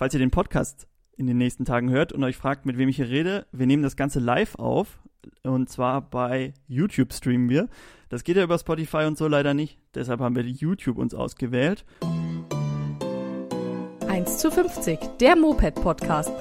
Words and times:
Falls 0.00 0.14
ihr 0.14 0.20
den 0.20 0.30
Podcast 0.30 0.88
in 1.18 1.26
den 1.26 1.36
nächsten 1.36 1.66
Tagen 1.66 1.90
hört 1.90 2.14
und 2.14 2.24
euch 2.24 2.38
fragt, 2.38 2.64
mit 2.64 2.78
wem 2.78 2.88
ich 2.88 2.96
hier 2.96 3.10
rede, 3.10 3.44
wir 3.52 3.66
nehmen 3.66 3.82
das 3.82 3.96
Ganze 3.96 4.18
live 4.18 4.54
auf. 4.54 4.98
Und 5.42 5.68
zwar 5.68 6.00
bei 6.00 6.54
YouTube 6.68 7.12
streamen 7.12 7.50
wir. 7.50 7.68
Das 8.08 8.24
geht 8.24 8.38
ja 8.38 8.42
über 8.42 8.58
Spotify 8.58 9.04
und 9.04 9.18
so 9.18 9.28
leider 9.28 9.52
nicht. 9.52 9.78
Deshalb 9.94 10.20
haben 10.20 10.34
wir 10.34 10.42
YouTube 10.42 10.96
uns 10.96 11.12
ausgewählt. 11.12 11.84
1 14.08 14.38
zu 14.38 14.50
50, 14.50 15.18
der 15.20 15.36
Moped-Podcast. 15.36 16.32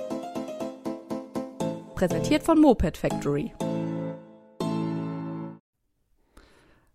Präsentiert 1.95 2.43
von 2.43 2.61
Moped 2.61 2.95
Factory. 2.95 3.51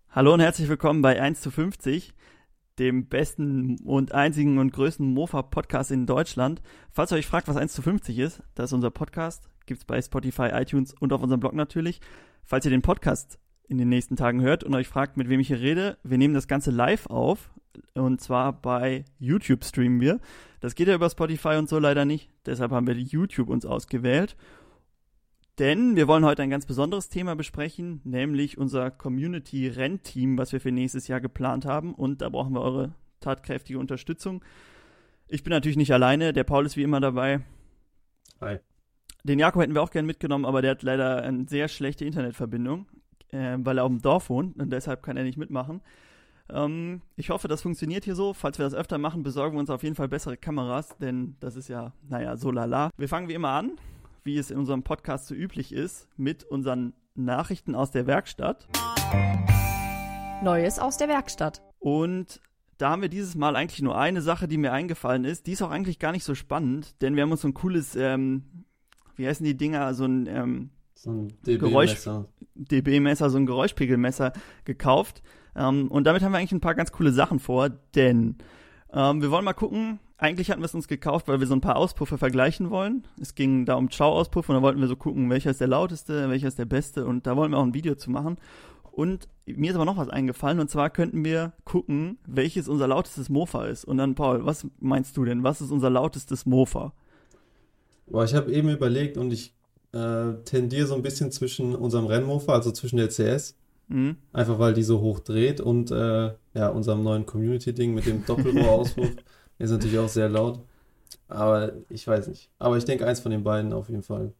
Hallo 0.09 0.33
und 0.33 0.39
herzlich 0.39 0.67
willkommen 0.67 1.03
bei 1.03 1.21
1 1.21 1.41
zu 1.41 1.51
50, 1.51 2.14
dem 2.79 3.07
besten 3.07 3.79
und 3.83 4.13
einzigen 4.13 4.57
und 4.57 4.73
größten 4.73 5.13
Mofa-Podcast 5.13 5.91
in 5.91 6.05
Deutschland. 6.05 6.61
Falls 6.91 7.11
ihr 7.11 7.17
euch 7.17 7.27
fragt, 7.27 7.47
was 7.47 7.57
1 7.57 7.73
zu 7.73 7.81
50 7.81 8.19
ist, 8.19 8.43
das 8.53 8.65
ist 8.65 8.73
unser 8.73 8.91
Podcast. 8.91 9.49
Gibt's 9.65 9.85
bei 9.85 10.01
Spotify, 10.01 10.49
iTunes 10.53 10.93
und 10.99 11.13
auf 11.13 11.21
unserem 11.21 11.39
Blog 11.39 11.53
natürlich. 11.53 12.01
Falls 12.43 12.65
ihr 12.65 12.71
den 12.71 12.81
Podcast 12.81 13.39
in 13.67 13.77
den 13.77 13.89
nächsten 13.89 14.15
Tagen 14.15 14.41
hört 14.41 14.63
und 14.63 14.75
euch 14.75 14.87
fragt, 14.87 15.17
mit 15.17 15.29
wem 15.29 15.39
ich 15.39 15.47
hier 15.47 15.59
rede, 15.59 15.97
wir 16.03 16.17
nehmen 16.17 16.33
das 16.33 16.47
Ganze 16.47 16.71
live 16.71 17.07
auf. 17.07 17.51
Und 17.93 18.21
zwar 18.21 18.53
bei 18.53 19.05
YouTube 19.19 19.65
streamen 19.65 19.99
wir. 19.99 20.19
Das 20.59 20.75
geht 20.75 20.87
ja 20.87 20.95
über 20.95 21.09
Spotify 21.09 21.55
und 21.55 21.67
so 21.67 21.79
leider 21.79 22.05
nicht. 22.05 22.29
Deshalb 22.45 22.71
haben 22.71 22.87
wir 22.87 22.95
YouTube 22.95 23.49
uns 23.49 23.65
ausgewählt. 23.65 24.35
Denn 25.57 25.95
wir 25.95 26.09
wollen 26.09 26.25
heute 26.25 26.43
ein 26.43 26.49
ganz 26.49 26.65
besonderes 26.65 27.07
Thema 27.07 27.35
besprechen, 27.35 28.01
nämlich 28.03 28.57
unser 28.57 28.91
Community-Rennteam, 28.91 30.37
was 30.37 30.51
wir 30.51 30.59
für 30.59 30.71
nächstes 30.71 31.07
Jahr 31.07 31.21
geplant 31.21 31.65
haben. 31.65 31.93
Und 31.93 32.21
da 32.21 32.27
brauchen 32.27 32.53
wir 32.53 32.61
eure 32.61 32.93
tatkräftige 33.21 33.79
Unterstützung. 33.79 34.43
Ich 35.29 35.43
bin 35.43 35.51
natürlich 35.51 35.77
nicht 35.77 35.93
alleine, 35.93 36.33
der 36.33 36.43
Paul 36.43 36.65
ist 36.65 36.75
wie 36.75 36.83
immer 36.83 36.99
dabei. 36.99 37.39
Hi. 38.41 38.59
Den 39.23 39.39
Jakob 39.39 39.61
hätten 39.61 39.73
wir 39.73 39.81
auch 39.81 39.91
gern 39.91 40.05
mitgenommen, 40.05 40.45
aber 40.45 40.61
der 40.61 40.71
hat 40.71 40.83
leider 40.83 41.23
eine 41.23 41.47
sehr 41.47 41.69
schlechte 41.69 42.03
Internetverbindung, 42.03 42.87
äh, 43.31 43.57
weil 43.59 43.77
er 43.77 43.85
auf 43.85 43.89
dem 43.89 44.01
Dorf 44.01 44.29
wohnt 44.29 44.59
und 44.59 44.69
deshalb 44.71 45.03
kann 45.03 45.15
er 45.15 45.23
nicht 45.23 45.37
mitmachen. 45.37 45.81
Ähm, 46.49 47.01
ich 47.15 47.29
hoffe, 47.29 47.47
das 47.47 47.61
funktioniert 47.61 48.03
hier 48.03 48.15
so. 48.15 48.33
Falls 48.33 48.59
wir 48.59 48.65
das 48.65 48.75
öfter 48.75 48.97
machen, 48.97 49.23
besorgen 49.23 49.55
wir 49.55 49.61
uns 49.61 49.69
auf 49.69 49.83
jeden 49.83 49.95
Fall 49.95 50.09
bessere 50.09 50.35
Kameras, 50.35 50.97
denn 50.97 51.37
das 51.39 51.55
ist 51.55 51.69
ja, 51.69 51.93
naja, 52.07 52.35
so 52.35 52.51
lala. 52.51 52.91
Wir 52.97 53.07
fangen 53.07 53.29
wie 53.29 53.33
immer 53.33 53.49
an 53.51 53.79
wie 54.25 54.37
es 54.39 54.49
in 54.49 54.57
unserem 54.57 54.81
Podcast 54.81 55.27
so 55.27 55.35
üblich 55.35 55.71
ist, 55.71 56.09
mit 56.17 56.43
unseren 56.43 56.93
Nachrichten 57.13 57.75
aus 57.75 57.91
der 57.91 58.07
Werkstatt. 58.07 58.67
Neues 60.43 60.79
aus 60.79 60.97
der 60.97 61.07
Werkstatt. 61.07 61.61
Und 61.77 62.41
da 62.79 62.89
haben 62.89 63.03
wir 63.03 63.09
dieses 63.09 63.35
Mal 63.35 63.55
eigentlich 63.55 63.83
nur 63.83 63.95
eine 63.95 64.23
Sache, 64.23 64.47
die 64.47 64.57
mir 64.57 64.73
eingefallen 64.73 65.25
ist. 65.25 65.45
Die 65.45 65.51
ist 65.51 65.61
auch 65.61 65.69
eigentlich 65.69 65.99
gar 65.99 66.11
nicht 66.11 66.23
so 66.23 66.33
spannend, 66.33 66.99
denn 67.03 67.15
wir 67.15 67.21
haben 67.21 67.31
uns 67.31 67.41
so 67.41 67.47
ein 67.47 67.53
cooles, 67.53 67.95
ähm, 67.95 68.65
wie 69.15 69.27
heißen 69.27 69.45
die 69.45 69.55
Dinger, 69.55 69.93
so 69.93 70.05
ein, 70.05 70.25
ähm, 70.25 70.71
so 70.95 71.11
ein 71.11 71.27
DB-Messer. 71.45 72.27
DB-Messer, 72.55 73.29
so 73.29 73.37
ein 73.37 73.45
Geräuschpegelmesser 73.45 74.33
gekauft. 74.65 75.21
Ähm, 75.55 75.87
und 75.89 76.05
damit 76.05 76.23
haben 76.23 76.31
wir 76.31 76.39
eigentlich 76.39 76.51
ein 76.51 76.61
paar 76.61 76.75
ganz 76.75 76.91
coole 76.91 77.11
Sachen 77.11 77.37
vor, 77.37 77.69
denn 77.69 78.37
ähm, 78.91 79.21
wir 79.21 79.29
wollen 79.29 79.45
mal 79.45 79.53
gucken, 79.53 79.99
eigentlich 80.17 80.49
hatten 80.49 80.61
wir 80.61 80.65
es 80.65 80.75
uns 80.75 80.87
gekauft, 80.87 81.27
weil 81.27 81.39
wir 81.39 81.47
so 81.47 81.55
ein 81.55 81.61
paar 81.61 81.75
Auspuffe 81.75 82.17
vergleichen 82.17 82.69
wollen. 82.69 83.05
Es 83.19 83.35
ging 83.35 83.65
da 83.65 83.75
um 83.75 83.89
Chow-Auspuff 83.89 84.47
und 84.47 84.55
da 84.55 84.61
wollten 84.61 84.79
wir 84.79 84.87
so 84.87 84.95
gucken, 84.95 85.29
welcher 85.29 85.51
ist 85.51 85.59
der 85.59 85.67
lauteste, 85.67 86.29
welcher 86.29 86.47
ist 86.47 86.59
der 86.59 86.65
beste 86.65 87.05
und 87.05 87.27
da 87.27 87.35
wollen 87.35 87.51
wir 87.51 87.57
auch 87.57 87.65
ein 87.65 87.73
Video 87.73 87.95
zu 87.95 88.09
machen. 88.11 88.37
Und 88.91 89.27
mir 89.45 89.71
ist 89.71 89.75
aber 89.75 89.83
noch 89.83 89.97
was 89.97 90.07
eingefallen 90.07 90.59
und 90.59 90.69
zwar 90.69 90.89
könnten 90.89 91.25
wir 91.25 91.51
gucken, 91.65 92.17
welches 92.25 92.69
unser 92.69 92.87
lautestes 92.87 93.27
Mofa 93.27 93.65
ist. 93.65 93.83
Und 93.83 93.97
dann, 93.97 94.15
Paul, 94.15 94.45
was 94.45 94.65
meinst 94.79 95.17
du 95.17 95.25
denn? 95.25 95.43
Was 95.43 95.59
ist 95.59 95.71
unser 95.71 95.89
lautestes 95.89 96.45
Mofa? 96.45 96.93
Boah, 98.07 98.23
ich 98.23 98.33
habe 98.33 98.53
eben 98.53 98.69
überlegt 98.69 99.17
und 99.17 99.33
ich 99.33 99.53
äh, 99.91 100.33
tendiere 100.45 100.87
so 100.87 100.95
ein 100.95 101.01
bisschen 101.01 101.31
zwischen 101.31 101.75
unserem 101.75 102.05
Rennmofa, 102.05 102.53
also 102.53 102.71
zwischen 102.71 102.97
der 102.97 103.09
CS, 103.09 103.57
mhm. 103.89 104.15
einfach 104.31 104.59
weil 104.59 104.73
die 104.73 104.83
so 104.83 105.01
hoch 105.01 105.19
dreht 105.19 105.59
und 105.59 105.91
äh, 105.91 106.31
ja, 106.53 106.69
unserem 106.69 107.03
neuen 107.03 107.25
Community-Ding 107.25 107.93
mit 107.93 108.05
dem 108.05 108.25
Doppelrohrauspuff. 108.27 109.11
Ist 109.57 109.71
natürlich 109.71 109.97
auch 109.99 110.09
sehr 110.09 110.29
laut. 110.29 110.59
Aber 111.27 111.73
ich 111.89 112.07
weiß 112.07 112.27
nicht. 112.27 112.49
Aber 112.59 112.77
ich 112.77 112.85
denke, 112.85 113.07
eins 113.07 113.19
von 113.19 113.31
den 113.31 113.43
beiden 113.43 113.73
auf 113.73 113.89
jeden 113.89 114.03
Fall. 114.03 114.33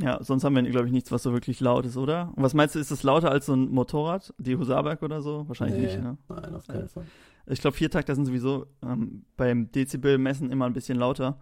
Ja, 0.00 0.22
sonst 0.22 0.42
haben 0.42 0.56
wir, 0.56 0.62
glaube 0.62 0.86
ich, 0.86 0.92
nichts, 0.92 1.12
was 1.12 1.22
so 1.22 1.32
wirklich 1.32 1.60
laut 1.60 1.86
ist, 1.86 1.96
oder? 1.96 2.32
Und 2.34 2.42
was 2.42 2.54
meinst 2.54 2.74
du, 2.74 2.80
ist 2.80 2.90
es 2.90 3.04
lauter 3.04 3.30
als 3.30 3.46
so 3.46 3.54
ein 3.54 3.70
Motorrad, 3.70 4.34
die 4.38 4.56
Husaberg 4.56 5.02
oder 5.02 5.22
so? 5.22 5.46
Wahrscheinlich 5.46 5.78
nee, 5.78 5.86
nicht, 5.86 6.02
ne? 6.02 6.18
Nein, 6.28 6.54
auf 6.54 6.66
keinen 6.66 6.82
ja. 6.82 6.88
Fall. 6.88 7.04
Ich 7.46 7.60
glaube, 7.60 7.76
Viertakter 7.76 8.14
sind 8.14 8.24
sowieso 8.24 8.66
ähm, 8.82 9.24
beim 9.36 9.70
Dezibel-Messen 9.70 10.50
immer 10.50 10.64
ein 10.66 10.72
bisschen 10.72 10.98
lauter. 10.98 11.38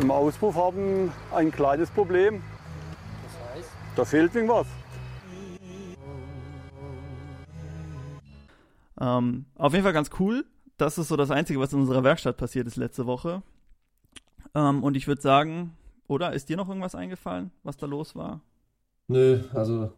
Im 0.00 0.10
Auspuff 0.10 0.54
haben 0.54 1.10
ein 1.34 1.50
kleines 1.50 1.90
Problem. 1.90 2.42
Das 3.24 3.56
heißt? 3.56 3.70
Da 3.96 4.04
fehlt 4.04 4.34
irgendwas. 4.34 4.66
Ähm, 9.00 9.46
auf 9.56 9.72
jeden 9.72 9.84
Fall 9.84 9.92
ganz 9.92 10.10
cool. 10.18 10.44
Das 10.76 10.98
ist 10.98 11.08
so 11.08 11.16
das 11.16 11.30
Einzige, 11.30 11.60
was 11.60 11.72
in 11.72 11.80
unserer 11.80 12.04
Werkstatt 12.04 12.36
passiert 12.36 12.66
ist 12.66 12.76
letzte 12.76 13.06
Woche. 13.06 13.42
Ähm, 14.54 14.82
und 14.82 14.96
ich 14.96 15.06
würde 15.06 15.22
sagen, 15.22 15.76
oder 16.06 16.32
ist 16.32 16.48
dir 16.48 16.56
noch 16.56 16.68
irgendwas 16.68 16.94
eingefallen, 16.94 17.50
was 17.62 17.76
da 17.76 17.86
los 17.86 18.14
war? 18.14 18.40
Nö, 19.08 19.40
also 19.54 19.92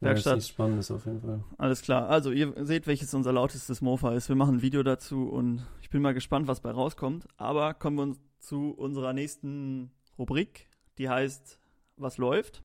Werkstatt. 0.00 0.32
Ja, 0.32 0.34
nichts 0.36 0.48
Spannendes 0.48 0.90
auf 0.90 1.06
jeden 1.06 1.20
Fall. 1.20 1.42
Alles 1.58 1.82
klar. 1.82 2.08
Also 2.08 2.30
ihr 2.30 2.52
seht, 2.64 2.86
welches 2.86 3.14
unser 3.14 3.32
lautestes 3.32 3.80
Mofa 3.80 4.12
ist. 4.12 4.28
Wir 4.28 4.36
machen 4.36 4.56
ein 4.56 4.62
Video 4.62 4.82
dazu 4.82 5.28
und 5.28 5.66
ich 5.80 5.90
bin 5.90 6.02
mal 6.02 6.14
gespannt, 6.14 6.48
was 6.48 6.60
bei 6.60 6.70
rauskommt. 6.70 7.26
Aber 7.36 7.74
kommen 7.74 7.96
wir 7.96 8.16
zu 8.38 8.72
unserer 8.72 9.12
nächsten 9.12 9.90
Rubrik, 10.18 10.68
die 10.98 11.08
heißt 11.08 11.58
Was 11.96 12.18
läuft? 12.18 12.62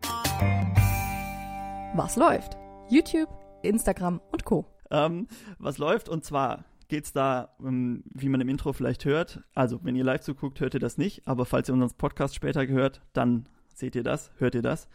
Was 1.96 2.16
läuft? 2.16 2.58
YouTube, 2.90 3.30
Instagram 3.64 4.22
und 4.32 4.44
Co 4.46 4.66
ähm, 4.92 5.28
was 5.58 5.78
läuft. 5.78 6.10
Und 6.10 6.24
zwar 6.24 6.66
geht 6.88 7.06
es 7.06 7.14
da, 7.14 7.50
ähm, 7.64 8.04
wie 8.14 8.30
man 8.30 8.42
im 8.42 8.50
Intro 8.50 8.74
vielleicht 8.74 9.06
hört. 9.06 9.42
Also, 9.56 9.80
wenn 9.84 9.96
ihr 9.96 10.04
live 10.04 10.22
zuguckt, 10.22 10.60
hört 10.60 10.74
ihr 10.74 10.80
das 10.80 10.98
nicht. 10.98 11.28
Aber 11.28 11.46
falls 11.46 11.70
ihr 11.70 11.74
unseren 11.74 11.98
Podcast 11.98 12.36
später 12.36 12.68
gehört, 12.68 13.02
dann 13.14 13.48
seht 13.74 13.96
ihr 13.96 14.04
das, 14.04 14.32
hört 14.38 14.56
ihr 14.56 14.62
das. 14.62 14.88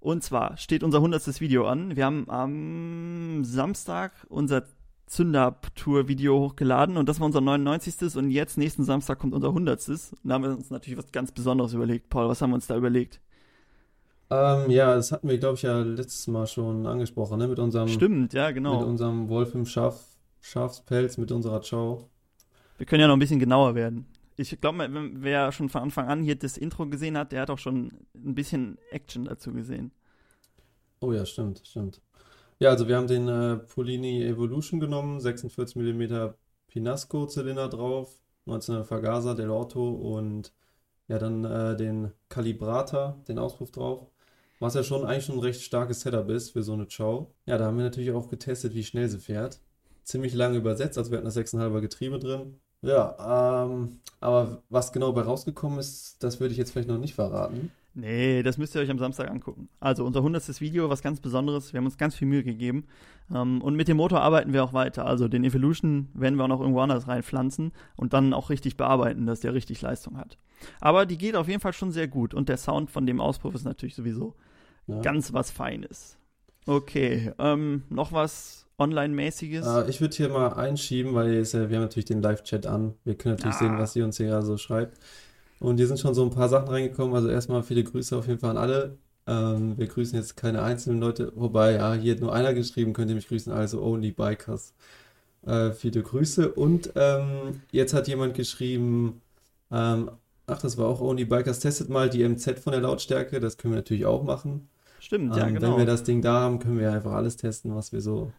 Und 0.00 0.22
zwar 0.22 0.56
steht 0.56 0.82
unser 0.82 0.98
100. 0.98 1.40
Video 1.40 1.66
an. 1.66 1.96
Wir 1.96 2.04
haben 2.04 2.28
am 2.28 3.44
Samstag 3.44 4.12
unser 4.28 4.64
Zünder-Tour-Video 5.06 6.38
hochgeladen 6.40 6.96
und 6.96 7.08
das 7.08 7.20
war 7.20 7.26
unser 7.26 7.40
99. 7.40 8.16
Und 8.16 8.30
jetzt, 8.30 8.58
nächsten 8.58 8.84
Samstag, 8.84 9.18
kommt 9.18 9.34
unser 9.34 9.48
100. 9.48 9.88
Und 9.88 10.10
da 10.24 10.34
haben 10.34 10.42
wir 10.42 10.50
uns 10.50 10.70
natürlich 10.70 10.98
was 10.98 11.12
ganz 11.12 11.32
Besonderes 11.32 11.72
überlegt. 11.72 12.10
Paul, 12.10 12.28
was 12.28 12.42
haben 12.42 12.50
wir 12.50 12.56
uns 12.56 12.66
da 12.66 12.76
überlegt? 12.76 13.20
Ähm, 14.28 14.70
ja, 14.70 14.94
das 14.94 15.12
hatten 15.12 15.28
wir, 15.28 15.38
glaube 15.38 15.54
ich, 15.54 15.62
ja 15.62 15.78
letztes 15.80 16.26
Mal 16.26 16.46
schon 16.46 16.86
angesprochen, 16.86 17.38
ne? 17.38 17.46
Mit 17.46 17.58
unserem, 17.58 17.88
Stimmt, 17.88 18.32
ja, 18.32 18.50
genau. 18.50 18.80
mit 18.80 18.88
unserem 18.88 19.28
Wolf 19.28 19.54
im 19.54 19.66
Schaf, 19.66 20.04
Schafspelz, 20.40 21.16
mit 21.16 21.30
unserer 21.30 21.60
Chow. 21.60 22.04
Wir 22.78 22.86
können 22.86 23.00
ja 23.00 23.06
noch 23.06 23.16
ein 23.16 23.20
bisschen 23.20 23.38
genauer 23.38 23.74
werden. 23.74 24.06
Ich 24.36 24.60
glaube, 24.60 24.86
wer 25.14 25.50
schon 25.52 25.68
von 25.68 25.82
Anfang 25.82 26.08
an 26.08 26.22
hier 26.22 26.34
das 26.34 26.58
Intro 26.58 26.86
gesehen 26.86 27.16
hat, 27.16 27.32
der 27.32 27.42
hat 27.42 27.50
auch 27.50 27.58
schon 27.58 27.92
ein 28.14 28.34
bisschen 28.34 28.78
Action 28.90 29.24
dazu 29.24 29.52
gesehen. 29.52 29.92
Oh 31.00 31.12
ja, 31.12 31.24
stimmt, 31.24 31.62
stimmt. 31.64 32.02
Ja, 32.58 32.70
also 32.70 32.88
wir 32.88 32.96
haben 32.96 33.06
den 33.06 33.28
äh, 33.28 33.56
Polini 33.56 34.22
Evolution 34.24 34.80
genommen, 34.80 35.20
46 35.20 35.76
mm 35.76 36.30
Pinasco-Zylinder 36.68 37.68
drauf, 37.68 38.20
19er 38.46 38.84
Vergaser 38.84 39.34
Del 39.34 39.50
Orto 39.50 39.90
und 39.90 40.52
ja, 41.08 41.18
dann 41.18 41.44
äh, 41.44 41.76
den 41.76 42.12
Kalibrator, 42.28 43.22
den 43.28 43.38
Auspuff 43.38 43.70
drauf. 43.70 44.06
Was 44.58 44.74
ja 44.74 44.82
schon 44.82 45.04
eigentlich 45.04 45.26
schon 45.26 45.36
ein 45.36 45.42
recht 45.42 45.60
starkes 45.60 46.00
Setup 46.00 46.28
ist 46.30 46.50
für 46.50 46.62
so 46.62 46.72
eine 46.72 46.86
Chow. 46.86 47.28
Ja, 47.44 47.58
da 47.58 47.66
haben 47.66 47.76
wir 47.76 47.84
natürlich 47.84 48.10
auch 48.12 48.28
getestet, 48.28 48.74
wie 48.74 48.84
schnell 48.84 49.08
sie 49.08 49.18
fährt. 49.18 49.60
Ziemlich 50.02 50.34
lange 50.34 50.58
übersetzt, 50.58 50.98
also 50.98 51.10
wir 51.10 51.18
hatten 51.18 51.26
das 51.26 51.36
6,5er 51.36 51.80
Getriebe 51.80 52.18
drin. 52.18 52.60
Ja, 52.82 53.64
ähm, 53.64 53.98
aber 54.20 54.62
was 54.68 54.92
genau 54.92 55.12
bei 55.12 55.22
rausgekommen 55.22 55.78
ist, 55.78 56.22
das 56.22 56.40
würde 56.40 56.52
ich 56.52 56.58
jetzt 56.58 56.70
vielleicht 56.70 56.88
noch 56.88 56.98
nicht 56.98 57.14
verraten. 57.14 57.72
Nee, 57.98 58.42
das 58.42 58.58
müsst 58.58 58.74
ihr 58.74 58.82
euch 58.82 58.90
am 58.90 58.98
Samstag 58.98 59.30
angucken. 59.30 59.70
Also 59.80 60.04
unser 60.04 60.20
100. 60.20 60.60
Video, 60.60 60.90
was 60.90 61.00
ganz 61.00 61.18
Besonderes. 61.18 61.72
Wir 61.72 61.78
haben 61.78 61.86
uns 61.86 61.96
ganz 61.96 62.14
viel 62.14 62.28
Mühe 62.28 62.44
gegeben. 62.44 62.84
Ähm, 63.34 63.62
und 63.62 63.74
mit 63.74 63.88
dem 63.88 63.96
Motor 63.96 64.20
arbeiten 64.20 64.52
wir 64.52 64.62
auch 64.62 64.74
weiter. 64.74 65.06
Also 65.06 65.28
den 65.28 65.44
Evolution 65.44 66.10
werden 66.12 66.36
wir 66.36 66.44
auch 66.44 66.48
noch 66.48 66.60
irgendwo 66.60 66.80
anders 66.80 67.08
reinpflanzen 67.08 67.72
und 67.96 68.12
dann 68.12 68.34
auch 68.34 68.50
richtig 68.50 68.76
bearbeiten, 68.76 69.24
dass 69.24 69.40
der 69.40 69.54
richtig 69.54 69.80
Leistung 69.80 70.18
hat. 70.18 70.36
Aber 70.78 71.06
die 71.06 71.16
geht 71.16 71.36
auf 71.36 71.48
jeden 71.48 71.60
Fall 71.60 71.72
schon 71.72 71.90
sehr 71.90 72.06
gut. 72.06 72.34
Und 72.34 72.50
der 72.50 72.58
Sound 72.58 72.90
von 72.90 73.06
dem 73.06 73.18
Auspuff 73.18 73.54
ist 73.54 73.64
natürlich 73.64 73.94
sowieso 73.94 74.34
ja. 74.86 75.00
ganz 75.00 75.32
was 75.32 75.50
Feines. 75.50 76.16
Okay, 76.66 77.32
ähm, 77.38 77.84
noch 77.90 78.12
was 78.12 78.66
Online-mäßiges? 78.78 79.66
Äh, 79.66 79.90
ich 79.90 80.00
würde 80.00 80.16
hier 80.16 80.28
mal 80.28 80.48
einschieben, 80.48 81.14
weil 81.14 81.34
ja, 81.34 81.70
wir 81.70 81.76
haben 81.76 81.84
natürlich 81.84 82.06
den 82.06 82.22
Live-Chat 82.22 82.66
an. 82.66 82.94
Wir 83.04 83.14
können 83.14 83.36
natürlich 83.36 83.56
ah. 83.56 83.58
sehen, 83.58 83.78
was 83.78 83.96
ihr 83.96 84.04
uns 84.04 84.16
hier 84.16 84.42
so 84.42 84.56
schreibt. 84.56 84.98
Und 85.60 85.78
hier 85.78 85.86
sind 85.86 85.98
schon 85.98 86.14
so 86.14 86.22
ein 86.22 86.30
paar 86.30 86.48
Sachen 86.48 86.68
reingekommen. 86.68 87.14
Also 87.14 87.28
erstmal 87.28 87.62
viele 87.62 87.84
Grüße 87.84 88.16
auf 88.16 88.26
jeden 88.26 88.40
Fall 88.40 88.50
an 88.50 88.58
alle. 88.58 88.98
Ähm, 89.26 89.78
wir 89.78 89.86
grüßen 89.86 90.16
jetzt 90.16 90.36
keine 90.36 90.62
einzelnen 90.62 91.00
Leute, 91.00 91.32
wobei, 91.34 91.74
ja, 91.74 91.94
hier 91.94 92.14
hat 92.14 92.20
nur 92.20 92.32
einer 92.32 92.54
geschrieben, 92.54 92.92
könnt 92.92 93.10
ihr 93.10 93.16
mich 93.16 93.26
grüßen, 93.28 93.52
also 93.52 93.82
Only 93.82 94.12
Bikers. 94.12 94.72
Äh, 95.44 95.72
viele 95.72 96.02
Grüße. 96.02 96.52
Und 96.52 96.92
ähm, 96.96 97.62
jetzt 97.72 97.94
hat 97.94 98.08
jemand 98.08 98.34
geschrieben, 98.34 99.22
ähm, 99.70 100.10
ach, 100.46 100.60
das 100.60 100.76
war 100.76 100.86
auch 100.86 101.00
Only 101.00 101.24
Bikers, 101.24 101.60
testet 101.60 101.88
mal 101.88 102.10
die 102.10 102.28
MZ 102.28 102.58
von 102.60 102.72
der 102.72 102.82
Lautstärke. 102.82 103.40
Das 103.40 103.56
können 103.56 103.74
wir 103.74 103.78
natürlich 103.78 104.06
auch 104.06 104.22
machen. 104.22 104.68
Stimmt, 105.06 105.34
ja, 105.36 105.46
Ähm, 105.46 105.54
genau. 105.54 105.70
Wenn 105.70 105.78
wir 105.78 105.86
das 105.86 106.02
Ding 106.02 106.20
da 106.20 106.40
haben, 106.40 106.58
können 106.58 106.80
wir 106.80 106.90
einfach 106.90 107.12
alles 107.12 107.36
testen, 107.36 107.76
was 107.76 107.92
wir 107.92 108.00
so, 108.00 108.32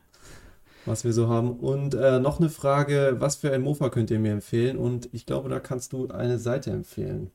was 0.86 1.06
wir 1.06 1.14
so 1.14 1.30
haben. 1.30 1.52
Und 1.52 1.94
äh, 1.94 2.20
noch 2.20 2.42
eine 2.42 2.50
Frage, 2.50 3.16
was 3.20 3.38
für 3.38 3.54
ein 3.54 3.62
Mofa 3.62 3.90
könnt 3.90 4.12
ihr 4.12 4.20
mir 4.20 4.34
empfehlen? 4.34 4.76
Und 4.78 5.08
ich 5.14 5.26
glaube, 5.26 5.48
da 5.48 5.62
kannst 5.62 5.94
du 5.94 6.10
eine 6.10 6.40
Seite 6.40 6.72
empfehlen. 6.72 7.32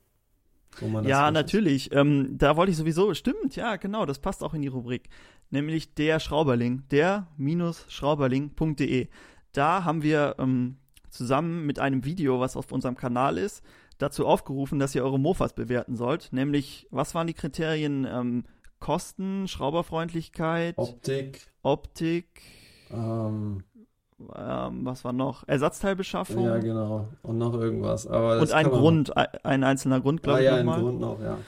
Wo 0.80 0.88
man 0.88 1.04
das 1.04 1.10
Ja, 1.10 1.30
natürlich. 1.30 1.94
Ähm, 1.94 2.36
da 2.36 2.58
wollte 2.58 2.72
ich 2.72 2.76
sowieso, 2.76 3.14
stimmt, 3.14 3.56
ja, 3.56 3.76
genau, 3.76 4.04
das 4.04 4.18
passt 4.18 4.44
auch 4.44 4.52
in 4.52 4.60
die 4.60 4.68
Rubrik. 4.68 5.08
Nämlich 5.48 5.94
der 5.94 6.20
Schrauberling, 6.20 6.82
der-schrauberling.de. 6.90 9.08
Da 9.52 9.84
haben 9.84 10.02
wir 10.02 10.34
ähm, 10.38 10.76
zusammen 11.08 11.64
mit 11.64 11.78
einem 11.78 12.04
Video, 12.04 12.38
was 12.38 12.54
auf 12.54 12.70
unserem 12.70 12.96
Kanal 12.96 13.38
ist, 13.38 13.62
dazu 13.96 14.26
aufgerufen, 14.26 14.78
dass 14.78 14.94
ihr 14.94 15.02
eure 15.02 15.18
Mofas 15.18 15.54
bewerten 15.54 15.96
sollt. 15.96 16.34
Nämlich, 16.34 16.86
was 16.90 17.14
waren 17.14 17.26
die 17.26 17.32
Kriterien? 17.32 18.06
Ähm, 18.06 18.44
Kosten, 18.82 19.46
Schrauberfreundlichkeit, 19.46 20.76
Optik, 20.76 21.46
Optik, 21.62 22.42
ähm, 22.90 23.62
ähm, 24.36 24.84
was 24.84 25.04
war 25.04 25.12
noch? 25.12 25.46
Ersatzteilbeschaffung 25.46 26.44
ja, 26.44 26.58
genau. 26.58 27.08
Und 27.22 27.38
noch 27.38 27.54
irgendwas. 27.54 28.08
Aber 28.08 28.40
und 28.40 28.52
ein 28.52 28.66
Grund, 28.68 29.16
ein 29.16 29.28
ein 29.44 29.64
einzelner 29.64 30.00
Grund, 30.00 30.20
Ah, 30.22 30.24
glaube 30.24 30.40
ich, 30.40 30.46
ja, 30.46 30.56
ein. 30.56 30.66
Grund 30.66 31.00
noch, 31.00 31.20
ja. 31.20 31.38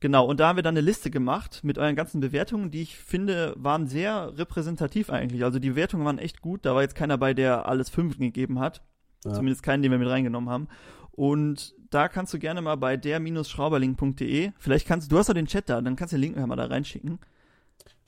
Genau, 0.00 0.24
und 0.24 0.40
da 0.40 0.48
haben 0.48 0.56
wir 0.56 0.62
dann 0.62 0.76
eine 0.76 0.80
Liste 0.80 1.10
gemacht 1.10 1.60
mit 1.62 1.76
euren 1.76 1.94
ganzen 1.94 2.20
Bewertungen, 2.20 2.70
die 2.70 2.80
ich 2.80 2.96
finde, 2.96 3.52
waren 3.56 3.86
sehr 3.86 4.32
repräsentativ 4.38 5.10
eigentlich. 5.10 5.44
Also 5.44 5.58
die 5.58 5.70
Bewertungen 5.70 6.06
waren 6.06 6.18
echt 6.18 6.40
gut. 6.40 6.64
Da 6.64 6.74
war 6.74 6.80
jetzt 6.80 6.94
keiner 6.94 7.18
bei, 7.18 7.34
der 7.34 7.66
alles 7.66 7.90
fünf 7.90 8.16
gegeben 8.18 8.60
hat. 8.60 8.82
Ja. 9.26 9.34
Zumindest 9.34 9.62
keinen, 9.62 9.82
den 9.82 9.90
wir 9.90 9.98
mit 9.98 10.08
reingenommen 10.08 10.48
haben. 10.48 10.68
Und 11.10 11.74
da 11.90 12.08
kannst 12.08 12.32
du 12.34 12.38
gerne 12.38 12.60
mal 12.60 12.76
bei 12.76 12.96
der-schrauberling.de, 12.96 14.52
vielleicht 14.58 14.86
kannst 14.86 15.10
du 15.10 15.18
hast 15.18 15.28
doch 15.28 15.34
den 15.34 15.46
Chat 15.46 15.68
da, 15.68 15.80
dann 15.80 15.96
kannst 15.96 16.12
du 16.12 16.16
den 16.16 16.34
Link 16.34 16.46
mal 16.46 16.56
da 16.56 16.66
reinschicken. 16.66 17.18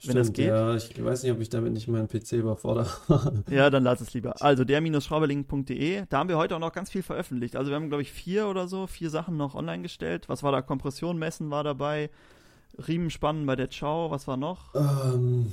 Wenn 0.03 0.15
das 0.15 0.27
Stimmt, 0.27 0.37
geht. 0.37 0.47
Ja, 0.47 0.75
ich 0.75 1.03
weiß 1.05 1.21
nicht, 1.23 1.31
ob 1.31 1.39
ich 1.41 1.49
damit 1.49 1.73
nicht 1.73 1.87
meinen 1.87 2.07
PC 2.07 2.33
überfordere. 2.33 2.87
Ja, 3.49 3.69
dann 3.69 3.83
lass 3.83 4.01
es 4.01 4.13
lieber. 4.15 4.41
Also 4.41 4.63
der-schrauberling.de, 4.63 6.05
da 6.09 6.17
haben 6.17 6.29
wir 6.29 6.37
heute 6.37 6.55
auch 6.55 6.59
noch 6.59 6.73
ganz 6.73 6.89
viel 6.89 7.03
veröffentlicht. 7.03 7.55
Also 7.55 7.69
wir 7.69 7.75
haben, 7.75 7.89
glaube 7.89 8.01
ich, 8.01 8.11
vier 8.11 8.47
oder 8.47 8.67
so, 8.67 8.87
vier 8.87 9.11
Sachen 9.11 9.37
noch 9.37 9.53
online 9.53 9.83
gestellt. 9.83 10.27
Was 10.27 10.41
war 10.41 10.51
da? 10.51 10.63
Kompression 10.63 11.19
messen 11.19 11.51
war 11.51 11.63
dabei, 11.63 12.09
Riemen 12.87 13.11
spannen 13.11 13.45
bei 13.45 13.55
der 13.55 13.69
Ciao, 13.69 14.09
was 14.09 14.27
war 14.27 14.37
noch? 14.37 14.73
ähm, 14.73 15.51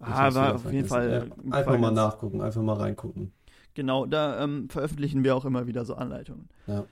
Ah, 0.00 0.32
war 0.34 0.54
auf 0.54 0.72
jeden. 0.72 0.88
Fall. 0.88 1.10
Ja, 1.10 1.22
ein 1.44 1.52
einfach 1.52 1.78
mal 1.78 1.90
nachgucken, 1.90 2.40
einfach 2.40 2.62
mal 2.62 2.76
reingucken. 2.76 3.32
Genau, 3.74 4.06
da 4.06 4.42
ähm, 4.42 4.68
veröffentlichen 4.70 5.24
wir 5.24 5.36
auch 5.36 5.44
immer 5.44 5.66
wieder 5.66 5.84
so 5.84 5.94
Anleitungen. 5.94 6.48
Ja. 6.66 6.84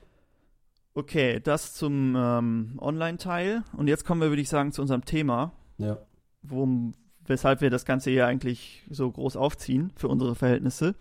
Okay, 1.03 1.39
das 1.41 1.75
zum 1.75 2.13
ähm, 2.17 2.73
Online-Teil. 2.77 3.63
Und 3.71 3.87
jetzt 3.87 4.03
kommen 4.05 4.19
wir, 4.19 4.27
würde 4.27 4.41
ich 4.41 4.49
sagen, 4.49 4.73
zu 4.73 4.81
unserem 4.81 5.05
Thema, 5.05 5.53
Ja. 5.77 5.97
worum, 6.41 6.93
weshalb 7.25 7.61
wir 7.61 7.69
das 7.69 7.85
Ganze 7.85 8.09
hier 8.09 8.27
eigentlich 8.27 8.83
so 8.89 9.09
groß 9.09 9.37
aufziehen 9.37 9.93
für 9.95 10.09
unsere 10.09 10.35
Verhältnisse. 10.35 10.95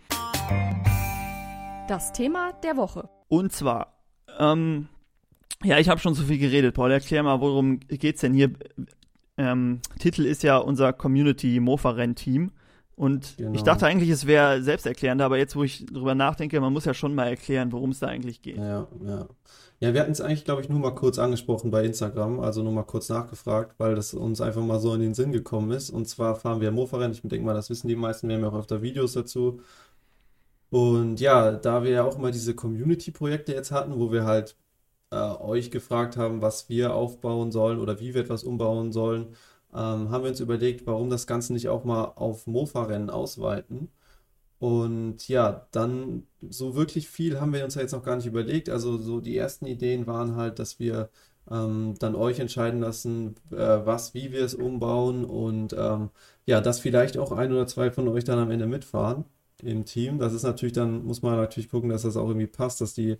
Das 1.88 2.12
Thema 2.12 2.52
der 2.62 2.76
Woche. 2.76 3.08
Und 3.26 3.50
zwar, 3.50 3.98
ähm, 4.38 4.86
ja, 5.64 5.78
ich 5.78 5.88
habe 5.88 5.98
schon 6.00 6.14
zu 6.14 6.22
viel 6.22 6.38
geredet, 6.38 6.76
Paul. 6.76 6.92
Erklär 6.92 7.24
mal, 7.24 7.40
worum 7.40 7.80
geht's 7.80 8.20
denn 8.20 8.34
hier? 8.34 8.52
Ähm, 9.36 9.80
Titel 9.98 10.26
ist 10.26 10.44
ja 10.44 10.58
unser 10.58 10.92
Community 10.92 11.58
Mofa-Renn-Team. 11.58 12.52
Und 12.94 13.36
Genau. 13.36 13.52
ich 13.54 13.62
dachte 13.64 13.86
eigentlich, 13.86 14.10
es 14.10 14.26
wäre 14.26 14.62
selbsterklärend, 14.62 15.22
aber 15.22 15.38
jetzt, 15.38 15.56
wo 15.56 15.64
ich 15.64 15.86
drüber 15.86 16.14
nachdenke, 16.14 16.60
man 16.60 16.72
muss 16.72 16.84
ja 16.84 16.94
schon 16.94 17.14
mal 17.16 17.26
erklären, 17.28 17.72
worum 17.72 17.90
es 17.90 17.98
da 18.00 18.06
eigentlich 18.08 18.42
geht. 18.42 18.58
Ja, 18.58 18.86
ja. 19.04 19.26
Ja, 19.80 19.94
wir 19.94 20.00
hatten 20.00 20.10
es 20.12 20.20
eigentlich, 20.20 20.44
glaube 20.44 20.60
ich, 20.62 20.68
nur 20.68 20.80
mal 20.80 20.94
kurz 20.94 21.18
angesprochen 21.18 21.70
bei 21.70 21.84
Instagram, 21.84 22.40
also 22.40 22.62
nur 22.64 22.72
mal 22.72 22.82
kurz 22.82 23.08
nachgefragt, 23.08 23.78
weil 23.78 23.94
das 23.94 24.12
uns 24.12 24.40
einfach 24.40 24.62
mal 24.62 24.80
so 24.80 24.92
in 24.94 25.00
den 25.00 25.14
Sinn 25.14 25.30
gekommen 25.30 25.70
ist. 25.70 25.90
Und 25.90 26.08
zwar 26.08 26.34
fahren 26.34 26.60
wir 26.60 26.72
Mofa-Rennen, 26.72 27.12
ich 27.12 27.22
denke 27.22 27.46
mal, 27.46 27.54
das 27.54 27.70
wissen 27.70 27.86
die 27.86 27.94
meisten, 27.94 28.28
wir 28.28 28.36
haben 28.36 28.42
ja 28.42 28.48
auch 28.50 28.58
öfter 28.58 28.82
Videos 28.82 29.12
dazu. 29.12 29.60
Und 30.70 31.20
ja, 31.20 31.52
da 31.52 31.82
wir 31.82 31.90
ja 31.90 32.04
auch 32.04 32.16
immer 32.18 32.30
diese 32.30 32.54
Community-Projekte 32.54 33.52
jetzt 33.54 33.70
hatten, 33.70 33.98
wo 33.98 34.12
wir 34.12 34.24
halt 34.24 34.56
äh, 35.10 35.16
euch 35.16 35.70
gefragt 35.70 36.16
haben, 36.16 36.42
was 36.42 36.68
wir 36.68 36.94
aufbauen 36.94 37.52
sollen 37.52 37.80
oder 37.80 38.00
wie 38.00 38.14
wir 38.14 38.22
etwas 38.22 38.44
umbauen 38.44 38.92
sollen, 38.92 39.28
ähm, 39.74 40.10
haben 40.10 40.24
wir 40.24 40.30
uns 40.30 40.40
überlegt, 40.40 40.86
warum 40.86 41.10
das 41.10 41.26
Ganze 41.26 41.52
nicht 41.54 41.68
auch 41.68 41.84
mal 41.84 42.04
auf 42.16 42.46
Mofa-Rennen 42.46 43.10
ausweiten. 43.10 43.90
Und 44.58 45.28
ja, 45.28 45.66
dann 45.72 46.24
so 46.48 46.74
wirklich 46.74 47.08
viel 47.08 47.40
haben 47.40 47.52
wir 47.52 47.64
uns 47.64 47.76
ja 47.76 47.82
jetzt 47.82 47.92
noch 47.92 48.02
gar 48.02 48.16
nicht 48.16 48.26
überlegt. 48.26 48.68
Also 48.68 48.98
so 48.98 49.20
die 49.20 49.36
ersten 49.36 49.66
Ideen 49.66 50.06
waren 50.06 50.36
halt, 50.36 50.58
dass 50.58 50.80
wir 50.80 51.10
ähm, 51.50 51.94
dann 51.98 52.14
euch 52.14 52.40
entscheiden 52.40 52.80
lassen, 52.80 53.36
äh, 53.52 53.56
was, 53.56 54.14
wie 54.14 54.32
wir 54.32 54.44
es 54.44 54.54
umbauen 54.54 55.24
und 55.24 55.74
ähm, 55.78 56.10
ja, 56.46 56.60
dass 56.60 56.80
vielleicht 56.80 57.18
auch 57.18 57.32
ein 57.32 57.52
oder 57.52 57.66
zwei 57.66 57.90
von 57.90 58.08
euch 58.08 58.24
dann 58.24 58.38
am 58.38 58.50
Ende 58.50 58.66
mitfahren 58.66 59.24
im 59.62 59.84
Team. 59.84 60.18
Das 60.18 60.32
ist 60.34 60.42
natürlich 60.42 60.74
dann, 60.74 61.04
muss 61.04 61.22
man 61.22 61.36
natürlich 61.36 61.70
gucken, 61.70 61.90
dass 61.90 62.02
das 62.02 62.16
auch 62.16 62.28
irgendwie 62.28 62.46
passt, 62.46 62.80
dass 62.80 62.94
die 62.94 63.16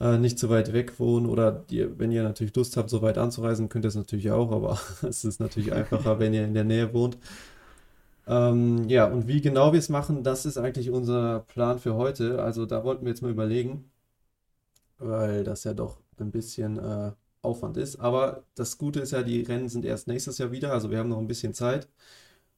äh, 0.00 0.18
nicht 0.18 0.38
zu 0.38 0.50
weit 0.50 0.72
weg 0.72 0.98
wohnen 1.00 1.26
oder 1.26 1.52
die, 1.52 1.98
wenn 1.98 2.12
ihr 2.12 2.22
natürlich 2.22 2.54
Lust 2.56 2.76
habt, 2.76 2.90
so 2.90 3.02
weit 3.02 3.18
anzureisen, 3.18 3.68
könnt 3.68 3.84
ihr 3.84 3.88
es 3.88 3.94
natürlich 3.94 4.30
auch, 4.30 4.50
aber 4.52 4.78
es 5.08 5.24
ist 5.24 5.40
natürlich 5.40 5.72
einfacher, 5.74 6.18
wenn 6.18 6.34
ihr 6.34 6.44
in 6.44 6.54
der 6.54 6.64
Nähe 6.64 6.92
wohnt. 6.94 7.18
Ähm, 8.26 8.88
ja, 8.88 9.06
und 9.06 9.28
wie 9.28 9.40
genau 9.40 9.72
wir 9.72 9.78
es 9.78 9.88
machen, 9.88 10.22
das 10.22 10.46
ist 10.46 10.58
eigentlich 10.58 10.90
unser 10.90 11.40
Plan 11.40 11.78
für 11.78 11.94
heute. 11.94 12.42
Also 12.42 12.66
da 12.66 12.84
wollten 12.84 13.04
wir 13.04 13.10
jetzt 13.10 13.22
mal 13.22 13.30
überlegen, 13.30 13.90
weil 14.98 15.44
das 15.44 15.64
ja 15.64 15.74
doch 15.74 16.00
ein 16.18 16.30
bisschen 16.30 16.78
äh, 16.78 17.12
Aufwand 17.42 17.76
ist. 17.76 17.96
Aber 17.96 18.44
das 18.54 18.78
Gute 18.78 19.00
ist 19.00 19.12
ja, 19.12 19.22
die 19.22 19.42
Rennen 19.42 19.68
sind 19.68 19.84
erst 19.84 20.08
nächstes 20.08 20.38
Jahr 20.38 20.52
wieder, 20.52 20.72
also 20.72 20.90
wir 20.90 20.98
haben 20.98 21.08
noch 21.08 21.18
ein 21.18 21.26
bisschen 21.28 21.54
Zeit. 21.54 21.88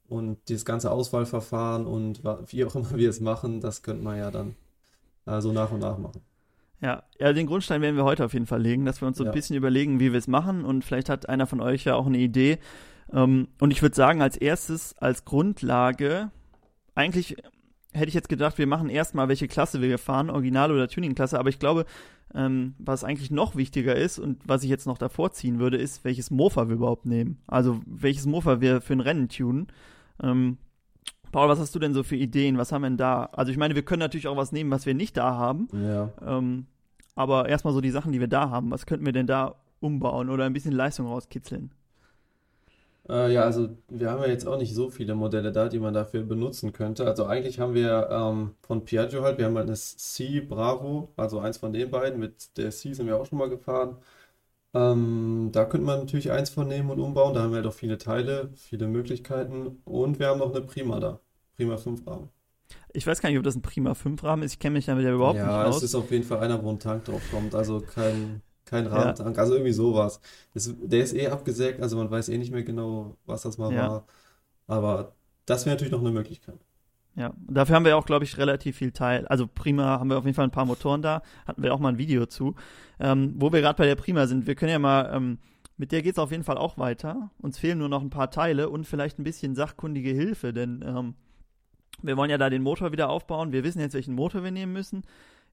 Und 0.08 0.38
dieses 0.48 0.64
ganze 0.66 0.90
Auswahlverfahren 0.92 1.86
und 1.86 2.22
wie 2.48 2.64
auch 2.64 2.74
immer 2.76 2.92
wir 2.96 3.10
es 3.10 3.20
machen, 3.20 3.60
das 3.60 3.82
könnte 3.82 4.04
man 4.04 4.18
ja 4.18 4.30
dann 4.30 4.56
äh, 5.26 5.40
so 5.42 5.52
nach 5.52 5.72
und 5.72 5.80
nach 5.80 5.98
machen. 5.98 6.22
Ja, 6.80 7.04
ja, 7.18 7.32
den 7.32 7.46
Grundstein 7.46 7.80
werden 7.80 7.96
wir 7.96 8.04
heute 8.04 8.24
auf 8.24 8.34
jeden 8.34 8.46
Fall 8.46 8.60
legen, 8.60 8.84
dass 8.84 9.00
wir 9.00 9.08
uns 9.08 9.16
so 9.16 9.24
ein 9.24 9.28
Ja. 9.28 9.32
bisschen 9.32 9.56
überlegen, 9.56 9.98
wie 9.98 10.12
wir 10.12 10.18
es 10.18 10.28
machen 10.28 10.64
und 10.64 10.84
vielleicht 10.84 11.08
hat 11.08 11.28
einer 11.28 11.46
von 11.46 11.60
euch 11.60 11.84
ja 11.84 11.94
auch 11.94 12.06
eine 12.06 12.18
Idee. 12.18 12.58
Ähm, 13.12 13.49
und 13.61 13.70
ich 13.70 13.82
würde 13.82 13.94
sagen, 13.94 14.23
als 14.23 14.37
erstes, 14.37 14.97
als 14.99 15.25
Grundlage, 15.25 16.31
eigentlich 16.94 17.37
hätte 17.93 18.08
ich 18.08 18.14
jetzt 18.14 18.29
gedacht, 18.29 18.58
wir 18.58 18.67
machen 18.67 18.88
erstmal, 18.88 19.29
welche 19.29 19.49
Klasse 19.49 19.81
wir 19.81 19.99
fahren, 19.99 20.31
Original- 20.31 20.73
oder 20.73 20.88
Tuning-Klasse, 20.88 21.38
aber 21.38 21.49
ich 21.49 21.58
glaube, 21.58 21.87
ähm, 22.35 22.75
was 22.79 23.05
eigentlich 23.05 23.30
noch 23.30 23.57
wichtiger 23.57 23.97
ist 23.97 24.19
und 24.19 24.40
was 24.45 24.62
ich 24.62 24.71
jetzt 24.71 24.87
noch 24.87 24.99
davor 24.99 25.33
ziehen 25.33 25.59
würde, 25.59 25.76
ist, 25.76 26.04
welches 26.04 26.30
Mofa 26.30 26.69
wir 26.69 26.76
überhaupt 26.76 27.07
nehmen. 27.07 27.38
Also, 27.47 27.80
welches 27.87 28.26
Mofa 28.26 28.61
wir 28.61 28.80
für 28.80 28.92
ein 28.92 29.00
Rennen 29.00 29.28
tunen. 29.28 29.69
Ähm, 30.23 30.59
Paul, 31.33 31.49
was 31.49 31.59
hast 31.59 31.75
du 31.75 31.78
denn 31.78 31.95
so 31.95 32.02
für 32.02 32.16
Ideen? 32.16 32.59
Was 32.59 32.73
haben 32.73 32.83
wir 32.83 32.90
denn 32.90 32.97
da? 32.97 33.25
Also, 33.33 33.52
ich 33.52 33.59
meine, 33.59 33.75
wir 33.75 33.83
können 33.83 34.00
natürlich 34.00 34.28
auch 34.28 34.37
was 34.37 34.52
nehmen, 34.52 34.71
was 34.71 34.87
wir 34.87 34.95
nicht 34.95 35.16
da 35.16 35.35
haben. 35.37 35.69
Ja. 35.73 36.12
Ähm, 36.26 36.66
aber 37.14 37.49
erstmal 37.49 37.73
so 37.73 37.80
die 37.80 37.90
Sachen, 37.90 38.12
die 38.12 38.21
wir 38.21 38.28
da 38.28 38.50
haben. 38.50 38.71
Was 38.71 38.87
könnten 38.87 39.07
wir 39.07 39.12
denn 39.12 39.26
da 39.26 39.54
umbauen 39.80 40.28
oder 40.28 40.45
ein 40.45 40.52
bisschen 40.52 40.73
Leistung 40.73 41.07
rauskitzeln? 41.07 41.71
Äh, 43.08 43.32
ja, 43.32 43.42
also 43.44 43.68
wir 43.88 44.10
haben 44.10 44.22
ja 44.22 44.28
jetzt 44.28 44.46
auch 44.46 44.58
nicht 44.58 44.75
so 44.75 44.90
viele 44.90 45.14
Modelle 45.14 45.52
da, 45.52 45.68
die 45.68 45.78
man 45.78 45.94
dafür 45.94 46.22
benutzen 46.25 46.72
könnte. 46.72 47.06
Also 47.06 47.26
eigentlich 47.26 47.60
haben 47.60 47.75
wir 47.75 48.08
ähm, 48.10 48.56
von 48.62 48.84
Piaggio 48.84 49.22
halt, 49.22 49.38
wir 49.38 49.44
haben 49.46 49.56
halt 49.56 49.68
eine 49.68 49.76
C 49.76 50.40
Bravo, 50.40 51.12
also 51.16 51.38
eins 51.38 51.58
von 51.58 51.72
den 51.72 51.90
beiden. 51.90 52.18
Mit 52.18 52.56
der 52.56 52.70
C 52.72 52.92
sind 52.94 53.06
wir 53.06 53.16
auch 53.16 53.26
schon 53.26 53.38
mal 53.38 53.48
gefahren. 53.48 53.98
Ähm, 54.75 55.50
da 55.52 55.64
könnte 55.66 55.86
man 55.86 56.00
natürlich 56.00 56.32
eins 56.32 56.50
von 56.50 56.68
nehmen 56.68 56.90
und 56.90 57.00
umbauen. 57.00 57.34
Da 57.34 57.42
haben 57.42 57.50
wir 57.52 57.58
halt 57.58 57.66
auch 57.66 57.75
viele 57.75 57.98
Teile, 57.98 58.50
viele 58.56 58.88
Möglichkeiten. 58.88 59.80
Und 59.84 60.18
wir 60.20 60.28
haben 60.28 60.38
noch 60.40 60.52
eine 60.54 60.62
Prima 60.66 61.00
da. 61.00 61.20
Prima 61.56 61.76
5 61.78 62.06
Rahmen. 62.06 62.30
Ich 62.92 63.06
weiß 63.06 63.20
gar 63.20 63.28
nicht, 63.28 63.38
ob 63.38 63.44
das 63.44 63.54
ein 63.56 63.62
Prima 63.62 63.94
5 63.94 64.22
Rahmen 64.25 64.42
ist. 64.42 64.54
Ich 64.54 64.58
kenne 64.58 64.75
mich 64.75 64.86
damit 64.86 65.04
ja 65.04 65.12
überhaupt 65.14 65.38
Ja, 65.38 65.46
nicht 65.46 65.66
es 65.68 65.76
aus. 65.76 65.82
ist 65.82 65.94
auf 65.94 66.10
jeden 66.10 66.25
Fall 66.25 66.40
einer, 66.40 66.62
wo 66.62 66.70
ein 66.70 66.78
Tank 66.78 67.04
drauf 67.04 67.22
kommt. 67.30 67.54
Also 67.54 67.80
kein, 67.80 68.42
kein 68.66 68.87
Rahmentank. 68.87 69.38
Also 69.38 69.54
irgendwie 69.54 69.73
sowas. 69.73 70.20
Das, 70.52 70.75
der 70.78 71.02
ist 71.02 71.14
eh 71.14 71.28
abgesägt, 71.28 71.80
also 71.80 71.96
man 71.96 72.11
weiß 72.11 72.28
eh 72.28 72.37
nicht 72.37 72.52
mehr 72.52 72.62
genau, 72.64 73.16
was 73.25 73.42
das 73.42 73.56
mal 73.56 73.73
Ja. 73.73 73.88
war. 73.88 74.06
Aber 74.66 75.14
das 75.46 75.64
wäre 75.64 75.75
natürlich 75.76 75.92
noch 75.92 76.00
eine 76.00 76.11
Möglichkeit. 76.11 76.58
Ja, 77.14 77.32
dafür 77.49 77.76
haben 77.76 77.87
wir 77.87 77.96
auch, 77.96 78.04
glaube 78.04 78.25
ich, 78.26 78.37
relativ 78.37 78.76
viel 78.76 78.92
Teil. 78.92 79.26
Also 79.28 79.46
Prima 79.46 79.99
haben 79.99 80.11
wir 80.11 80.18
auf 80.18 80.25
jeden 80.26 80.35
Fall 80.35 80.44
ein 80.44 80.50
paar 80.50 80.66
Motoren 80.66 81.00
da. 81.00 81.23
Hatten 81.46 81.62
wir 81.62 81.73
auch 81.73 81.78
mal 81.78 81.88
ein 81.88 81.99
Video 81.99 82.26
zu. 82.26 82.54
Ähm, 83.00 83.35
wo 83.38 83.52
wir 83.52 83.62
gerade 83.62 83.78
bei 83.78 83.87
der 83.87 83.94
Prima 83.94 84.26
sind, 84.26 84.46
wir 84.46 84.54
können 84.54 84.73
ja 84.73 84.78
mal, 84.78 85.11
ähm, 85.14 85.38
mit 85.78 85.92
der 85.92 86.02
geht's 86.02 86.18
auf 86.18 86.30
jeden 86.30 86.44
Fall 86.44 86.58
auch 86.58 86.76
weiter. 86.76 87.30
Uns 87.38 87.58
fehlen 87.58 87.78
nur 87.78 87.88
noch 87.88 88.02
ein 88.02 88.11
paar 88.11 88.30
Teile 88.30 88.68
und 88.68 88.85
vielleicht 88.85 89.18
ein 89.18 89.25
bisschen 89.25 89.54
sachkundige 89.54 90.11
Hilfe, 90.11 90.52
denn 90.52 90.85
ähm, 90.87 91.14
wir 92.02 92.18
wollen 92.18 92.30
ja 92.30 92.37
da 92.37 92.50
den 92.50 92.62
Motor 92.62 92.92
wieder 92.92 93.08
aufbauen. 93.08 93.52
Wir 93.52 93.64
wissen 93.64 93.80
jetzt, 93.80 93.94
welchen 93.94 94.14
Motor 94.14 94.44
wir 94.44 94.50
nehmen 94.50 94.75
müssen. 94.75 95.02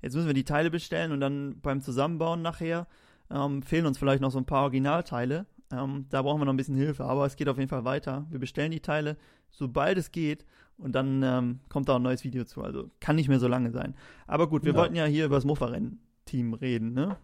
Jetzt 0.03 0.13
müssen 0.15 0.27
wir 0.27 0.33
die 0.33 0.43
Teile 0.43 0.69
bestellen 0.69 1.12
und 1.12 1.22
dann 1.22 1.60
beim 1.62 1.81
Zusammenbauen 1.81 2.41
nachher 2.41 2.88
ähm, 3.31 3.63
fehlen 3.63 3.86
uns 3.86 3.98
vielleicht 3.98 4.22
noch 4.22 4.31
so 4.31 4.38
ein 4.38 4.45
paar 4.45 4.63
Originalteile. 4.63 5.45
Ähm, 5.72 6.05
da 6.10 6.22
brauchen 6.22 6.41
wir 6.41 6.45
noch 6.45 6.53
ein 6.53 6.57
bisschen 6.57 6.75
Hilfe, 6.75 7.05
aber 7.05 7.25
es 7.25 7.36
geht 7.36 7.50
auf 7.50 7.57
jeden 7.57 7.69
Fall 7.69 7.86
weiter. 7.86 8.27
Wir 8.29 8.38
bestellen 8.39 8.72
die 8.72 8.81
Teile, 8.81 9.17
sobald 9.50 9.98
es 9.98 10.12
geht. 10.12 10.45
Und 10.77 10.93
dann 10.93 11.24
ähm, 11.24 11.60
kommt 11.69 11.88
da 11.88 11.95
ein 11.95 12.01
neues 12.01 12.24
Video 12.24 12.43
zu. 12.43 12.62
Also 12.62 12.89
kann 13.00 13.15
nicht 13.15 13.29
mehr 13.29 13.39
so 13.39 13.48
lange 13.48 13.72
sein. 13.72 13.95
Aber 14.27 14.48
gut, 14.50 14.65
wir 14.65 14.74
Ja. 14.74 14.77
wollten 14.77 14.95
ja 14.95 15.05
hier 15.05 15.25
über 15.25 15.36
das 15.36 15.45
Mofa-Rennen-Team 15.45 16.53
reden, 16.55 16.93
ne? 16.93 17.15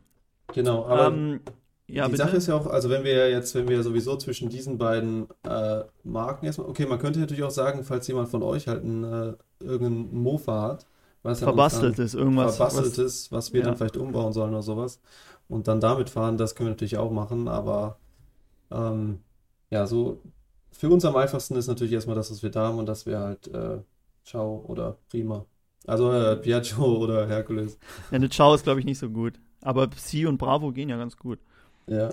Genau, 0.54 0.86
aber 0.86 1.08
ähm, 1.08 1.42
ja, 1.88 2.06
die 2.06 2.12
bitte. 2.12 2.24
Sache 2.24 2.38
ist 2.38 2.48
ja 2.48 2.56
auch, 2.56 2.68
also 2.68 2.90
wenn 2.90 3.04
wir 3.04 3.30
jetzt, 3.30 3.54
wenn 3.56 3.68
wir 3.68 3.84
sowieso 3.84 4.16
zwischen 4.18 4.50
diesen 4.50 4.78
beiden 4.78 5.28
äh, 5.44 5.82
Marken 6.04 6.46
erstmal, 6.46 6.68
okay, 6.70 6.86
man 6.86 7.00
könnte 7.00 7.20
natürlich 7.20 7.44
auch 7.44 7.52
sagen, 7.52 7.84
falls 7.84 8.08
jemand 8.08 8.30
von 8.30 8.42
euch 8.44 8.68
halt 8.68 8.84
ein, 8.84 9.04
äh, 9.04 9.34
irgendein 9.60 10.14
Mofa 10.22 10.62
hat, 10.62 10.86
was 11.24 11.42
er 11.42 11.48
verbasteltes, 11.48 12.14
irgendwas. 12.14 12.58
verbasteltes, 12.58 13.32
was 13.32 13.54
wir 13.54 13.62
ja. 13.62 13.66
dann 13.68 13.76
vielleicht 13.76 13.98
umbauen 13.98 14.34
sollen 14.34 14.54
oder 14.54 14.62
sowas 14.62 15.00
und 15.48 15.68
dann 15.68 15.80
damit 15.82 16.10
fahren, 16.10 16.38
das 16.38 16.56
können 16.56 16.68
wir 16.68 16.72
natürlich 16.72 16.98
auch 16.98 17.12
machen, 17.12 17.48
aber 17.48 17.98
ähm, 18.72 19.20
ja, 19.70 19.86
so 19.88 20.22
für 20.72 20.90
uns 20.90 21.04
am 21.06 21.16
einfachsten 21.16 21.56
ist 21.56 21.68
natürlich 21.68 21.94
erstmal 21.94 22.16
das, 22.16 22.32
was 22.32 22.44
wir 22.44 22.52
da 22.52 22.68
haben 22.68 22.78
und 22.78 22.86
das 22.86 23.06
wäre 23.06 23.22
halt 23.24 23.48
äh, 23.48 23.80
Ciao 24.24 24.64
oder 24.68 24.98
Prima. 25.10 25.46
Also 25.88 26.12
äh, 26.12 26.36
Piaggio 26.38 26.98
oder 27.04 27.28
Hercules. 27.28 27.78
Was, 27.80 28.12
ja, 28.12 28.16
eine 28.16 28.30
Chow 28.30 28.54
ist, 28.56 28.64
glaube 28.64 28.80
ich, 28.80 28.86
nicht 28.86 29.00
so 29.00 29.10
gut. 29.10 29.40
Aber 29.62 29.88
Psi 29.88 30.26
und 30.26 30.38
Bravo 30.38 30.72
gehen 30.72 30.90
ja 30.90 30.98
ganz 30.98 31.18
gut. 31.18 31.40
Ja, 31.88 32.12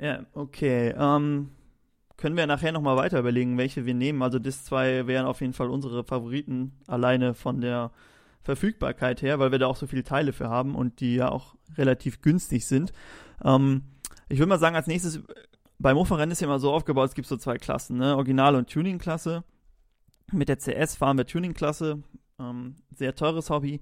Ja, 0.00 0.24
okay. 0.34 0.94
Ähm, 0.98 1.50
können 2.16 2.36
wir 2.36 2.46
nachher 2.46 2.72
nochmal 2.72 2.96
weiter 2.96 3.18
überlegen, 3.18 3.58
welche 3.58 3.86
wir 3.86 3.94
nehmen. 3.94 4.22
Also 4.22 4.38
das 4.38 4.64
zwei 4.64 5.06
wären 5.06 5.26
auf 5.26 5.40
jeden 5.40 5.52
Fall 5.52 5.68
unsere 5.70 6.04
Favoriten, 6.04 6.72
alleine 6.86 7.34
von 7.34 7.60
der 7.60 7.90
Verfügbarkeit 8.42 9.22
her, 9.22 9.38
weil 9.38 9.50
wir 9.52 9.58
da 9.58 9.66
auch 9.66 9.76
so 9.76 9.86
viele 9.86 10.04
Teile 10.04 10.32
für 10.32 10.48
haben 10.48 10.74
und 10.74 11.00
die 11.00 11.16
ja 11.16 11.30
auch 11.30 11.54
relativ 11.76 12.20
günstig 12.22 12.66
sind. 12.66 12.92
Ähm, 13.42 13.82
ich 14.28 14.38
würde 14.38 14.48
mal 14.50 14.58
sagen, 14.58 14.76
als 14.76 14.86
nächstes, 14.86 15.20
bei 15.78 15.92
Mofa-Rennen 15.94 16.32
ist 16.32 16.40
ja 16.40 16.46
immer 16.46 16.58
so 16.60 16.72
aufgebaut, 16.72 17.08
es 17.08 17.14
gibt 17.14 17.26
so 17.26 17.36
zwei 17.36 17.56
Klassen, 17.58 17.96
ne? 17.98 18.16
Original- 18.16 18.54
und 18.54 18.70
Tuning-Klasse. 18.70 19.44
Mit 20.32 20.48
der 20.48 20.58
CS 20.58 20.96
fahren 20.96 21.16
wir 21.18 21.26
Tuning-Klasse. 21.26 22.02
Ähm, 22.38 22.76
sehr 22.94 23.14
teures 23.14 23.50
Hobby. 23.50 23.80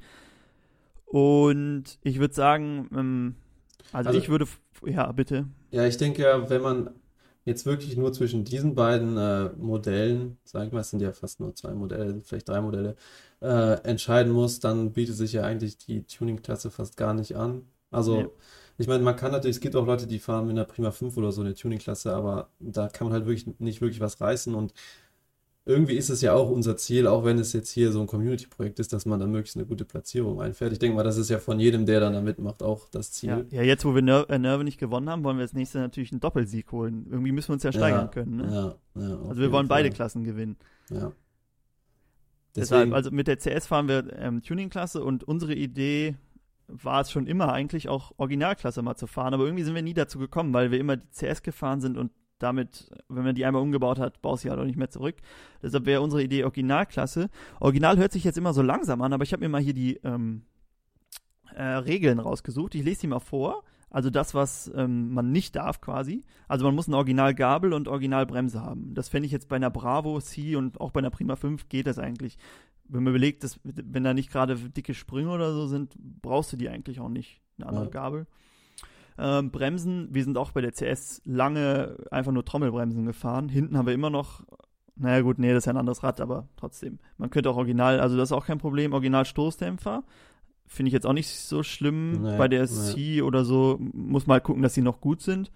Und 1.07 1.99
ich 2.03 2.19
würde 2.19 2.35
sagen, 2.35 2.89
ähm, 2.95 3.35
also, 3.93 4.09
Also- 4.09 4.19
ich 4.21 4.29
würde, 4.29 4.47
ja, 4.87 5.11
bitte. 5.13 5.47
Ja, 5.71 5.87
ich 5.87 5.97
denke 5.97 6.23
ja, 6.23 6.49
wenn 6.49 6.63
man 6.63 6.91
jetzt 7.45 7.67
wirklich 7.67 7.97
nur 7.97 8.13
zwischen 8.13 8.45
diesen 8.45 8.75
beiden 8.75 9.17
äh, 9.17 9.51
Modellen, 9.57 10.39
sag 10.45 10.67
ich 10.67 10.73
mal, 10.73 10.81
es 10.81 10.91
sind 10.91 11.01
ja 11.03 11.13
fast 11.13 11.41
nur 11.41 11.55
zwei 11.55 11.73
Modelle, 11.75 12.21
vielleicht 12.23 12.49
drei 12.49 12.61
Modelle, 12.61 12.97
äh, 13.41 13.75
entscheiden 13.85 14.33
muss, 14.33 14.61
dann 14.61 14.93
bietet 14.93 15.17
sich 15.17 15.33
ja 15.33 15.43
eigentlich 15.43 15.79
die 15.79 16.05
Tuning-Klasse 16.05 16.71
fast 16.71 16.97
gar 16.97 17.15
nicht 17.15 17.37
an. 17.37 17.67
Also, 17.91 18.21
Ja. 18.21 18.27
ich 18.79 18.87
meine, 18.89 19.03
man 19.05 19.17
kann 19.17 19.33
natürlich, 19.33 19.57
es 19.57 19.61
gibt 19.61 19.77
auch 19.77 19.87
Leute, 19.87 20.07
die 20.07 20.19
fahren 20.19 20.47
mit 20.47 20.53
einer 20.57 20.65
Prima 20.65 20.91
5 20.93 21.17
oder 21.17 21.33
so 21.33 21.41
eine 21.43 21.55
Tuning-Klasse, 21.55 22.15
aber 22.15 22.51
da 22.61 22.89
kann 22.89 23.07
man 23.07 23.15
halt 23.15 23.27
wirklich 23.27 23.59
nicht 23.61 23.81
wirklich 23.81 24.01
was 24.01 24.21
reißen 24.21 24.55
und 24.55 24.73
irgendwie 25.65 25.95
ist 25.97 26.11
es 26.11 26.21
ja 26.23 26.33
auch 26.35 26.51
unser 26.51 26.77
Ziel, 26.77 27.07
auch 27.07 27.25
wenn 27.25 27.39
es 27.39 27.53
jetzt 27.53 27.71
hier 27.71 27.93
so 27.93 28.01
ein 28.01 28.09
Community-Projekt 28.09 28.81
ist, 28.81 28.93
dass 28.93 29.07
man 29.07 29.21
da 29.21 29.27
möglichst 29.29 29.57
eine 29.57 29.65
gute 29.65 29.85
Platzierung 29.85 30.41
einfährt. 30.41 30.73
Ich 30.73 30.81
denke 30.81 30.97
mal, 30.97 31.05
das 31.05 31.17
ist 31.17 31.31
ja 31.31 31.39
von 31.39 31.61
jedem, 31.61 31.87
der 31.87 32.01
dann 32.01 32.13
da 32.15 32.21
mitmacht, 32.21 32.63
auch 32.65 32.89
das 32.91 33.23
Ja, 33.23 33.39
Ziel. 33.39 33.47
ja, 33.51 33.63
jetzt 33.63 33.85
wo 33.85 33.95
wir 33.95 34.03
Ner 34.03 34.29
äh, 34.29 34.39
Nerve 34.39 34.65
nicht 34.65 34.79
gewonnen 34.79 35.09
haben, 35.09 35.23
wollen 35.23 35.37
wir 35.39 35.45
das 35.45 35.53
nächste 35.53 35.79
natürlich 35.79 36.11
einen 36.11 36.21
Doppelsieg 36.21 36.73
holen. 36.73 37.07
Irgendwie 37.09 37.31
müssen 37.31 37.51
wir 37.51 37.55
uns 37.55 37.63
ja 37.63 37.71
steigern 37.73 38.11
können. 38.11 38.37
Ne? 38.39 38.77
Ja, 38.97 39.01
ja, 39.01 39.19
also 39.29 39.41
wir 39.41 39.53
wollen 39.53 39.69
beide 39.69 39.89
Fall. 39.89 39.95
Klassen 39.95 40.25
gewinnen. 40.25 40.57
Ja. 40.91 41.13
Deshalb, 42.57 42.93
also 42.93 43.11
mit 43.11 43.29
der 43.29 43.39
CS 43.39 43.67
fahren 43.67 43.89
wir 43.89 44.13
ähm, 44.19 44.43
Tuning-Klasse 44.43 45.03
und 45.03 45.25
unsere 45.25 45.55
Idee 45.55 46.17
war 46.67 47.01
es 47.01 47.11
schon 47.11 47.27
immer 47.27 47.53
eigentlich 47.53 47.89
auch 47.89 48.13
Originalklasse 48.19 48.83
mal 48.83 48.97
zu 48.97 49.07
fahren, 49.07 49.33
aber 49.33 49.45
irgendwie 49.45 49.65
sind 49.65 49.75
wir 49.75 49.83
nie 49.83 49.95
dazu 49.95 50.19
gekommen, 50.19 50.53
weil 50.53 50.71
wir 50.71 50.79
immer 50.79 50.97
die 50.97 51.07
CS 51.11 51.43
gefahren 51.43 51.81
sind 51.81 51.97
und 51.97 52.11
damit, 52.43 52.91
wenn 53.09 53.25
man 53.25 53.35
die 53.35 53.45
einmal 53.45 53.63
umgebaut 53.63 53.99
hat, 53.99 54.21
baust 54.23 54.43
du 54.43 54.47
sie 54.47 54.51
halt 54.51 54.61
auch 54.61 54.65
nicht 54.65 54.79
mehr 54.79 54.91
zurück. 54.91 55.17
Deshalb 55.63 55.87
wäre 55.87 56.01
unsere 56.03 56.23
Idee 56.23 56.45
Originalklasse. 56.45 57.29
Original 57.61 57.99
hört 57.99 58.13
sich 58.13 58.25
jetzt 58.25 58.39
immer 58.39 58.53
so 58.53 58.63
langsam 58.63 59.03
an, 59.03 59.13
aber 59.13 59.25
ich 59.25 59.33
habe 59.33 59.43
mir 59.43 59.49
mal 59.49 59.61
hier 59.61 59.75
die 59.75 59.97
ähm, 60.05 60.43
äh, 61.55 61.63
Regeln 61.63 62.19
rausgesucht. 62.19 62.75
Ich 62.75 62.85
lese 62.85 63.03
die 63.03 63.07
mal 63.07 63.21
vor. 63.21 63.63
Also 63.91 64.09
das, 64.09 64.35
was 64.35 64.73
ähm, 64.75 65.13
man 65.13 65.33
nicht 65.33 65.55
darf 65.55 65.83
quasi. 65.83 66.25
Also 66.49 66.65
man 66.65 66.75
muss 66.75 66.89
eine 66.89 66.97
Originalgabel 66.97 67.75
und 67.75 67.89
Originalbremse 67.89 68.63
haben. 68.63 68.95
Das 68.95 69.11
fände 69.11 69.27
ich 69.27 69.33
jetzt 69.33 69.49
bei 69.49 69.57
einer 69.57 69.71
Bravo, 69.71 70.19
C 70.21 70.57
und 70.57 70.81
auch 70.81 70.93
bei 70.93 71.01
einer 71.01 71.11
Prima 71.11 71.37
5 71.37 71.69
geht 71.69 71.87
das 71.87 71.99
eigentlich. 71.99 72.39
Wenn 72.89 73.03
man 73.03 73.13
überlegt, 73.13 73.45
dass, 73.45 73.61
wenn 73.65 74.03
da 74.03 74.15
nicht 74.15 74.31
gerade 74.31 74.57
dicke 74.57 74.95
Sprünge 74.95 75.31
oder 75.31 75.53
so 75.53 75.67
sind, 75.67 75.95
brauchst 75.99 76.53
du 76.53 76.57
die 76.57 76.71
eigentlich 76.71 77.01
auch 77.01 77.11
nicht, 77.11 77.43
eine 77.59 77.69
andere 77.69 77.85
Ja. 77.85 77.91
Gabel. 77.91 78.27
Ähm, 79.23 79.53
Bremsen, 79.53 80.09
wir 80.11 80.25
sind 80.25 80.37
auch 80.37 80.51
bei 80.51 80.61
der 80.63 80.73
CS 80.73 81.23
lange 81.25 81.97
einfach 82.11 82.33
nur 82.33 82.45
Trommelbremsen 82.45 83.07
gefahren. 83.07 83.49
Hinten 83.49 83.79
haben 83.79 83.87
wir 83.87 83.95
immer 83.95 84.11
noch, 84.11 84.43
naja 84.97 85.21
gut, 85.21 85.39
nee, 85.39 85.51
das 85.51 85.59
ist 85.59 85.67
ja 85.67 85.75
ein 85.75 85.77
anderes 85.77 86.03
Rad, 86.03 86.21
aber 86.21 86.49
trotzdem. 86.57 86.99
Man 87.19 87.31
könnte 87.31 87.49
auch 87.49 87.57
original, 87.57 88.01
also 88.01 88.17
das 88.17 88.31
ist 88.31 88.33
auch 88.33 88.47
kein 88.47 88.59
Problem, 88.59 88.93
original 88.93 89.25
Stoßdämpfer. 89.25 90.03
Finde 90.67 90.89
ich 90.89 90.93
jetzt 90.93 91.07
auch 91.07 91.13
nicht 91.13 91.29
so 91.29 91.63
schlimm. 91.63 92.23
Nee, 92.23 92.37
bei 92.37 92.49
der 92.49 92.63
nee. 92.63 92.67
C 92.67 93.23
oder 93.23 93.45
so 93.45 93.79
muss 93.79 94.27
mal 94.27 94.41
gucken, 94.41 94.63
dass 94.63 94.75
sie 94.75 94.83
noch 94.83 95.01
gut 95.01 95.23
sind. 95.23 95.53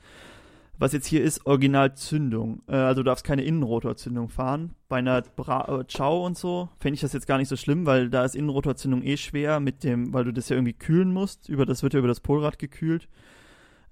Was 0.79 0.93
jetzt 0.93 1.07
hier 1.07 1.25
ist, 1.25 1.45
Originalzündung. 1.45 2.63
Äh, 2.69 2.77
also 2.77 3.03
du 3.03 3.07
darfst 3.07 3.25
keine 3.25 3.43
Innenrotorzündung 3.43 4.29
fahren. 4.29 4.77
Bei 4.89 4.99
einer 4.99 5.23
Bra 5.23 5.81
äh, 5.81 5.87
Ciao 5.89 6.25
und 6.25 6.39
so 6.39 6.69
fände 6.79 6.95
ich 6.95 7.01
das 7.01 7.15
jetzt 7.15 7.27
gar 7.27 7.39
nicht 7.39 7.49
so 7.49 7.57
schlimm, 7.57 7.85
weil 7.85 8.11
da 8.11 8.25
ist 8.25 8.37
Innenrotorzündung 8.37 9.03
eh 9.03 9.17
schwer 9.17 9.59
mit 9.59 9.83
dem, 9.83 10.13
weil 10.13 10.23
du 10.23 10.33
das 10.33 10.51
ja 10.51 10.57
irgendwie 10.57 10.75
kühlen 10.75 11.13
musst. 11.13 11.49
Über 11.49 11.67
das 11.67 11.83
wird 11.83 11.95
ja 11.95 11.99
über 11.99 12.07
das 12.07 12.21
Polrad 12.21 12.61
gekühlt. 12.61 13.09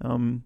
Ähm, 0.05 0.45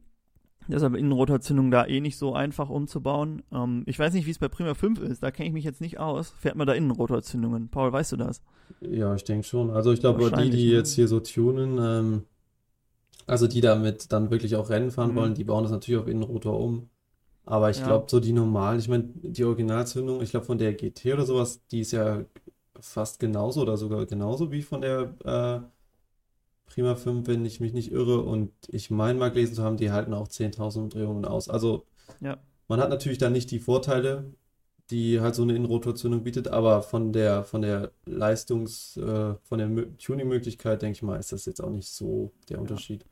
deshalb 0.68 0.96
Innenrotorzündung 0.96 1.70
da 1.70 1.86
eh 1.86 2.00
nicht 2.00 2.18
so 2.18 2.34
einfach 2.34 2.70
umzubauen. 2.70 3.42
Ähm, 3.52 3.84
ich 3.86 3.98
weiß 3.98 4.14
nicht, 4.14 4.26
wie 4.26 4.32
es 4.32 4.38
bei 4.40 4.48
Prima 4.48 4.74
5 4.74 5.00
ist. 5.00 5.22
Da 5.22 5.30
kenne 5.30 5.48
ich 5.48 5.54
mich 5.54 5.64
jetzt 5.64 5.80
nicht 5.82 5.98
aus. 6.00 6.30
Fährt 6.30 6.56
man 6.56 6.66
da 6.66 6.74
Innenrotorzündungen? 6.74 7.68
Paul, 7.70 7.92
weißt 7.92 8.12
du 8.12 8.16
das? 8.16 8.42
ja, 8.80 9.14
ich 9.14 9.24
denke 9.24 9.46
schon. 9.46 9.70
Also 9.70 9.92
ich 9.92 10.00
glaube, 10.00 10.30
die, 10.32 10.50
die 10.50 10.70
ne? 10.70 10.72
jetzt 10.72 10.94
hier 10.94 11.08
so 11.08 11.20
tunen, 11.20 11.78
ähm, 11.80 12.24
also 13.26 13.46
die 13.46 13.60
damit 13.60 14.12
dann 14.12 14.30
wirklich 14.30 14.56
auch 14.56 14.70
Rennen 14.70 14.90
fahren 14.90 15.10
Mhm. 15.10 15.16
wollen, 15.16 15.34
die 15.34 15.44
bauen 15.44 15.62
das 15.64 15.72
natürlich 15.72 16.00
auf 16.00 16.08
Innenrotor 16.08 16.58
um. 16.58 16.88
Aber 17.46 17.70
ich 17.70 17.78
Ja. 17.78 17.84
glaube, 17.84 18.06
so 18.10 18.20
die 18.20 18.32
normalen, 18.32 18.80
ich 18.80 18.88
meine, 18.88 19.04
die 19.22 19.44
Originalzündung, 19.44 20.22
ich 20.22 20.30
glaube 20.30 20.46
von 20.46 20.58
der 20.58 20.74
GT 20.74 21.14
oder 21.14 21.26
sowas, 21.26 21.62
die 21.70 21.80
ist 21.80 21.92
ja 21.92 22.24
fast 22.80 23.20
genauso 23.20 23.62
oder 23.62 23.76
sogar 23.78 24.06
genauso 24.06 24.52
wie 24.52 24.62
von 24.62 24.82
der 24.82 25.14
äh, 25.24 25.60
Prima 26.78 26.94
5, 26.94 27.26
wenn 27.26 27.44
ich 27.44 27.58
mich 27.58 27.72
nicht 27.72 27.90
irre. 27.90 28.20
Und 28.20 28.52
ich 28.68 28.88
meine 28.90 29.18
mal 29.18 29.30
gelesen 29.32 29.54
zu 29.54 29.64
haben, 29.64 29.76
die 29.76 29.90
halten 29.90 30.14
auch 30.14 30.28
10.000 30.28 30.84
Umdrehungen 30.84 31.24
aus. 31.24 31.48
Also 31.48 31.84
Ja. 32.20 32.36
man 32.68 32.80
hat 32.80 32.88
natürlich 32.90 33.18
dann 33.18 33.32
nicht 33.32 33.50
die 33.50 33.58
Vorteile, 33.58 34.32
die 34.90 35.20
halt 35.20 35.34
so 35.34 35.42
eine 35.42 35.56
Innenrotorzündung 35.56 36.22
bietet, 36.22 36.46
aber 36.48 36.82
von 36.82 37.12
der, 37.12 37.42
von 37.42 37.62
der 37.62 37.90
Leistungs-, 38.06 38.96
äh, 38.96 39.34
von 39.42 39.58
der 39.58 39.68
Mö- 39.68 39.96
Tuning-Möglichkeit, 39.98 40.82
denke 40.82 40.96
ich 40.96 41.02
mal, 41.02 41.16
ist 41.18 41.32
das 41.32 41.46
jetzt 41.46 41.60
auch 41.60 41.70
nicht 41.70 41.88
so 41.88 42.30
der 42.48 42.60
Unterschied. 42.60 43.04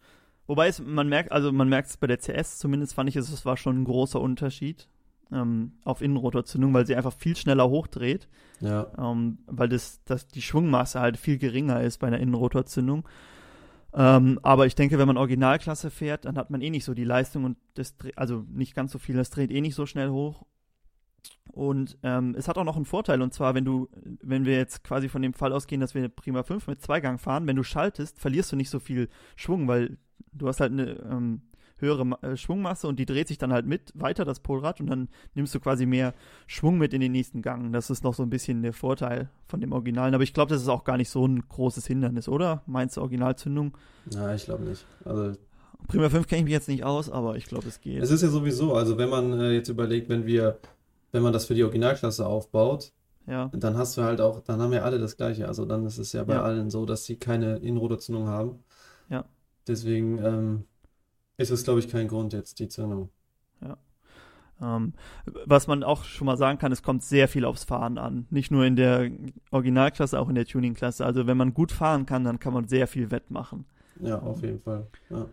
Wobei 0.47 0.69
es, 0.69 0.79
man 0.81 1.09
merkt, 1.09 1.33
also 1.33 1.51
man 1.51 1.69
merkt 1.69 1.89
es 1.91 1.97
bei 1.97 2.07
der 2.07 2.19
CS, 2.19 2.59
zumindest 2.59 2.95
fand 2.95 3.09
ich 3.09 3.17
es, 3.17 3.33
es 3.33 3.45
war 3.45 3.57
schon 3.57 3.81
ein 3.81 3.85
großer 3.85 4.21
Unterschied 4.21 4.89
ähm, 5.33 5.73
auf 5.85 6.03
Innenrotorzündung, 6.03 6.73
weil 6.73 6.87
sie 6.87 6.95
einfach 6.95 7.13
viel 7.13 7.35
schneller 7.37 7.69
hochdreht, 7.69 8.29
Ja, 8.61 8.87
ähm, 8.97 9.39
weil 9.47 9.69
das, 9.69 10.01
das, 10.05 10.29
die 10.29 10.43
Schwungmasse 10.43 11.01
halt 11.01 11.17
viel 11.17 11.37
geringer 11.39 11.81
ist 11.83 11.99
bei 11.99 12.07
einer 12.07 12.21
Innenrotorzündung. 12.21 13.05
Ähm, 13.97 14.39
aber 14.43 14.67
ich 14.67 14.75
denke, 14.75 14.99
wenn 14.99 15.07
man 15.07 15.17
Originalklasse 15.17 15.91
fährt, 15.91 16.27
dann 16.27 16.37
hat 16.37 16.51
man 16.51 16.61
eh 16.61 16.69
nicht 16.69 16.85
so 16.85 16.93
die 16.93 17.05
Leistung 17.05 17.45
und 17.45 17.57
das, 17.75 17.95
also 18.15 18.45
nicht 18.53 18.75
ganz 18.75 18.93
so 18.93 18.99
viel, 18.99 19.17
das 19.17 19.31
dreht 19.31 19.51
eh 19.51 19.63
nicht 19.63 19.75
so 19.75 19.87
schnell 19.87 20.11
hoch. 20.11 20.45
Und 21.51 21.97
ähm, 22.03 22.35
es 22.37 22.47
hat 22.47 22.59
auch 22.59 22.65
noch 22.65 22.77
einen 22.77 22.85
Vorteil, 22.85 23.23
und 23.23 23.33
zwar, 23.33 23.55
wenn 23.55 23.65
du, 23.65 23.89
wenn 24.21 24.45
wir 24.45 24.57
jetzt 24.57 24.85
quasi 24.85 25.09
von 25.09 25.23
dem 25.23 25.33
Fall 25.33 25.53
ausgehen, 25.53 25.81
dass 25.81 25.95
wir 25.95 26.09
Prima 26.11 26.43
5 26.43 26.67
mit 26.67 26.83
Zweigang 26.83 27.19
fahren, 27.19 27.47
wenn 27.47 27.57
du 27.57 27.63
schaltest, 27.63 28.21
verlierst 28.21 28.53
du 28.53 28.57
nicht 28.57 28.69
so 28.69 28.81
viel 28.81 29.09
Schwung, 29.35 29.67
weil 29.67 29.97
du 30.33 30.47
hast 30.47 30.61
halt 30.61 30.73
eine 30.73 30.91
ähm, 31.11 31.41
höhere 31.79 32.19
äh, 32.23 32.37
Schwungmasse 32.37 32.89
und 32.89 32.99
die 32.99 33.07
dreht 33.07 33.29
sich 33.29 33.39
dann 33.39 33.53
halt 33.53 33.67
mit 33.67 33.93
weiter, 33.95 34.25
das 34.25 34.41
Polrad, 34.41 34.81
und 34.81 34.87
dann 34.89 35.09
nimmst 35.35 35.55
du 35.55 35.61
quasi 35.61 35.87
mehr 35.87 36.15
Schwung 36.47 36.79
mit 36.79 36.95
in 36.95 37.01
den 37.01 37.13
nächsten 37.13 37.43
Gang. 37.43 37.73
Das 37.73 37.91
ist 37.91 38.03
noch 38.05 38.15
so 38.15 38.23
ein 38.23 38.31
bisschen 38.31 38.63
der 38.63 38.73
Vorteil 38.73 39.29
von 39.47 39.61
dem 39.61 39.73
Originalen. 39.73 40.15
Aber 40.15 40.25
ich 40.25 40.33
glaube, 40.35 40.51
das 40.55 40.63
ist 40.63 40.69
auch 40.69 40.85
gar 40.85 40.97
nicht 40.97 41.11
so 41.11 41.27
ein 41.27 41.47
großes 41.49 41.87
Hindernis, 41.87 42.29
oder? 42.29 42.63
Meinst 42.67 42.97
du 42.97 43.01
Originalzündung? 43.03 43.77
na, 44.13 44.35
ich 44.35 44.45
glaube 44.45 44.65
nicht. 44.65 44.87
Also 45.05 45.33
Prima 45.89 46.09
5 46.09 46.27
kenne 46.27 46.39
ich 46.41 46.45
mich 46.45 46.53
jetzt 46.53 46.69
nicht 46.69 46.85
aus, 46.85 47.11
aber 47.11 47.37
ich 47.37 47.47
glaube, 47.47 47.69
es 47.69 47.81
geht. 47.81 48.03
es 48.03 48.11
ist 48.11 48.23
ja 48.23 48.29
sowieso, 48.29 48.75
also 48.75 48.97
wenn 48.99 49.09
man 49.11 49.39
äh, 49.39 49.53
jetzt 49.53 49.69
überlegt, 49.69 50.09
wenn 50.09 50.27
wir, 50.27 50.59
wenn 51.13 51.23
man 51.23 51.33
das 51.33 51.45
für 51.47 51.55
die 51.55 51.63
Originalklasse 51.63 52.27
aufbaut, 52.27 52.93
ja. 53.27 53.51
dann 53.53 53.77
hast 53.77 53.97
du 53.97 54.03
halt 54.03 54.21
auch, 54.21 54.41
dann 54.41 54.61
haben 54.63 54.73
ja 54.73 54.83
alle 54.83 54.99
das 54.99 55.17
Gleiche. 55.17 55.47
Also 55.47 55.65
dann 55.67 55.85
ist 55.87 55.99
es 55.99 56.13
ja 56.13 56.25
bei 56.25 56.35
Ja. 56.35 56.43
allen 56.43 56.71
so, 56.71 56.87
dass 56.87 57.05
sie 57.05 57.17
keine 57.17 57.57
Innenrotorzündung 57.59 58.27
haben. 58.27 58.61
Ja. 59.11 59.25
Deswegen 59.69 60.19
ähm, 60.25 60.65
ist 61.37 61.51
es, 61.51 61.65
glaube 61.65 61.81
ich, 61.81 61.89
kein 61.89 62.09
Grund 62.09 62.33
jetzt, 62.33 62.59
die 62.59 62.69
Zündung. 62.69 63.11
Ähm, 64.61 64.95
was 65.45 65.67
man 65.67 65.83
auch 65.83 66.05
schon 66.05 66.27
mal 66.27 66.37
sagen 66.37 66.59
kann, 66.59 66.73
es 66.73 66.83
kommt 66.83 67.03
sehr 67.03 67.29
viel 67.29 67.45
aufs 67.45 67.65
Fahren 67.65 67.99
an. 67.99 68.27
Nicht 68.31 68.51
nur 68.51 68.65
in 68.65 68.77
der 68.77 69.11
Originalklasse, 69.51 70.19
auch 70.19 70.29
in 70.29 70.35
der 70.35 70.47
Tuningklasse. 70.47 71.05
Also 71.05 71.27
wenn 71.27 71.37
man 71.37 71.53
gut 71.53 71.73
fahren 71.73 72.07
kann, 72.07 72.25
dann 72.25 72.39
kann 72.39 72.55
man 72.55 72.67
sehr 72.67 72.87
viel 72.87 73.11
wettmachen. 73.11 73.67
Ja, 74.01 74.21
auf 74.21 74.43
jeden 74.43 74.61
Fall. 74.61 74.87
Ja. 75.11 75.27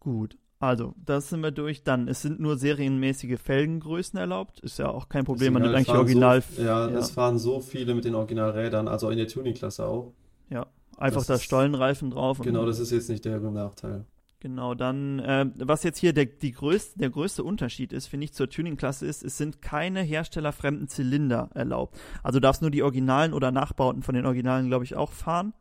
Gut. 0.00 0.36
Also, 0.60 0.94
das 1.04 1.28
sind 1.28 1.42
wir 1.42 1.52
durch. 1.52 1.84
Dann, 1.84 2.08
es 2.08 2.20
sind 2.20 2.40
nur 2.40 2.58
serienmäßige 2.58 3.38
Felgengrößen 3.38 4.18
erlaubt. 4.18 4.58
Ist 4.60 4.78
ja 4.78 4.88
auch 4.88 5.08
kein 5.08 5.24
Problem, 5.24 5.52
man 5.52 5.62
nimmt 5.62 5.74
eigentlich 5.74 5.96
Original. 5.96 6.42
So, 6.42 6.62
ja, 6.62 6.88
es 6.88 7.10
fahren 7.10 7.38
so 7.38 7.60
viele 7.60 7.94
mit 7.94 8.04
den 8.04 8.16
Originalrädern, 8.16 8.88
also 8.88 9.08
in 9.10 9.18
der 9.18 9.28
Tuning-Klasse 9.28 9.86
auch. 9.86 10.12
Ja, 10.50 10.66
einfach 10.96 11.20
Das 11.20 11.26
da 11.26 11.38
Stollenreifen 11.38 12.10
drauf. 12.10 12.40
Genau, 12.40 12.66
das 12.66 12.80
ist 12.80 12.90
jetzt 12.90 13.08
nicht 13.08 13.24
der 13.24 13.38
Nachteil. 13.38 14.04
Genau, 14.40 14.74
dann, 14.74 15.18
äh, 15.18 15.46
was 15.56 15.82
jetzt 15.82 15.98
hier 15.98 16.12
der, 16.12 16.26
die 16.26 16.52
größte, 16.52 16.98
der 17.00 17.10
größte 17.10 17.42
Unterschied 17.42 17.92
ist, 17.92 18.06
finde 18.06 18.24
ich, 18.24 18.32
zur 18.34 18.48
Tuning-Klasse 18.48 19.04
ist, 19.04 19.24
es 19.24 19.36
sind 19.36 19.62
keine 19.62 20.00
herstellerfremden 20.02 20.86
Zylinder 20.86 21.50
erlaubt. 21.54 21.98
Also 22.22 22.38
du 22.38 22.42
darfst 22.42 22.62
nur 22.62 22.70
die 22.70 22.84
Originalen 22.84 23.32
oder 23.32 23.50
Nachbauten 23.50 24.02
von 24.02 24.14
den 24.14 24.26
Originalen, 24.26 24.68
glaube 24.68 24.84
ich, 24.84 24.94
auch 24.94 25.10
fahren. 25.10 25.54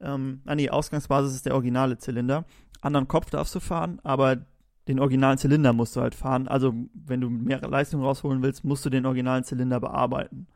Ähm, 0.00 0.40
ah 0.46 0.56
nee, 0.56 0.70
Ausgangsbasis 0.70 1.34
ist 1.34 1.46
der 1.46 1.54
originale 1.54 1.98
Zylinder. 1.98 2.46
Anderen 2.80 3.06
Kopf 3.06 3.30
darfst 3.30 3.54
du 3.54 3.60
fahren, 3.60 4.00
aber 4.02 4.44
den 4.88 4.98
originalen 4.98 5.38
Zylinder 5.38 5.72
musst 5.72 5.94
du 5.94 6.00
halt 6.00 6.16
fahren. 6.16 6.48
Also 6.48 6.74
wenn 6.94 7.20
du 7.20 7.30
mehr 7.30 7.60
Leistung 7.60 8.02
rausholen 8.02 8.42
willst, 8.42 8.64
musst 8.64 8.84
du 8.84 8.90
den 8.90 9.06
originalen 9.06 9.44
Zylinder 9.44 9.78
bearbeiten. 9.78 10.48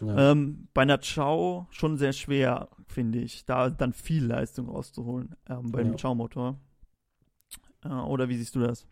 Ja. 0.00 0.32
Ähm, 0.32 0.66
bei 0.74 0.82
einer 0.82 0.98
Chow 0.98 1.66
schon 1.70 1.98
sehr 1.98 2.12
schwer, 2.14 2.68
finde 2.88 3.20
ich, 3.20 3.44
da 3.44 3.70
dann 3.70 3.92
viel 3.92 4.24
Leistung 4.24 4.68
rauszuholen 4.68 5.36
ähm, 5.48 5.70
beim 5.70 5.90
Ja. 5.90 5.96
Chow-Motor. 5.96 6.58
Äh, 7.84 7.88
oder 7.88 8.28
wie 8.28 8.36
siehst 8.36 8.54
du 8.54 8.60
das? 8.60 8.86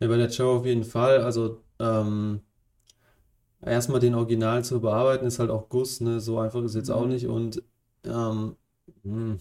Ja, 0.00 0.08
bei 0.08 0.16
der 0.16 0.30
Show 0.30 0.56
auf 0.58 0.66
jeden 0.66 0.84
Fall. 0.84 1.20
Also, 1.22 1.62
ähm, 1.80 2.40
erstmal 3.62 4.00
den 4.00 4.14
Original 4.14 4.64
zu 4.64 4.80
bearbeiten, 4.80 5.26
ist 5.26 5.38
halt 5.38 5.50
auch 5.50 5.68
Guss, 5.68 6.00
ne? 6.00 6.20
So 6.20 6.38
einfach 6.38 6.62
ist 6.62 6.74
jetzt 6.74 6.90
auch 6.90 7.04
Mhm. 7.04 7.08
nicht. 7.08 7.26
Und 7.26 7.62
ähm, 8.04 8.56
hm, 9.04 9.40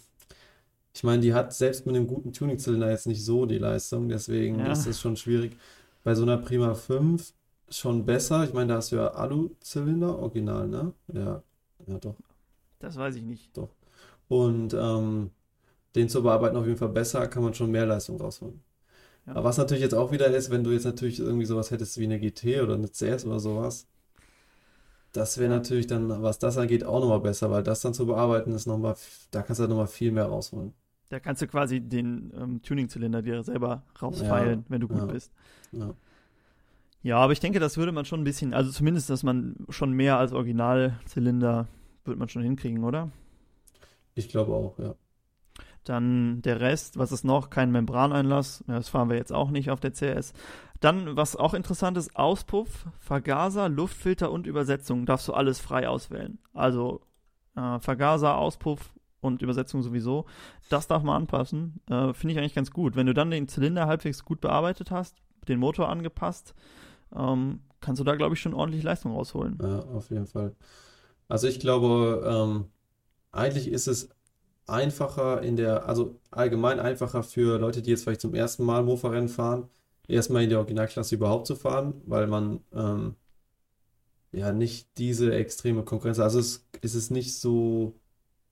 ich 0.94 1.04
meine, 1.04 1.22
die 1.22 1.34
hat 1.34 1.54
selbst 1.54 1.86
mit 1.86 1.96
einem 1.96 2.08
guten 2.08 2.34
Tuning-Zylinder 2.34 2.90
jetzt 2.92 3.08
nicht 3.08 3.24
so 3.24 3.46
die 3.46 3.60
Leistung, 3.60 4.10
deswegen 4.10 4.60
Ja. 4.60 4.72
ist 4.72 4.88
das 4.88 5.00
schon 5.00 5.16
schwierig. 5.18 5.58
Bei 6.04 6.16
so 6.16 6.24
einer 6.24 6.38
Prima 6.38 6.74
5 6.76 7.34
schon 7.70 8.06
besser. 8.06 8.44
Ich 8.46 8.54
meine, 8.54 8.70
da 8.70 8.76
hast 8.78 8.92
du 8.92 8.98
ja 8.98 9.10
Alu-Zylinder, 9.10 10.20
original, 10.20 10.68
ne? 10.68 10.94
Ja, 11.14 11.44
ja 11.88 12.00
doch. 12.00 12.16
Das 12.80 12.96
weiß 12.98 13.16
ich 13.16 13.24
nicht. 13.24 13.52
Und 14.28 14.74
ähm, 14.74 15.32
den 15.96 16.10
zu 16.10 16.24
bearbeiten 16.24 16.58
auf 16.58 16.66
jeden 16.68 16.78
Fall 16.80 16.90
besser, 16.90 17.28
kann 17.28 17.44
man 17.44 17.54
schon 17.54 17.72
mehr 17.72 17.86
Leistung 17.86 18.20
rausholen. 18.22 18.62
Ja. 19.28 19.34
Aber 19.36 19.44
was 19.44 19.58
natürlich 19.58 19.84
jetzt 19.84 19.94
auch 19.94 20.12
wieder 20.12 20.28
ist, 20.28 20.50
wenn 20.50 20.64
du 20.64 20.72
jetzt 20.72 20.86
natürlich 20.86 21.20
irgendwie 21.20 21.46
sowas 21.46 21.72
hättest 21.72 21.98
wie 21.98 22.06
eine 22.06 22.20
GT 22.20 22.62
oder 22.62 22.76
eine 22.76 22.90
CS 22.90 23.26
oder 23.26 23.40
sowas, 23.40 23.88
das 25.14 25.38
wäre 25.38 25.50
natürlich 25.50 25.88
dann, 25.88 26.22
was 26.22 26.40
das 26.40 26.58
angeht, 26.58 26.84
auch 26.84 27.02
nochmal 27.02 27.20
besser, 27.20 27.52
weil 27.52 27.64
das 27.64 27.82
dann 27.82 27.94
zu 27.94 28.06
bearbeiten 28.06 28.52
ist 28.54 28.68
nochmal, 28.68 28.96
da 29.32 29.42
kannst 29.42 29.60
du 29.60 29.64
halt 29.64 29.70
nochmal 29.70 29.88
viel 29.88 30.12
mehr 30.12 30.26
rausholen. 30.26 30.74
Da 31.10 31.20
kannst 31.20 31.42
du 31.42 31.48
quasi 31.48 31.80
den 31.80 32.34
ähm, 32.38 32.62
Tuning-Zylinder 32.62 33.22
dir 33.22 33.42
selber 33.44 33.84
rausfeilen, 34.02 34.66
wenn 34.68 34.82
du 34.82 34.88
gut 34.88 34.98
ja. 34.98 35.06
bist. 35.06 35.32
Ja. 35.72 35.94
Ja, 37.04 37.18
aber 37.20 37.32
ich 37.32 37.40
denke, 37.40 37.60
das 37.60 37.78
würde 37.78 37.92
man 37.92 38.06
schon 38.06 38.22
ein 38.22 38.26
bisschen, 38.26 38.54
also 38.54 38.72
zumindest, 38.72 39.10
dass 39.10 39.24
man 39.24 39.56
schon 39.70 39.94
mehr 39.94 40.18
als 40.18 40.34
Originalzylinder 40.34 41.68
wird 42.04 42.18
man 42.18 42.28
schon 42.28 42.42
hinkriegen, 42.42 42.84
oder? 42.84 43.12
Ich 44.16 44.30
glaube 44.30 44.54
auch, 44.54 44.78
ja. 44.80 44.96
Dann 45.90 46.42
der 46.42 46.60
Rest, 46.60 46.98
was 46.98 47.12
ist 47.12 47.24
noch? 47.24 47.50
Kein 47.50 47.72
Membraneinlass. 47.72 48.64
Das 48.68 48.90
fahren 48.90 49.10
wir 49.10 49.18
jetzt 49.18 49.34
auch 49.34 49.50
nicht 49.50 49.70
auf 49.70 49.80
der 49.80 49.94
CS. 49.94 50.34
Dann, 50.80 51.16
was 51.16 51.36
auch 51.36 51.54
interessant 51.54 51.98
ist, 51.98 52.16
Auspuff, 52.16 52.86
Vergaser, 53.00 53.70
Luftfilter 53.70 54.32
und 54.32 54.48
Übersetzung. 54.48 55.06
Darfst 55.06 55.28
du 55.28 55.34
alles 55.34 55.60
frei 55.60 55.88
auswählen. 55.88 56.40
Also 56.54 57.02
äh, 57.56 57.80
Vergaser, 57.80 58.38
Auspuff 58.38 58.94
und 59.22 59.42
Übersetzung 59.42 59.82
sowieso. 59.82 60.26
Das 60.70 60.88
darf 60.88 61.04
man 61.04 61.16
anpassen. 61.16 61.82
Äh, 61.90 62.14
Finde 62.14 62.34
ich 62.34 62.40
eigentlich 62.40 62.56
ganz 62.56 62.72
gut. 62.72 62.96
Wenn 62.96 63.08
du 63.08 63.14
dann 63.14 63.32
den 63.32 63.48
Zylinder 63.48 63.88
halbwegs 63.88 64.24
gut 64.24 64.42
bearbeitet 64.42 64.92
hast, 64.92 65.16
den 65.48 65.60
Motor 65.60 65.90
angepasst, 65.90 66.54
ähm, 67.16 67.62
kannst 67.80 68.00
du 68.00 68.04
da, 68.04 68.16
glaube 68.16 68.36
ich, 68.36 68.42
schon 68.42 68.54
ordentlich 68.54 68.84
Leistung 68.84 69.14
rausholen. 69.14 69.58
Ja, 69.62 69.80
auf 69.80 70.10
jeden 70.10 70.28
Fall. 70.28 70.56
Also 71.28 71.48
ich 71.48 71.60
glaube, 71.60 72.24
ähm, 72.26 72.66
eigentlich 73.32 73.68
ist 73.70 73.88
es 73.88 74.10
einfacher 74.68 75.42
in 75.42 75.56
der, 75.56 75.88
also 75.88 76.20
allgemein 76.30 76.80
einfacher 76.80 77.24
für 77.24 77.58
Leute, 77.58 77.82
die 77.82 77.90
jetzt 77.92 78.04
vielleicht 78.04 78.22
zum 78.22 78.36
ersten 78.36 78.64
Mal 78.64 78.84
Mofa-Rennen 78.84 79.30
fahren, 79.30 79.70
erstmal 80.08 80.44
in 80.44 80.50
der 80.50 80.60
Originalklasse 80.60 81.16
überhaupt 81.16 81.48
zu 81.48 81.56
fahren, 81.56 82.02
weil 82.06 82.28
man 82.28 82.60
ähm, 82.74 83.16
ja 84.32 84.52
nicht 84.52 84.98
diese 84.98 85.34
extreme 85.34 85.84
Konkurrenz, 85.84 86.20
also 86.20 86.40
es, 86.40 86.68
es 86.82 86.96
ist 86.96 87.12
nicht 87.12 87.40
so, 87.40 87.96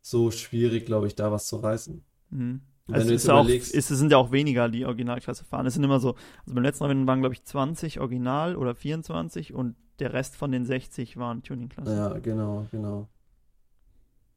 so 0.01 0.31
schwierig, 0.31 0.85
glaube 0.85 1.07
ich, 1.07 1.15
da 1.15 1.31
was 1.31 1.47
zu 1.47 1.57
reißen. 1.57 2.03
Mhm. 2.29 2.61
Also 2.91 3.13
es, 3.13 3.27
auch, 3.27 3.49
es 3.49 3.87
sind 3.87 4.11
ja 4.11 4.17
auch 4.17 4.31
weniger, 4.31 4.69
die 4.69 4.85
Originalklasse 4.85 5.43
fahren. 5.43 5.65
Es 5.65 5.73
sind 5.73 5.83
immer 5.83 5.99
so, 5.99 6.13
also 6.43 6.53
beim 6.53 6.63
letzten 6.63 6.85
Rennen 6.85 7.07
waren, 7.07 7.19
glaube 7.19 7.33
ich, 7.33 7.43
20 7.43 7.99
Original 7.99 8.55
oder 8.55 8.75
24 8.75 9.55
und 9.55 9.75
der 9.97 10.13
Rest 10.13 10.35
von 10.35 10.51
den 10.51 10.65
60 10.65 11.17
waren 11.17 11.41
Tuningklasse. 11.41 11.91
Ja, 11.91 12.19
genau, 12.19 12.67
genau. 12.71 13.07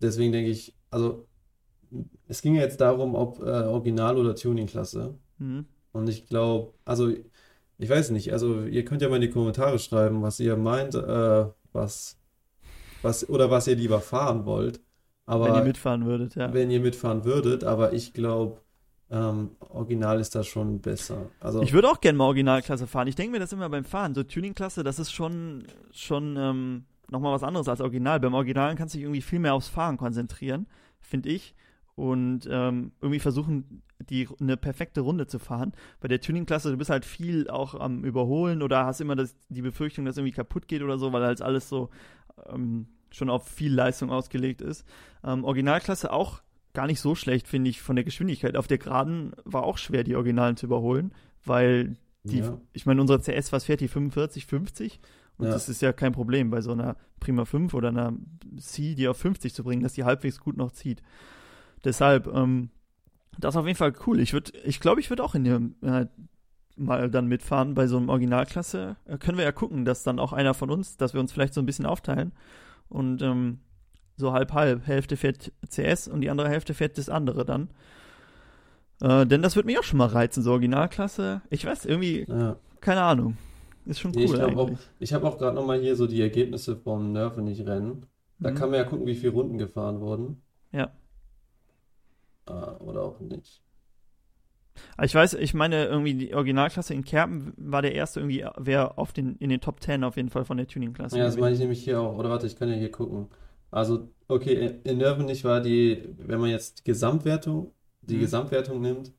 Deswegen 0.00 0.32
denke 0.32 0.50
ich, 0.50 0.74
also 0.90 1.27
es 2.26 2.42
ging 2.42 2.54
ja 2.54 2.62
jetzt 2.62 2.80
darum, 2.80 3.14
ob 3.14 3.40
äh, 3.40 3.50
Original 3.50 4.16
oder 4.16 4.34
Tuningklasse. 4.34 5.14
Mhm. 5.38 5.66
Und 5.92 6.08
ich 6.08 6.26
glaube, 6.26 6.74
also 6.84 7.10
ich 7.78 7.88
weiß 7.88 8.10
nicht, 8.10 8.32
also 8.32 8.62
ihr 8.62 8.84
könnt 8.84 9.02
ja 9.02 9.08
mal 9.08 9.16
in 9.16 9.22
die 9.22 9.30
Kommentare 9.30 9.78
schreiben, 9.78 10.22
was 10.22 10.40
ihr 10.40 10.56
meint, 10.56 10.94
äh, 10.94 11.46
was, 11.72 12.18
was, 13.02 13.28
oder 13.28 13.50
was 13.50 13.66
ihr 13.68 13.76
lieber 13.76 14.00
fahren 14.00 14.44
wollt. 14.46 14.80
Aber 15.26 15.46
Wenn 15.46 15.54
ihr 15.56 15.64
mitfahren 15.64 16.06
würdet, 16.06 16.34
ja. 16.36 16.52
wenn 16.52 16.70
ihr 16.70 16.80
mitfahren 16.80 17.24
würdet, 17.24 17.62
aber 17.62 17.92
ich 17.92 18.14
glaube, 18.14 18.62
ähm, 19.10 19.50
Original 19.60 20.20
ist 20.20 20.34
da 20.34 20.42
schon 20.42 20.80
besser. 20.80 21.30
Also, 21.40 21.62
Ich 21.62 21.72
würde 21.72 21.88
auch 21.88 22.00
gerne 22.00 22.18
mal 22.18 22.24
Originalklasse 22.24 22.86
fahren. 22.86 23.08
Ich 23.08 23.14
denke 23.14 23.32
mir 23.32 23.38
das 23.38 23.52
immer 23.52 23.68
beim 23.68 23.84
Fahren. 23.84 24.14
So 24.14 24.22
Tuningklasse, 24.22 24.82
das 24.82 24.98
ist 24.98 25.12
schon, 25.12 25.64
schon 25.92 26.36
ähm, 26.38 26.84
nochmal 27.10 27.32
was 27.32 27.42
anderes 27.42 27.68
als 27.68 27.80
Original. 27.80 28.20
Beim 28.20 28.34
Originalen 28.34 28.76
kannst 28.76 28.94
du 28.94 28.98
dich 28.98 29.04
irgendwie 29.04 29.22
viel 29.22 29.38
mehr 29.38 29.54
aufs 29.54 29.68
Fahren 29.68 29.96
konzentrieren, 29.96 30.66
finde 31.00 31.30
ich. 31.30 31.54
Und 31.98 32.48
ähm, 32.48 32.92
irgendwie 33.00 33.18
versuchen, 33.18 33.82
die, 33.98 34.28
eine 34.40 34.56
perfekte 34.56 35.00
Runde 35.00 35.26
zu 35.26 35.40
fahren. 35.40 35.72
Bei 36.00 36.06
der 36.06 36.20
Tuningklasse, 36.20 36.70
du 36.70 36.76
bist 36.76 36.90
halt 36.90 37.04
viel 37.04 37.50
auch 37.50 37.74
am 37.74 38.04
Überholen 38.04 38.62
oder 38.62 38.86
hast 38.86 39.00
immer 39.00 39.16
das, 39.16 39.34
die 39.48 39.62
Befürchtung, 39.62 40.04
dass 40.04 40.16
irgendwie 40.16 40.32
kaputt 40.32 40.68
geht 40.68 40.82
oder 40.82 40.96
so, 40.96 41.12
weil 41.12 41.24
halt 41.24 41.42
alles 41.42 41.68
so 41.68 41.90
ähm, 42.48 42.86
schon 43.10 43.30
auf 43.30 43.48
viel 43.48 43.74
Leistung 43.74 44.10
ausgelegt 44.10 44.60
ist. 44.60 44.86
Ähm, 45.24 45.42
Originalklasse 45.42 46.12
auch 46.12 46.40
gar 46.72 46.86
nicht 46.86 47.00
so 47.00 47.16
schlecht, 47.16 47.48
finde 47.48 47.70
ich, 47.70 47.82
von 47.82 47.96
der 47.96 48.04
Geschwindigkeit. 48.04 48.56
Auf 48.56 48.68
der 48.68 48.78
Geraden 48.78 49.32
war 49.44 49.64
auch 49.64 49.78
schwer, 49.78 50.04
die 50.04 50.14
Originalen 50.14 50.56
zu 50.56 50.66
überholen, 50.66 51.12
weil 51.44 51.96
die, 52.22 52.38
ja, 52.38 52.60
ich 52.72 52.86
meine, 52.86 53.00
unsere 53.00 53.20
CS, 53.20 53.50
was 53.52 53.64
fährt 53.64 53.80
die? 53.80 53.88
45, 53.88 54.46
50? 54.46 55.00
Und 55.38 55.46
Ja. 55.46 55.52
das 55.52 55.68
ist 55.68 55.82
ja 55.82 55.92
kein 55.92 56.12
Problem, 56.12 56.50
bei 56.50 56.60
so 56.60 56.70
einer 56.70 56.96
Prima 57.18 57.44
5 57.44 57.74
oder 57.74 57.88
einer 57.88 58.12
C, 58.58 58.94
die 58.94 59.08
auf 59.08 59.16
50 59.16 59.52
zu 59.52 59.64
bringen, 59.64 59.82
dass 59.82 59.94
die 59.94 60.04
halbwegs 60.04 60.38
gut 60.38 60.56
noch 60.56 60.70
zieht. 60.70 61.02
Deshalb, 61.84 62.26
ähm, 62.28 62.70
das 63.38 63.54
ist 63.54 63.58
auf 63.58 63.66
jeden 63.66 63.78
Fall 63.78 63.92
cool. 64.06 64.20
Ich 64.20 64.32
würde, 64.32 64.52
ich 64.64 64.80
glaube, 64.80 65.00
ich 65.00 65.10
würde 65.10 65.22
auch 65.24 65.34
in 65.34 65.44
dem 65.44 65.74
äh, 65.82 66.06
mal 66.76 67.10
dann 67.10 67.26
mitfahren 67.26 67.74
bei 67.74 67.86
so 67.86 67.96
einem 67.96 68.08
Originalklasse. 68.08 68.96
Äh, 69.06 69.18
können 69.18 69.38
wir 69.38 69.44
ja 69.44 69.52
gucken, 69.52 69.84
dass 69.84 70.02
dann 70.02 70.18
auch 70.18 70.32
einer 70.32 70.54
von 70.54 70.70
uns, 70.70 70.96
dass 70.96 71.14
wir 71.14 71.20
uns 71.20 71.32
vielleicht 71.32 71.54
so 71.54 71.60
ein 71.60 71.66
bisschen 71.66 71.86
aufteilen 71.86 72.32
und 72.88 73.22
ähm, 73.22 73.60
so 74.16 74.32
halb 74.32 74.52
halb. 74.52 74.86
Hälfte 74.86 75.16
fährt 75.16 75.52
CS 75.68 76.08
und 76.08 76.20
die 76.20 76.30
andere 76.30 76.48
Hälfte 76.48 76.74
fährt 76.74 76.98
das 76.98 77.08
andere 77.08 77.44
dann. 77.44 77.68
Äh, 79.00 79.26
denn 79.26 79.42
das 79.42 79.54
würde 79.56 79.66
mich 79.66 79.78
auch 79.78 79.84
schon 79.84 79.98
mal 79.98 80.06
reizen, 80.06 80.42
so 80.42 80.50
Originalklasse. 80.52 81.42
Ich 81.50 81.64
weiß, 81.64 81.84
irgendwie, 81.86 82.26
ja. 82.28 82.56
keine 82.80 83.02
Ahnung. 83.02 83.36
Ist 83.86 84.00
schon 84.00 84.10
Nee, 84.10 84.24
ich 84.24 84.30
cool 84.30 84.36
glaube 84.38 84.60
auch, 84.60 85.12
habe 85.12 85.26
auch 85.28 85.38
gerade 85.38 85.54
nochmal 85.54 85.80
hier 85.80 85.96
so 85.96 86.06
die 86.06 86.20
Ergebnisse 86.20 86.76
vom 86.76 87.12
Nervenich-Rennen. 87.12 88.06
Da 88.38 88.50
Mhm. 88.50 88.54
kann 88.54 88.70
man 88.70 88.78
ja 88.78 88.84
gucken, 88.84 89.06
wie 89.06 89.14
viele 89.14 89.32
Runden 89.32 89.56
gefahren 89.56 90.00
wurden. 90.00 90.42
Ja. 90.72 90.90
Ah, 92.48 92.76
oder 92.80 93.02
auch 93.02 93.20
nicht. 93.20 93.62
Aber 94.96 95.04
Ich 95.06 95.14
weiß, 95.14 95.34
ich 95.34 95.54
meine, 95.54 95.86
irgendwie 95.86 96.14
die 96.14 96.34
Originalklasse 96.34 96.94
in 96.94 97.04
Kerpen 97.04 97.52
war 97.56 97.82
der 97.82 97.94
erste 97.94 98.20
irgendwie, 98.20 98.44
wer 98.56 98.98
auf 98.98 99.12
den, 99.12 99.36
in 99.36 99.50
den 99.50 99.60
Top 99.60 99.80
10 99.82 100.04
auf 100.04 100.16
jeden 100.16 100.30
Fall 100.30 100.44
von 100.44 100.56
der 100.56 100.66
Tuningklasse. 100.68 101.18
Ja, 101.18 101.24
das 101.24 101.36
meine 101.36 101.54
ich 101.54 101.60
nämlich 101.60 101.82
hier 101.82 102.00
auch. 102.00 102.16
Oder 102.16 102.30
warte, 102.30 102.46
ich 102.46 102.56
kann 102.56 102.68
ja 102.68 102.74
hier 102.76 102.90
gucken. 102.90 103.28
Also, 103.70 104.08
okay, 104.28 104.78
in 104.84 104.98
Nervenich 104.98 105.44
war 105.44 105.60
die, 105.60 106.02
wenn 106.18 106.40
man 106.40 106.50
jetzt 106.50 106.78
die 106.80 106.84
Gesamtwertung, 106.84 107.72
die 108.02 108.16
Mhm. 108.16 108.20
Gesamtwertung 108.20 108.80
nimmt, 108.80 109.12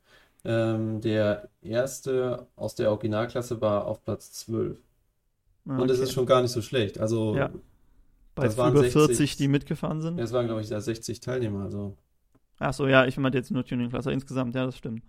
ähm, 0.45 1.01
der 1.01 1.49
erste 1.61 2.47
aus 2.55 2.75
der 2.75 2.89
Originalklasse 2.91 3.59
war 3.61 3.85
auf 3.85 4.03
Platz 4.03 4.31
12. 4.31 4.79
Ah, 5.67 5.77
Und 5.77 5.89
das 5.89 5.97
okay. 5.97 6.05
ist 6.05 6.13
schon 6.13 6.25
gar 6.25 6.41
nicht 6.41 6.51
so 6.51 6.61
schlecht. 6.61 6.99
Also, 6.99 7.35
Ja. 7.35 7.51
Bei 8.35 8.45
das 8.45 8.57
waren 8.57 8.71
über 8.71 8.81
60 8.83 8.93
40, 8.93 9.35
die 9.37 9.47
mitgefahren 9.49 10.01
sind. 10.01 10.17
es 10.19 10.31
waren, 10.31 10.45
glaube 10.47 10.61
ich, 10.61 10.69
da 10.69 10.79
60 10.81 11.19
Teilnehmer. 11.19 11.63
Also, 11.65 11.97
Ach 12.59 12.73
so, 12.73 12.87
ja, 12.87 13.05
ich 13.05 13.17
meinte 13.17 13.37
jetzt 13.37 13.51
nur 13.51 13.65
Tuningklasse 13.65 14.11
insgesamt, 14.11 14.53
ja, 14.55 14.65
das 14.65 14.77
stimmt. 14.77 15.03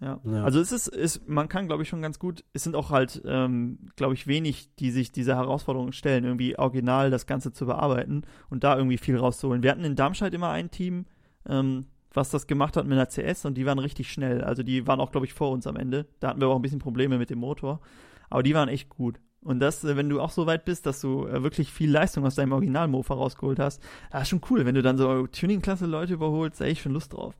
Ja. 0.00 0.20
Ja. 0.24 0.44
Also 0.44 0.60
es 0.60 0.72
ist, 0.72 0.88
ist 0.88 1.28
man 1.28 1.48
kann, 1.48 1.68
glaube 1.68 1.82
ich, 1.84 1.88
schon 1.88 2.02
ganz 2.02 2.18
gut, 2.18 2.44
es 2.52 2.64
sind 2.64 2.74
auch 2.74 2.90
halt, 2.90 3.22
ähm, 3.24 3.78
glaube 3.96 4.14
ich, 4.14 4.26
wenig, 4.26 4.74
die 4.76 4.90
sich 4.90 5.12
diese 5.12 5.36
Herausforderung 5.36 5.92
stellen, 5.92 6.24
irgendwie 6.24 6.58
original 6.58 7.10
das 7.10 7.26
Ganze 7.26 7.52
zu 7.52 7.66
bearbeiten 7.66 8.22
und 8.50 8.64
da 8.64 8.76
irgendwie 8.76 8.98
viel 8.98 9.16
rauszuholen. 9.16 9.62
Wir 9.62 9.70
hatten 9.70 9.84
in 9.84 9.94
Darmstadt 9.94 10.34
immer 10.34 10.50
ein 10.50 10.70
Team, 10.70 11.06
ähm, 11.48 11.86
was 12.12 12.30
das 12.30 12.46
gemacht 12.46 12.76
hat 12.76 12.86
mit 12.86 12.98
einer 12.98 13.08
CS 13.08 13.44
und 13.44 13.54
die 13.54 13.64
waren 13.64 13.78
richtig 13.78 14.10
schnell. 14.10 14.42
Also 14.42 14.62
die 14.62 14.86
waren 14.86 15.00
auch, 15.00 15.12
glaube 15.12 15.26
ich, 15.26 15.34
vor 15.34 15.50
uns 15.50 15.66
am 15.66 15.76
Ende. 15.76 16.06
Da 16.20 16.28
hatten 16.28 16.40
wir 16.40 16.48
auch 16.48 16.56
ein 16.56 16.62
bisschen 16.62 16.78
Probleme 16.78 17.16
mit 17.16 17.30
dem 17.30 17.38
Motor. 17.38 17.80
Aber 18.28 18.42
die 18.42 18.54
waren 18.54 18.68
echt 18.68 18.88
gut. 18.88 19.20
Und 19.42 19.60
das, 19.60 19.84
äh, 19.84 19.96
wenn 19.96 20.08
du 20.08 20.20
auch 20.20 20.30
so 20.30 20.46
weit 20.46 20.64
bist, 20.64 20.86
dass 20.86 21.00
du 21.00 21.26
äh, 21.26 21.42
wirklich 21.42 21.72
viel 21.72 21.90
Leistung 21.90 22.24
aus 22.24 22.36
deinem 22.36 22.52
Original-Mofa 22.52 23.14
rausgeholt 23.14 23.58
hast, 23.58 23.82
das 24.10 24.22
ist 24.22 24.28
schon 24.28 24.40
cool. 24.50 24.64
Wenn 24.64 24.74
du 24.74 24.82
dann 24.82 24.98
so 24.98 25.26
Tuning-Klasse 25.26 25.86
Leute 25.86 26.14
überholst, 26.14 26.60
da 26.60 26.64
hätte 26.64 26.72
ich 26.72 26.82
schon 26.82 26.92
Lust 26.92 27.12
drauf. 27.12 27.34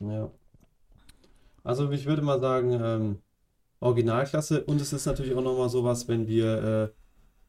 Ja. 0.00 0.30
Also 1.64 1.90
ich 1.90 2.06
würde 2.06 2.22
mal 2.22 2.40
sagen, 2.40 2.72
ähm, 2.80 3.18
Originalklasse 3.80 4.64
und 4.64 4.80
es 4.80 4.92
ist 4.92 5.06
natürlich 5.06 5.34
auch 5.34 5.42
nochmal 5.42 5.68
sowas, 5.68 6.08
wenn 6.08 6.26
wir 6.26 6.62
äh, 6.62 6.88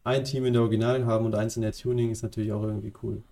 ein 0.04 0.24
Team 0.24 0.46
in 0.46 0.54
der 0.54 0.64
Original 0.64 1.06
haben 1.06 1.26
und 1.26 1.36
eins 1.36 1.56
in 1.56 1.62
der 1.62 1.72
Tuning, 1.72 2.12
ist 2.12 2.24
natürlich 2.24 2.52
auch 2.52 2.64
irgendwie 2.64 2.94
cool. 3.04 3.24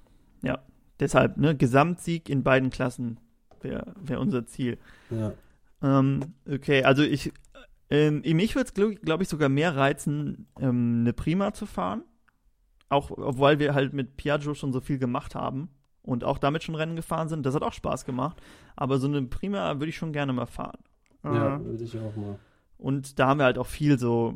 Ja, 0.43 0.60
deshalb, 1.00 1.38
ne, 1.38 1.56
Gesamtsieg 1.56 2.30
in 2.30 2.43
beiden 2.43 2.69
Klassen 2.69 3.19
wäre 3.62 3.93
wär 4.02 4.19
unser 4.19 4.45
Ziel. 4.45 4.78
Ja. 5.10 5.34
Ähm, 5.82 6.34
okay, 6.50 6.84
also 6.84 7.04
ich, 7.04 7.32
ähm, 7.89 8.21
mich 8.21 8.56
würde 8.56 8.67
es, 8.67 8.73
glaube 8.73 8.95
glaub 8.95 9.21
ich, 9.21 9.30
sogar 9.30 9.50
mehr 9.50 9.76
reizen, 9.76 10.47
ähm, 10.60 11.00
eine 11.02 11.13
Prima 11.13 11.54
zu 11.54 11.65
fahren. 11.65 12.04
Auch, 12.89 13.12
obwohl 13.12 13.60
wir 13.60 13.73
halt 13.73 13.93
mit 13.93 14.17
Piaggio 14.17 14.54
schon 14.54 14.71
so 14.71 14.80
viel 14.80 14.97
gemacht 14.97 15.36
haben 15.36 15.69
und 16.02 16.23
auch 16.23 16.38
damit 16.38 16.63
schon 16.63 16.76
Rennen 16.76 16.95
gefahren 16.95 17.28
sind. 17.28 17.45
Das 17.45 17.54
hat 17.54 17.63
auch 17.63 17.73
Spaß 17.73 18.06
gemacht. 18.06 18.41
Aber 18.76 18.97
so 18.97 19.08
eine 19.08 19.21
Prima 19.23 19.76
würde 19.80 19.89
ich 19.89 19.97
schon 19.97 20.13
gerne 20.13 20.32
mal 20.34 20.45
fahren. 20.45 20.80
Ja, 21.23 21.58
Äh, 21.58 21.65
würde 21.65 21.84
ich 21.84 21.97
auch 21.97 22.15
mal. 22.15 22.39
Und 22.78 23.19
da 23.19 23.28
haben 23.28 23.39
wir 23.39 23.45
halt 23.45 23.58
auch 23.58 23.67
viel 23.67 23.97
so, 24.00 24.36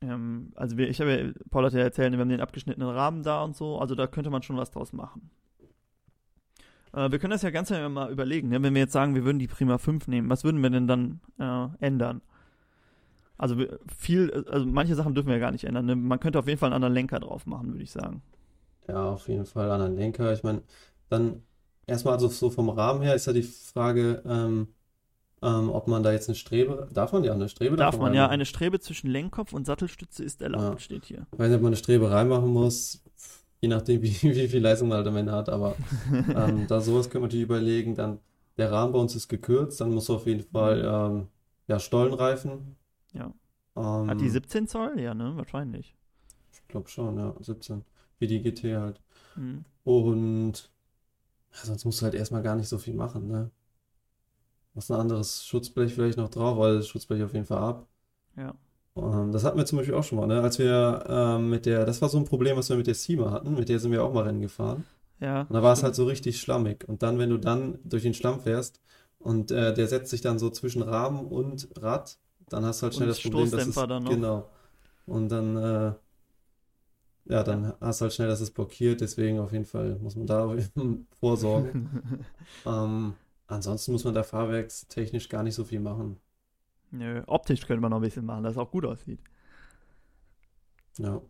ähm, 0.00 0.52
also 0.54 0.76
wir, 0.76 0.88
ich 0.88 1.00
habe 1.00 1.10
ja, 1.16 1.32
Paul 1.50 1.64
hat 1.64 1.72
ja 1.72 1.80
erzählt, 1.80 2.12
wir 2.12 2.18
haben 2.18 2.28
den 2.28 2.40
abgeschnittenen 2.40 2.88
Rahmen 2.88 3.22
da 3.22 3.42
und 3.42 3.56
so, 3.56 3.78
also 3.78 3.94
da 3.94 4.06
könnte 4.06 4.30
man 4.30 4.42
schon 4.42 4.56
was 4.56 4.70
draus 4.70 4.92
machen. 4.92 5.30
Äh, 6.92 7.10
wir 7.10 7.18
können 7.18 7.30
das 7.30 7.42
ja 7.42 7.50
ganz 7.50 7.70
ja 7.70 7.88
mal 7.88 8.12
überlegen, 8.12 8.48
ne? 8.48 8.62
wenn 8.62 8.74
wir 8.74 8.82
jetzt 8.82 8.92
sagen, 8.92 9.14
wir 9.14 9.24
würden 9.24 9.38
die 9.38 9.48
Prima 9.48 9.78
5 9.78 10.06
nehmen, 10.08 10.28
was 10.30 10.44
würden 10.44 10.62
wir 10.62 10.70
denn 10.70 10.86
dann 10.86 11.20
äh, 11.38 11.84
ändern? 11.84 12.20
Also 13.38 13.56
viel, 13.86 14.44
also 14.50 14.66
manche 14.66 14.94
Sachen 14.96 15.14
dürfen 15.14 15.28
wir 15.28 15.34
ja 15.36 15.40
gar 15.40 15.52
nicht 15.52 15.64
ändern. 15.64 15.86
Ne? 15.86 15.96
Man 15.96 16.20
könnte 16.20 16.38
auf 16.38 16.48
jeden 16.48 16.58
Fall 16.58 16.68
einen 16.68 16.74
anderen 16.74 16.94
Lenker 16.94 17.20
drauf 17.20 17.46
machen, 17.46 17.72
würde 17.72 17.84
ich 17.84 17.92
sagen. 17.92 18.22
Ja, 18.88 19.10
auf 19.10 19.28
jeden 19.28 19.46
Fall 19.46 19.70
einen 19.70 19.96
Lenker. 19.96 20.32
Ich 20.32 20.42
meine, 20.42 20.62
dann 21.08 21.42
erstmal 21.86 22.14
also 22.14 22.28
so 22.28 22.50
vom 22.50 22.68
Rahmen 22.68 23.02
her 23.02 23.14
ist 23.14 23.26
ja 23.26 23.32
die 23.32 23.42
Frage, 23.42 24.22
ähm, 24.26 24.68
ähm, 25.42 25.70
ob 25.70 25.86
man 25.86 26.02
da 26.02 26.12
jetzt 26.12 26.28
eine 26.28 26.34
Strebe, 26.34 26.88
darf 26.92 27.12
man 27.12 27.22
ja 27.22 27.32
eine 27.32 27.48
Strebe 27.48 27.76
Darf 27.76 27.98
man 27.98 28.14
ja, 28.14 28.28
eine 28.28 28.44
Strebe 28.44 28.80
zwischen 28.80 29.08
Lenkkopf 29.08 29.52
und 29.52 29.66
Sattelstütze 29.66 30.24
ist 30.24 30.42
erlaubt, 30.42 30.64
Ja. 30.64 30.78
steht 30.80 31.04
hier. 31.04 31.26
Ich 31.32 31.38
weiß 31.38 31.48
nicht, 31.48 31.56
ob 31.56 31.62
man 31.62 31.68
eine 31.68 31.76
Strebe 31.76 32.10
reinmachen 32.10 32.48
muss, 32.48 33.02
je 33.60 33.68
nachdem, 33.68 34.02
wie, 34.02 34.10
wie 34.22 34.48
viel 34.48 34.60
Leistung 34.60 34.88
man 34.88 34.98
halt 34.98 35.06
am 35.06 35.16
Ende 35.16 35.32
hat, 35.32 35.48
aber 35.48 35.76
ähm, 36.34 36.66
da 36.66 36.80
sowas 36.80 37.08
können 37.08 37.22
wir 37.22 37.28
natürlich 37.28 37.44
überlegen. 37.44 37.94
Dann 37.94 38.18
der 38.56 38.72
Rahmen 38.72 38.92
bei 38.92 38.98
uns 38.98 39.14
ist 39.14 39.28
gekürzt, 39.28 39.80
dann 39.80 39.92
muss 39.92 40.10
auf 40.10 40.26
jeden 40.26 40.42
Fall 40.44 40.82
ähm, 40.84 41.28
ja, 41.68 41.78
Stollenreifen. 41.78 42.77
Ja. 43.18 43.34
Ähm, 43.76 44.10
Hat 44.10 44.20
die 44.20 44.28
17 44.28 44.66
Zoll? 44.68 44.98
Ja, 44.98 45.14
ne? 45.14 45.36
Wahrscheinlich. 45.36 45.96
ich 46.52 46.66
glaube 46.68 46.88
schon, 46.88 47.18
ja, 47.18 47.34
17. 47.40 47.84
Wie 48.18 48.26
die 48.26 48.42
GT 48.42 48.76
halt. 48.76 49.00
Hm. 49.34 49.64
Und 49.84 50.70
ja, 51.52 51.58
sonst 51.64 51.84
musst 51.84 52.00
du 52.00 52.04
halt 52.04 52.14
erstmal 52.14 52.42
gar 52.42 52.56
nicht 52.56 52.68
so 52.68 52.78
viel 52.78 52.94
machen, 52.94 53.28
ne? 53.28 53.50
Machst 54.74 54.90
ein 54.90 55.00
anderes 55.00 55.44
Schutzblech 55.44 55.94
vielleicht 55.94 56.18
noch 56.18 56.28
drauf, 56.28 56.58
weil 56.58 56.76
das 56.76 56.88
Schutzblech 56.88 57.22
auf 57.22 57.32
jeden 57.32 57.46
Fall 57.46 57.58
ab. 57.58 57.86
Ja. 58.36 58.54
Ähm, 58.96 59.32
das 59.32 59.44
hatten 59.44 59.58
wir 59.58 59.66
zum 59.66 59.78
Beispiel 59.78 59.94
auch 59.94 60.04
schon 60.04 60.18
mal, 60.18 60.26
ne? 60.26 60.40
Als 60.40 60.58
wir 60.58 61.04
ähm, 61.08 61.50
mit 61.50 61.66
der, 61.66 61.84
das 61.84 62.02
war 62.02 62.08
so 62.08 62.18
ein 62.18 62.24
Problem, 62.24 62.56
was 62.56 62.68
wir 62.68 62.76
mit 62.76 62.86
der 62.86 62.94
Sima 62.94 63.30
hatten, 63.30 63.54
mit 63.54 63.68
der 63.68 63.78
sind 63.78 63.92
wir 63.92 64.04
auch 64.04 64.12
mal 64.12 64.24
Rennen 64.24 64.40
gefahren. 64.40 64.84
Ja. 65.20 65.42
Und 65.42 65.52
da 65.52 65.62
war 65.62 65.72
es 65.72 65.82
halt 65.82 65.94
so 65.94 66.04
richtig 66.04 66.40
schlammig. 66.40 66.88
Und 66.88 67.02
dann, 67.02 67.18
wenn 67.18 67.30
du 67.30 67.38
dann 67.38 67.78
durch 67.84 68.02
den 68.02 68.14
Schlamm 68.14 68.40
fährst 68.40 68.80
und 69.18 69.50
äh, 69.50 69.74
der 69.74 69.88
setzt 69.88 70.10
sich 70.10 70.20
dann 70.20 70.38
so 70.38 70.50
zwischen 70.50 70.82
Rahmen 70.82 71.26
und 71.26 71.68
Rad, 71.76 72.18
dann 72.50 72.64
hast 72.64 72.80
du 72.82 72.84
halt 72.84 72.94
schnell 72.94 73.08
Und 73.08 73.08
das 73.08 73.20
Problem, 73.20 73.50
dass 73.50 73.66
es, 73.66 73.74
dann 73.86 74.02
noch. 74.04 74.10
genau. 74.10 74.50
Und 75.06 75.28
dann, 75.30 75.56
äh, 75.56 75.94
ja, 77.26 77.42
dann 77.44 77.74
hast 77.80 78.00
du 78.00 78.04
halt 78.04 78.14
schnell, 78.14 78.28
dass 78.28 78.40
es 78.40 78.50
blockiert. 78.50 79.00
Deswegen 79.00 79.38
auf 79.38 79.52
jeden 79.52 79.64
Fall 79.66 79.98
muss 80.00 80.16
man 80.16 80.26
da 80.26 80.54
vorsorgen. 81.20 81.78
ähm, 82.66 83.14
ansonsten 83.46 83.92
muss 83.92 84.04
man 84.04 84.14
da 84.14 84.22
fahrwerkstechnisch 84.22 85.28
gar 85.28 85.42
nicht 85.42 85.54
so 85.54 85.64
viel 85.64 85.80
machen. 85.80 86.20
Nö, 86.90 87.22
optisch 87.26 87.66
könnte 87.66 87.80
man 87.80 87.90
noch 87.90 87.96
ein 87.98 88.02
bisschen 88.02 88.26
machen, 88.26 88.42
dass 88.44 88.52
es 88.52 88.58
auch 88.58 88.70
gut 88.70 88.84
aussieht. 88.84 89.20
Ja, 90.98 91.20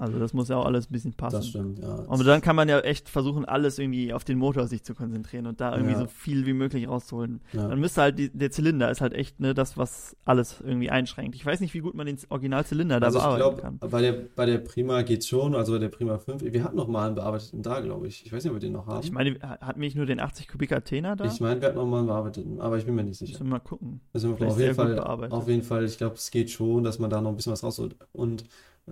Also 0.00 0.18
das 0.20 0.32
muss 0.32 0.48
ja 0.48 0.56
auch 0.56 0.64
alles 0.64 0.88
ein 0.88 0.92
bisschen 0.92 1.12
passen. 1.12 1.36
das 1.36 1.48
stimmt, 1.48 1.80
ja. 1.80 2.04
Aber 2.08 2.22
dann 2.22 2.40
kann 2.40 2.54
man 2.54 2.68
ja 2.68 2.78
echt 2.80 3.08
versuchen, 3.08 3.44
alles 3.44 3.80
irgendwie 3.80 4.12
auf 4.12 4.22
den 4.22 4.38
Motor 4.38 4.68
sich 4.68 4.84
zu 4.84 4.94
konzentrieren 4.94 5.46
und 5.46 5.60
da 5.60 5.72
irgendwie 5.74 5.94
Ja. 5.94 5.98
so 5.98 6.06
viel 6.06 6.46
wie 6.46 6.52
möglich 6.52 6.86
rauszuholen. 6.88 7.40
ja. 7.52 7.66
Dann 7.66 7.80
müsste 7.80 8.02
halt 8.02 8.18
die, 8.18 8.30
der 8.30 8.52
Zylinder 8.52 8.90
ist 8.92 9.00
halt 9.00 9.12
echt 9.12 9.40
ne, 9.40 9.54
das, 9.54 9.76
was 9.76 10.16
alles 10.24 10.60
irgendwie 10.64 10.88
einschränkt. 10.90 11.34
Ich 11.34 11.44
weiß 11.44 11.58
nicht, 11.60 11.74
wie 11.74 11.80
gut 11.80 11.94
man 11.94 12.06
den 12.06 12.16
Originalzylinder 12.28 13.00
da 13.00 13.06
Also 13.06 13.18
ich 13.18 13.24
bearbeiten 13.24 13.56
glaube, 13.56 13.78
kann. 13.80 13.90
bei 13.90 14.00
der, 14.00 14.12
bei 14.36 14.46
der 14.46 14.58
Prima 14.58 15.02
geht's 15.02 15.26
schon, 15.26 15.56
also 15.56 15.72
bei 15.72 15.78
der 15.78 15.88
Prima 15.88 16.16
5. 16.18 16.44
Wir 16.44 16.62
hatten 16.62 16.76
noch 16.76 16.86
mal 16.86 17.06
einen 17.06 17.16
bearbeiteten 17.16 17.62
da, 17.62 17.80
glaube 17.80 18.06
ich. 18.06 18.24
Ich 18.24 18.32
weiß 18.32 18.44
nicht, 18.44 18.50
ob 18.52 18.56
wir 18.56 18.60
den 18.60 18.74
noch 18.74 18.86
haben. 18.86 19.02
Ich 19.02 19.10
meine, 19.10 19.36
hatten 19.40 19.80
wir 19.80 19.86
nicht 19.86 19.96
nur 19.96 20.06
den 20.06 20.20
80 20.20 20.46
Kubik 20.46 20.70
Athena 20.70 21.16
da? 21.16 21.24
Ich 21.24 21.40
meine, 21.40 21.60
wir 21.60 21.66
hatten 21.68 21.76
noch 21.78 21.86
mal 21.86 21.98
einen 21.98 22.06
bearbeiteten, 22.06 22.60
aber 22.60 22.78
ich 22.78 22.84
bin 22.86 22.94
mir 22.94 23.02
nicht 23.02 23.18
sicher. 23.18 23.32
Müssen 23.32 23.46
wir 23.46 23.50
mal 23.50 23.58
gucken. 23.58 24.00
Also 24.12 24.32
auf 24.32 24.58
jeden 24.60 24.74
Fall, 24.76 24.98
auf 25.00 25.48
jeden 25.48 25.62
Fall, 25.64 25.84
ich 25.84 25.98
glaube, 25.98 26.14
es 26.14 26.30
geht 26.30 26.50
schon, 26.50 26.84
dass 26.84 27.00
man 27.00 27.10
da 27.10 27.20
noch 27.20 27.30
ein 27.30 27.36
bisschen 27.36 27.50
was 27.52 27.64
rausholt. 27.64 27.96
Und 28.12 28.44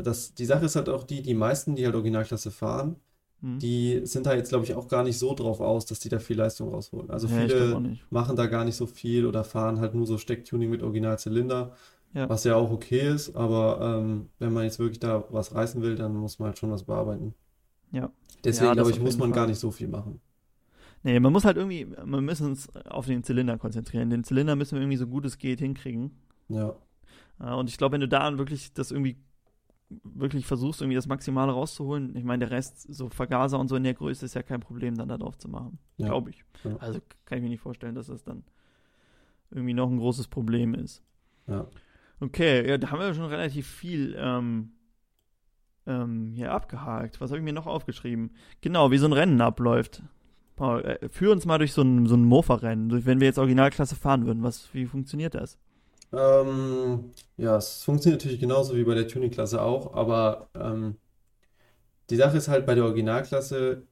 das, 0.02 0.34
die 0.34 0.44
Sache 0.44 0.64
ist 0.66 0.76
halt 0.76 0.88
auch 0.88 1.04
die, 1.04 1.22
die 1.22 1.34
meisten, 1.34 1.74
die 1.76 1.84
halt 1.84 1.94
Originalklasse 1.94 2.50
fahren, 2.50 2.96
Hm. 3.42 3.58
die 3.58 4.00
sind 4.04 4.24
da 4.24 4.34
jetzt, 4.34 4.48
glaube 4.48 4.64
ich, 4.64 4.74
auch 4.74 4.88
gar 4.88 5.04
nicht 5.04 5.18
so 5.18 5.34
drauf 5.34 5.60
aus, 5.60 5.84
dass 5.84 6.00
die 6.00 6.08
da 6.08 6.18
viel 6.18 6.38
Leistung 6.38 6.70
rausholen. 6.70 7.10
Also 7.10 7.28
ja, 7.28 7.40
viele 7.46 7.98
machen 8.08 8.34
da 8.34 8.46
gar 8.46 8.64
nicht 8.64 8.76
so 8.76 8.86
viel 8.86 9.26
oder 9.26 9.44
fahren 9.44 9.78
halt 9.78 9.94
nur 9.94 10.06
so 10.06 10.16
Stecktuning 10.16 10.70
mit 10.70 10.82
Originalzylinder, 10.82 11.74
Ja. 12.14 12.28
was 12.30 12.44
ja 12.44 12.56
auch 12.56 12.70
okay 12.70 13.06
ist, 13.14 13.36
aber 13.36 13.98
ähm, 14.00 14.30
wenn 14.38 14.54
man 14.54 14.64
jetzt 14.64 14.78
wirklich 14.78 15.00
da 15.00 15.22
was 15.30 15.54
reißen 15.54 15.82
will, 15.82 15.96
dann 15.96 16.14
muss 16.16 16.38
man 16.38 16.46
halt 16.48 16.58
schon 16.58 16.70
was 16.70 16.84
bearbeiten. 16.84 17.34
Ja. 17.92 18.10
Deswegen, 18.42 18.68
Ja, 18.68 18.72
glaube 18.72 18.90
ich, 18.90 19.00
muss 19.00 19.18
man 19.18 19.32
gar 19.32 19.42
Fall. 19.44 19.48
nicht 19.50 19.60
so 19.60 19.70
viel 19.70 19.88
machen. 19.88 20.20
Nee, 21.02 21.20
man 21.20 21.30
muss 21.32 21.44
halt 21.44 21.58
irgendwie, 21.58 21.86
wir 21.90 22.20
müssen 22.22 22.46
uns 22.46 22.74
auf 22.86 23.04
den 23.06 23.22
Zylinder 23.22 23.58
konzentrieren. 23.58 24.08
Den 24.08 24.24
Zylinder 24.24 24.56
müssen 24.56 24.76
wir 24.76 24.80
irgendwie 24.82 24.96
so 24.96 25.06
gut 25.06 25.24
es 25.26 25.36
geht 25.38 25.60
hinkriegen. 25.60 26.10
Ja, 26.48 26.74
Ja, 27.38 27.54
und 27.54 27.68
ich 27.68 27.76
glaube, 27.76 27.92
wenn 27.92 28.00
du 28.00 28.08
da 28.08 28.38
wirklich 28.38 28.72
das 28.72 28.90
irgendwie 28.90 29.18
wirklich 29.88 30.46
versuchst, 30.46 30.80
irgendwie 30.80 30.96
das 30.96 31.06
Maximale 31.06 31.52
rauszuholen, 31.52 32.16
ich 32.16 32.24
meine, 32.24 32.46
der 32.46 32.56
Rest, 32.56 32.92
so 32.92 33.08
Vergaser 33.08 33.58
und 33.58 33.68
so 33.68 33.76
in 33.76 33.84
der 33.84 33.94
Größe 33.94 34.24
ist 34.24 34.34
ja 34.34 34.42
kein 34.42 34.60
Problem, 34.60 34.96
dann 34.96 35.08
da 35.08 35.16
drauf 35.16 35.38
zu 35.38 35.48
machen. 35.48 35.78
ja. 35.96 36.06
Glaube 36.06 36.30
ich. 36.30 36.44
Ja. 36.64 36.76
Also 36.78 37.00
kann 37.24 37.38
ich 37.38 37.44
mir 37.44 37.50
nicht 37.50 37.60
vorstellen, 37.60 37.94
dass 37.94 38.08
das 38.08 38.24
dann 38.24 38.44
irgendwie 39.50 39.74
noch 39.74 39.88
ein 39.88 39.98
großes 39.98 40.28
Problem 40.28 40.74
ist. 40.74 41.02
Ja. 41.46 41.66
Okay, 42.18 42.68
ja, 42.68 42.78
da 42.78 42.90
haben 42.90 43.00
wir 43.00 43.14
schon 43.14 43.26
relativ 43.26 43.66
viel 43.68 44.16
ähm, 44.18 44.72
ähm, 45.86 46.32
hier 46.34 46.52
abgehakt. 46.52 47.20
Was 47.20 47.30
habe 47.30 47.38
ich 47.38 47.44
mir 47.44 47.52
noch 47.52 47.66
aufgeschrieben? 47.66 48.32
Genau, 48.62 48.90
wie 48.90 48.98
so 48.98 49.06
ein 49.06 49.12
Rennen 49.12 49.40
abläuft. 49.40 50.02
Paul, 50.56 50.82
äh, 50.84 51.08
führ 51.10 51.32
uns 51.32 51.44
mal 51.44 51.58
durch 51.58 51.74
so 51.74 51.82
ein, 51.82 52.06
so 52.06 52.16
ein 52.16 52.24
Mofa-Rennen, 52.24 53.04
wenn 53.04 53.20
wir 53.20 53.26
jetzt 53.26 53.38
Originalklasse 53.38 53.94
fahren 53.94 54.26
würden. 54.26 54.42
Was, 54.42 54.72
wie 54.74 54.86
funktioniert 54.86 55.34
das? 55.34 55.58
Ähm, 56.12 57.12
ja, 57.36 57.56
es 57.56 57.82
funktioniert 57.84 58.20
natürlich 58.22 58.40
genauso 58.40 58.76
wie 58.76 58.84
bei 58.84 58.94
der 58.94 59.08
Tuning-Klasse 59.08 59.60
auch, 59.62 59.94
aber 59.94 60.48
ähm, 60.54 60.96
die 62.10 62.16
Sache 62.16 62.36
ist 62.36 62.48
halt 62.48 62.66
bei 62.66 62.74
der 62.74 62.84
Originalklasse 62.84 63.82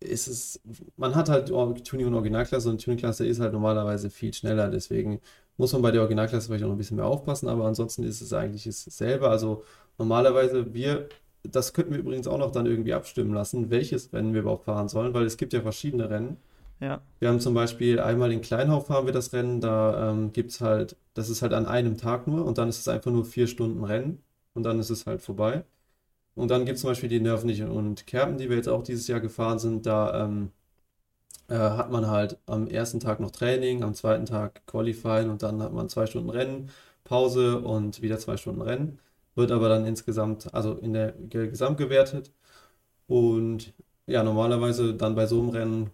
ist 0.00 0.28
es, 0.28 0.60
man 0.96 1.14
hat 1.14 1.28
halt 1.30 1.48
Tuning 1.48 2.06
und 2.08 2.14
Originalklasse 2.14 2.70
und 2.70 2.82
Tuning-Klasse 2.82 3.26
ist 3.26 3.40
halt 3.40 3.52
normalerweise 3.54 4.10
viel 4.10 4.34
schneller, 4.34 4.70
deswegen 4.70 5.20
muss 5.58 5.72
man 5.72 5.82
bei 5.82 5.92
der 5.92 6.02
Originalklasse 6.02 6.48
vielleicht 6.48 6.64
auch 6.64 6.68
noch 6.68 6.76
ein 6.76 6.78
bisschen 6.78 6.98
mehr 6.98 7.06
aufpassen, 7.06 7.48
aber 7.48 7.66
ansonsten 7.66 8.04
ist 8.04 8.20
es 8.22 8.32
eigentlich 8.32 8.64
dasselbe. 8.64 9.28
Also 9.30 9.64
normalerweise 9.98 10.74
wir, 10.74 11.08
das 11.44 11.72
könnten 11.74 11.92
wir 11.92 12.00
übrigens 12.00 12.26
auch 12.28 12.38
noch 12.38 12.52
dann 12.52 12.66
irgendwie 12.66 12.94
abstimmen 12.94 13.34
lassen, 13.34 13.70
welches 13.70 14.12
Rennen 14.12 14.34
wir 14.34 14.42
überhaupt 14.42 14.66
fahren 14.66 14.88
sollen, 14.88 15.14
weil 15.14 15.26
es 15.26 15.36
gibt 15.38 15.52
ja 15.54 15.62
verschiedene 15.62 16.10
Rennen. 16.10 16.38
Ja, 16.82 17.02
Wir 17.20 17.28
haben 17.28 17.40
zum 17.40 17.54
Beispiel 17.54 18.00
einmal 18.00 18.32
in 18.32 18.40
Kleinhauf 18.42 18.88
fahren 18.88 19.06
wir 19.06 19.12
das 19.12 19.32
Rennen, 19.32 19.60
da 19.60 20.10
ähm, 20.10 20.32
gibt 20.32 20.50
es 20.50 20.60
halt, 20.60 20.96
das 21.14 21.28
ist 21.30 21.40
halt 21.42 21.52
an 21.54 21.66
einem 21.66 21.96
Tag 21.96 22.26
nur 22.26 22.44
und 22.44 22.58
dann 22.58 22.68
ist 22.68 22.80
es 22.80 22.88
einfach 22.88 23.10
nur 23.12 23.24
vier 23.24 23.46
Stunden 23.46 23.84
Rennen 23.84 24.22
und 24.54 24.64
dann 24.64 24.78
ist 24.80 24.90
es 24.90 25.06
halt 25.06 25.22
vorbei. 25.22 25.64
Und 26.36 26.50
dann 26.50 26.66
gibt 26.66 26.76
es 26.76 26.82
zum 26.82 26.90
Beispiel 26.90 27.08
die 27.10 27.20
Nörvenich 27.20 27.62
und 27.64 28.06
Kerpen, 28.06 28.38
die 28.38 28.48
wir 28.50 28.56
jetzt 28.56 28.68
auch 28.68 28.82
dieses 28.84 29.08
Jahr 29.08 29.20
gefahren 29.20 29.58
sind, 29.60 29.86
da 29.86 30.24
ähm, 30.26 30.52
äh, 31.48 31.54
hat 31.56 31.90
man 31.90 32.08
halt 32.08 32.38
am 32.46 32.66
ersten 32.68 33.00
Tag 33.00 33.20
noch 33.20 33.30
Training, 33.30 33.82
am 33.82 33.94
zweiten 33.94 34.26
Tag 34.26 34.66
Qualifying 34.66 35.30
und 35.30 35.42
dann 35.42 35.62
hat 35.62 35.72
man 35.72 35.88
zwei 35.88 36.06
Stunden 36.06 36.30
Rennen, 36.30 36.70
Pause 37.04 37.60
und 37.60 38.02
wieder 38.02 38.18
zwei 38.18 38.36
Stunden 38.36 38.62
Rennen. 38.62 38.98
Wird 39.34 39.50
aber 39.52 39.68
dann 39.68 39.86
insgesamt, 39.86 40.52
also 40.54 40.74
in 40.74 40.92
der 40.92 41.12
Ge- 41.12 41.48
Gesamt 41.48 41.78
gewertet. 41.78 42.32
Und 43.06 43.72
ja, 44.06 44.22
normalerweise 44.22 44.94
dann 44.94 45.14
bei 45.14 45.26
so 45.26 45.40
einem 45.40 45.50
Rennen 45.50 45.90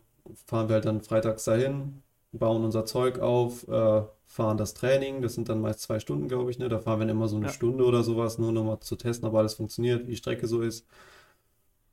fahren 0.46 0.68
wir 0.68 0.74
halt 0.74 0.84
dann 0.86 1.02
freitags 1.02 1.44
dahin, 1.44 2.02
bauen 2.32 2.64
unser 2.64 2.84
Zeug 2.84 3.18
auf, 3.20 3.66
äh, 3.68 4.02
fahren 4.26 4.58
das 4.58 4.74
Training, 4.74 5.22
das 5.22 5.34
sind 5.34 5.48
dann 5.48 5.60
meist 5.60 5.80
zwei 5.80 5.98
Stunden, 6.00 6.28
glaube 6.28 6.50
ich, 6.50 6.58
ne? 6.58 6.68
Da 6.68 6.78
fahren 6.78 7.00
wir 7.00 7.06
dann 7.06 7.16
immer 7.16 7.28
so 7.28 7.36
eine 7.36 7.46
Ja. 7.46 7.52
Stunde 7.52 7.84
oder 7.84 8.02
sowas, 8.02 8.38
nur 8.38 8.52
nochmal 8.52 8.80
zu 8.80 8.96
testen, 8.96 9.28
ob 9.28 9.34
alles 9.34 9.54
funktioniert, 9.54 10.06
wie 10.06 10.10
die 10.12 10.16
Strecke 10.16 10.46
so 10.46 10.60
ist. 10.62 10.86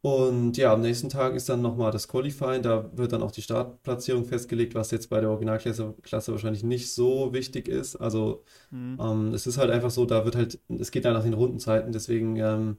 Und 0.01 0.55
ja, 0.57 0.71
am 0.73 0.81
nächsten 0.81 1.09
Tag 1.09 1.33
ist 1.33 1.49
dann 1.49 1.61
nochmal 1.63 1.91
das 1.91 2.07
Qualifying. 2.07 2.61
Da 2.61 2.91
wird 2.95 3.11
dann 3.11 3.23
auch 3.23 3.31
die 3.31 3.41
Startplatzierung 3.41 4.25
festgelegt, 4.25 4.75
was 4.75 4.91
jetzt 4.91 5.09
bei 5.09 5.19
der 5.19 5.29
Originalklasse 5.31 5.95
Klasse 6.03 6.31
wahrscheinlich 6.31 6.63
nicht 6.63 6.93
so 6.93 7.33
wichtig 7.33 7.67
ist. 7.67 7.95
Also 7.95 8.43
Mhm. 8.71 8.99
ähm, 8.99 9.33
es 9.33 9.47
ist 9.47 9.57
halt 9.59 9.71
einfach 9.71 9.91
so, 9.91 10.05
da 10.05 10.25
wird 10.25 10.35
halt, 10.35 10.59
es 10.69 10.91
geht 10.91 11.05
dann 11.05 11.13
nach 11.13 11.23
den 11.23 11.33
Rundenzeiten. 11.35 11.91
Deswegen 11.93 12.35
ähm, 12.37 12.77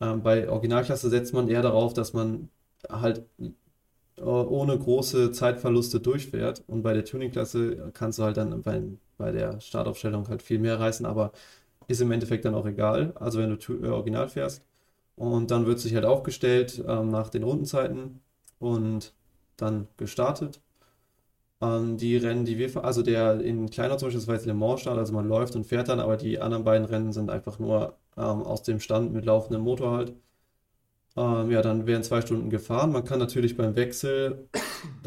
ähm, 0.00 0.22
bei 0.22 0.48
Originalklasse 0.50 1.10
setzt 1.10 1.34
man 1.34 1.48
eher 1.48 1.62
darauf, 1.62 1.94
dass 1.94 2.12
man 2.14 2.50
halt 2.90 3.24
ohne 4.20 4.78
große 4.78 5.32
Zeitverluste 5.32 6.00
durchfährt. 6.00 6.64
Und 6.66 6.82
bei 6.82 6.94
der 6.94 7.04
Tuningklasse 7.04 7.90
kannst 7.94 8.18
du 8.18 8.22
halt 8.24 8.36
dann 8.36 8.62
bei, 8.62 8.82
bei 9.18 9.32
der 9.32 9.60
Startaufstellung 9.60 10.28
halt 10.28 10.42
viel 10.42 10.58
mehr 10.58 10.78
reißen, 10.80 11.06
aber 11.06 11.32
ist 11.88 12.00
im 12.00 12.12
Endeffekt 12.12 12.44
dann 12.44 12.54
auch 12.54 12.66
egal. 12.66 13.12
Also 13.16 13.40
wenn 13.40 13.50
du 13.58 13.74
äh, 13.84 13.88
Original 13.88 14.28
fährst. 14.28 14.62
Und 15.16 15.50
dann 15.52 15.66
wird 15.66 15.80
sich 15.80 15.94
halt 15.94 16.04
aufgestellt 16.06 16.84
ähm, 16.88 17.10
nach 17.10 17.30
den 17.30 17.44
Rundenzeiten 17.44 18.20
und 18.60 19.14
dann 19.56 19.88
gestartet. 19.98 20.60
Ähm, 21.60 21.96
die 21.96 22.16
Rennen, 22.16 22.44
die 22.44 22.58
wir, 22.58 22.84
also 22.84 23.02
der 23.02 23.40
in 23.40 23.70
Kleiner 23.70 23.96
zum 23.98 24.06
Beispiel, 24.08 24.20
das 24.20 24.28
war 24.28 24.34
jetzt 24.34 24.46
Le 24.46 24.54
Mans 24.54 24.80
Start, 24.80 24.98
also 24.98 25.12
man 25.14 25.26
läuft 25.28 25.56
und 25.56 25.64
fährt 25.64 25.88
dann, 25.88 26.00
aber 26.00 26.16
die 26.16 26.38
anderen 26.38 26.64
beiden 26.64 26.86
Rennen 26.86 27.12
sind 27.12 27.30
einfach 27.30 27.58
nur 27.58 27.96
ähm, 28.16 28.42
aus 28.42 28.62
dem 28.62 28.80
Stand 28.80 29.12
mit 29.12 29.24
laufendem 29.24 29.62
Motor 29.62 29.92
halt. 29.92 30.14
Ähm, 31.16 31.50
ja, 31.50 31.62
dann 31.62 31.86
werden 31.86 32.02
zwei 32.02 32.20
Stunden 32.20 32.50
gefahren. 32.50 32.92
Man 32.92 33.04
kann 33.04 33.18
natürlich 33.18 33.56
beim 33.56 33.74
Wechsel, 33.74 34.48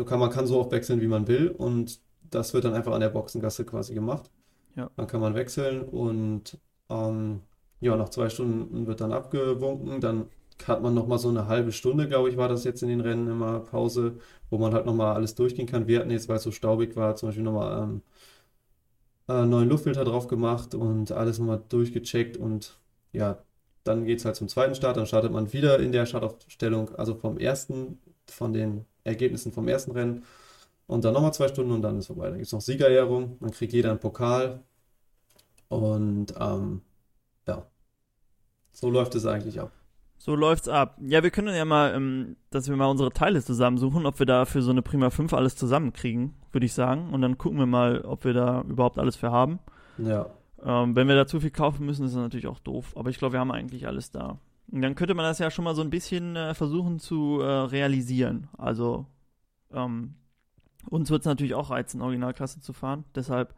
kann, 0.06 0.20
man 0.20 0.32
kann 0.32 0.48
so 0.48 0.60
oft 0.60 0.72
wechseln, 0.72 1.02
wie 1.02 1.08
man 1.08 1.28
will 1.28 1.50
und 1.50 2.00
das 2.32 2.54
wird 2.54 2.66
dann 2.66 2.74
einfach 2.74 2.94
an 2.94 3.02
der 3.02 3.10
Boxengasse 3.10 3.66
quasi 3.66 3.94
gemacht. 3.94 4.30
Ja. 4.76 4.90
Dann 4.96 5.08
kann 5.08 5.22
man 5.22 5.36
wechseln 5.36 5.82
und 5.82 6.58
ähm, 6.90 7.42
ja, 7.80 7.96
nach 7.96 8.10
zwei 8.10 8.30
Stunden 8.30 8.88
wird 8.88 9.02
dann 9.02 9.12
abgewunken. 9.12 10.02
Dann 10.02 10.26
hat 10.68 10.82
man 10.82 10.94
nochmal 10.94 11.20
so 11.20 11.30
eine 11.30 11.48
halbe 11.48 11.72
Stunde, 11.72 12.08
glaube 12.08 12.30
ich, 12.30 12.38
war 12.38 12.50
das 12.50 12.64
jetzt 12.64 12.84
in 12.84 12.90
den 12.90 13.02
Rennen 13.02 13.28
immer 13.28 13.60
Pause, 13.60 14.18
wo 14.50 14.58
man 14.58 14.74
halt 14.74 14.86
nochmal 14.86 15.16
alles 15.16 15.36
durchgehen 15.36 15.68
kann. 15.68 15.88
Wir 15.88 16.00
hatten 16.00 16.12
jetzt, 16.12 16.28
weil 16.28 16.38
es 16.38 16.44
so 16.44 16.52
staubig 16.52 16.96
war, 16.96 17.16
zum 17.16 17.30
Beispiel 17.30 17.44
nochmal 17.44 17.84
ähm, 17.84 18.02
äh, 19.28 19.46
neuen 19.46 19.70
Luftfilter 19.70 20.04
drauf 20.04 20.28
gemacht 20.28 20.76
und 20.76 21.12
alles 21.12 21.40
nochmal 21.40 21.62
durchgecheckt 21.70 22.38
und 22.38 22.80
ja, 23.14 23.40
dann 23.90 24.06
geht 24.06 24.20
es 24.20 24.26
halt 24.26 24.36
zum 24.36 24.48
zweiten 24.48 24.76
Start. 24.76 24.98
Dann 24.98 25.08
startet 25.08 25.32
man 25.32 25.52
wieder 25.52 25.80
in 25.80 25.92
der 25.92 26.06
Startaufstellung, 26.06 26.96
also 26.96 27.16
vom 27.16 27.38
ersten, 27.38 28.00
von 28.28 28.54
den 28.54 28.86
Ergebnissen 29.04 29.52
vom 29.52 29.68
ersten 29.68 29.92
Rennen 29.92 30.24
und 30.86 31.04
dann 31.04 31.14
nochmal 31.14 31.34
zwei 31.34 31.48
Stunden 31.48 31.72
und 31.72 31.82
dann 31.82 31.98
ist 31.98 32.08
vorbei. 32.08 32.26
Dann 32.26 32.36
gibt 32.36 32.46
es 32.46 32.54
noch 32.54 32.62
Siegerehrung, 32.62 33.38
dann 33.40 33.52
kriegt 33.52 33.74
jeder 33.74 33.90
einen 33.90 34.00
Pokal 34.00 34.60
und 35.68 36.34
ähm, 36.40 36.82
ja, 37.48 37.66
so 38.72 38.90
läuft 38.90 39.16
es 39.16 39.26
eigentlich 39.26 39.60
ab. 39.60 39.72
So 40.20 40.36
läuft's 40.36 40.68
ab. 40.68 40.98
Ja, 41.02 41.24
wir 41.24 41.32
können 41.32 41.56
ja 41.56 41.66
mal, 41.66 41.96
ähm, 41.96 42.36
dass 42.52 42.70
wir 42.70 42.76
mal 42.76 42.88
unsere 42.88 43.12
Teile 43.12 43.42
zusammensuchen, 43.42 44.06
ob 44.06 44.20
wir 44.20 44.26
da 44.26 44.46
für 44.46 44.62
so 44.62 44.70
eine 44.70 44.82
Prima 44.82 45.10
5 45.10 45.34
alles 45.34 45.56
zusammenkriegen, 45.56 46.36
würde 46.52 46.66
ich 46.66 46.74
sagen. 46.74 47.14
Und 47.14 47.22
dann 47.22 47.38
gucken 47.38 47.58
wir 47.58 47.66
mal, 47.66 48.02
ob 48.02 48.26
wir 48.26 48.34
da 48.34 48.62
überhaupt 48.62 49.00
alles 49.00 49.16
für 49.16 49.32
haben. 49.32 49.60
Ja, 49.98 50.30
Ähm, 50.64 50.96
wenn 50.96 51.08
wir 51.08 51.16
da 51.16 51.26
zu 51.26 51.40
viel 51.40 51.52
kaufen 51.52 51.86
müssen, 51.86 52.06
ist 52.06 52.16
das 52.16 52.22
natürlich 52.22 52.48
auch 52.48 52.60
doof. 52.60 52.94
Aber 52.96 53.10
ich 53.10 53.18
glaube, 53.18 53.34
wir 53.34 53.40
haben 53.40 53.52
eigentlich 53.52 53.88
alles 53.88 54.12
da. 54.12 54.40
Und 54.72 54.82
dann 54.82 54.96
könnte 54.96 55.14
man 55.16 55.26
das 55.26 55.40
ja 55.40 55.50
schon 55.52 55.66
mal 55.66 55.76
so 55.76 55.82
ein 55.82 55.90
bisschen 55.90 56.36
äh, 56.36 56.54
versuchen 56.54 57.00
zu 57.00 57.40
äh, 57.42 57.46
realisieren. 57.46 58.50
Also, 58.58 59.06
ähm, 59.72 60.16
uns 60.90 61.10
wird 61.10 61.22
es 61.22 61.26
natürlich 61.26 61.56
auch 61.56 61.70
reizen, 61.70 62.02
Originalklasse 62.02 62.62
zu 62.62 62.74
fahren. 62.74 63.04
Deshalb 63.16 63.54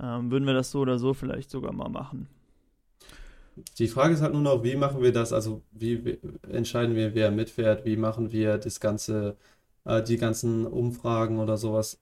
ähm, 0.00 0.30
würden 0.30 0.46
wir 0.46 0.54
das 0.54 0.70
so 0.70 0.80
oder 0.80 0.98
so 0.98 1.14
vielleicht 1.14 1.50
sogar 1.50 1.72
mal 1.72 1.88
machen. 1.88 2.28
die 3.78 3.88
Frage 3.88 4.14
ist 4.14 4.22
halt 4.22 4.32
nur 4.32 4.42
noch, 4.42 4.64
wie 4.64 4.76
machen 4.76 5.02
wir 5.02 5.12
das? 5.12 5.32
Also 5.32 5.62
wie 5.72 6.04
wie 6.04 6.18
entscheiden 6.48 6.94
wir, 6.96 7.14
wer 7.14 7.30
mitfährt? 7.30 7.84
Wie 7.84 7.96
machen 7.96 8.32
wir 8.32 8.58
das 8.58 8.80
Ganze, 8.80 9.36
äh, 9.84 10.02
die 10.02 10.16
ganzen 10.16 10.66
Umfragen 10.66 11.38
oder 11.38 11.56
sowas? 11.56 12.00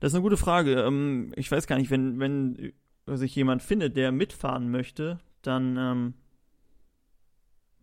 Das 0.00 0.12
ist 0.12 0.14
eine 0.14 0.22
gute 0.22 0.36
Frage. 0.36 0.82
Ähm, 0.82 1.32
ich 1.36 1.50
weiß 1.50 1.66
gar 1.66 1.76
nicht, 1.78 1.90
wenn, 1.90 2.18
wenn 2.20 2.72
sich 3.16 3.34
jemand 3.34 3.62
findet, 3.62 3.96
der 3.96 4.12
mitfahren 4.12 4.70
möchte, 4.70 5.18
dann 5.42 5.76
ähm, 5.76 6.14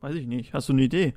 weiß 0.01 0.15
ich 0.15 0.27
nicht. 0.27 0.53
Hast 0.53 0.69
du 0.69 0.73
eine 0.73 0.83
Idee? 0.83 1.13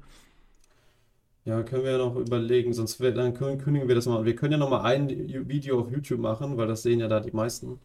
Ja, 1.44 1.62
können 1.62 1.84
wir 1.84 1.92
ja 1.92 1.98
noch 1.98 2.16
überlegen, 2.16 2.74
sonst 2.74 3.00
wär, 3.00 3.12
dann 3.12 3.32
können, 3.34 3.58
kündigen 3.58 3.88
wir 3.88 3.94
das 3.94 4.06
mal. 4.06 4.24
Wir 4.24 4.36
können 4.36 4.52
ja 4.52 4.58
noch 4.58 4.70
mal 4.70 4.82
ein 4.82 5.08
Video 5.48 5.80
auf 5.80 5.90
YouTube 5.90 6.20
machen, 6.20 6.56
weil 6.58 6.66
das 6.68 6.82
sehen 6.82 7.00
ja 7.00 7.08
da 7.08 7.20
die 7.20 7.30
meisten. 7.30 7.78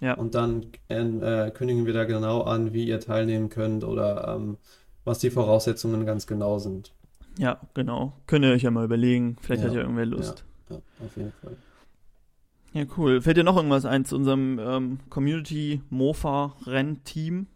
Ja. 0.00 0.14
Und 0.14 0.34
dann 0.36 0.66
äh, 0.88 1.50
kündigen 1.50 1.84
wir 1.84 1.92
da 1.92 2.04
genau 2.04 2.42
an, 2.42 2.72
wie 2.72 2.86
ihr 2.86 3.00
teilnehmen 3.00 3.48
könnt 3.48 3.82
oder 3.82 4.36
ähm, 4.36 4.56
was 5.04 5.18
die 5.18 5.30
Voraussetzungen 5.30 6.06
ganz 6.06 6.26
genau 6.28 6.58
sind. 6.58 6.94
Ja, 7.38 7.60
genau. 7.74 8.12
Könnt 8.26 8.44
ihr 8.44 8.52
euch 8.52 8.62
ja 8.62 8.70
mal 8.70 8.84
überlegen. 8.84 9.36
Vielleicht 9.40 9.62
Ja, 9.62 9.68
hat 9.68 9.74
ja 9.74 9.82
irgendwer 9.82 10.06
Lust. 10.06 10.44
Ja, 10.70 10.76
auf 10.76 11.16
jeden 11.16 11.32
Fall. 11.32 11.56
Ja. 12.72 12.84
cool. 12.96 13.20
Fällt 13.20 13.36
dir 13.36 13.44
noch 13.44 13.56
irgendwas 13.56 13.84
ein 13.84 14.04
zu 14.04 14.16
unserem 14.16 14.58
ähm, 14.58 14.98
Community-Mofa-Rennteam? 15.10 17.46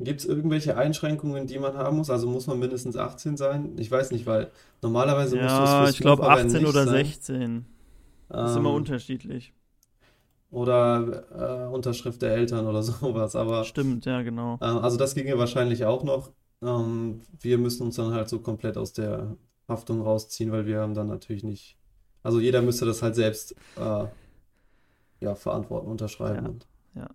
Gibt 0.00 0.20
es 0.20 0.26
irgendwelche 0.26 0.76
Einschränkungen, 0.76 1.46
die 1.46 1.58
man 1.58 1.74
haben 1.76 1.96
muss? 1.98 2.10
Also 2.10 2.28
muss 2.28 2.46
man 2.46 2.58
mindestens 2.58 2.96
18 2.96 3.36
sein? 3.36 3.76
Ich 3.78 3.90
weiß 3.90 4.10
nicht, 4.12 4.26
weil 4.26 4.50
normalerweise 4.82 5.36
musst 5.36 5.58
du 5.58 5.62
es 5.62 5.70
Ja, 5.70 5.74
fürs 5.74 5.90
ich 5.94 6.00
glaube 6.00 6.22
Mofa-Rennen 6.22 6.26
18 6.26 6.56
nicht 6.56 6.64
oder 6.64 6.78
sein. 6.78 6.88
16. 6.88 7.66
Das 8.40 8.50
ist 8.52 8.56
immer 8.56 8.70
Ähm, 8.70 8.74
unterschiedlich. 8.74 9.52
Oder 10.50 11.68
äh, 11.68 11.74
Unterschrift 11.74 12.22
der 12.22 12.32
Eltern 12.34 12.66
oder 12.66 12.82
sowas. 12.82 13.36
Aber 13.36 13.64
Stimmt, 13.64 14.04
ja, 14.06 14.22
genau. 14.22 14.58
äh, 14.60 14.64
also 14.66 14.96
das 14.98 15.14
ginge 15.16 15.38
wahrscheinlich 15.38 15.84
auch 15.86 16.04
noch. 16.04 16.32
Ähm, 16.62 17.22
wir 17.40 17.58
müssen 17.58 17.84
uns 17.84 17.96
dann 17.96 18.12
halt 18.14 18.28
so 18.30 18.40
komplett 18.40 18.76
aus 18.78 18.92
der 18.94 19.36
Haftung 19.68 20.02
rausziehen, 20.02 20.52
weil 20.52 20.66
wir 20.66 20.80
haben 20.82 20.94
dann 20.94 21.08
natürlich 21.08 21.44
nicht. 21.44 21.76
Also 22.22 22.40
jeder 22.40 22.62
müsste 22.62 22.84
das 22.86 23.02
halt 23.02 23.14
selbst 23.14 23.54
äh, 23.76 24.04
ja, 25.20 25.34
verantworten, 25.34 25.88
unterschreiben. 25.88 26.44
Ja, 26.44 26.50
und, 26.50 26.66
ja. 26.94 27.08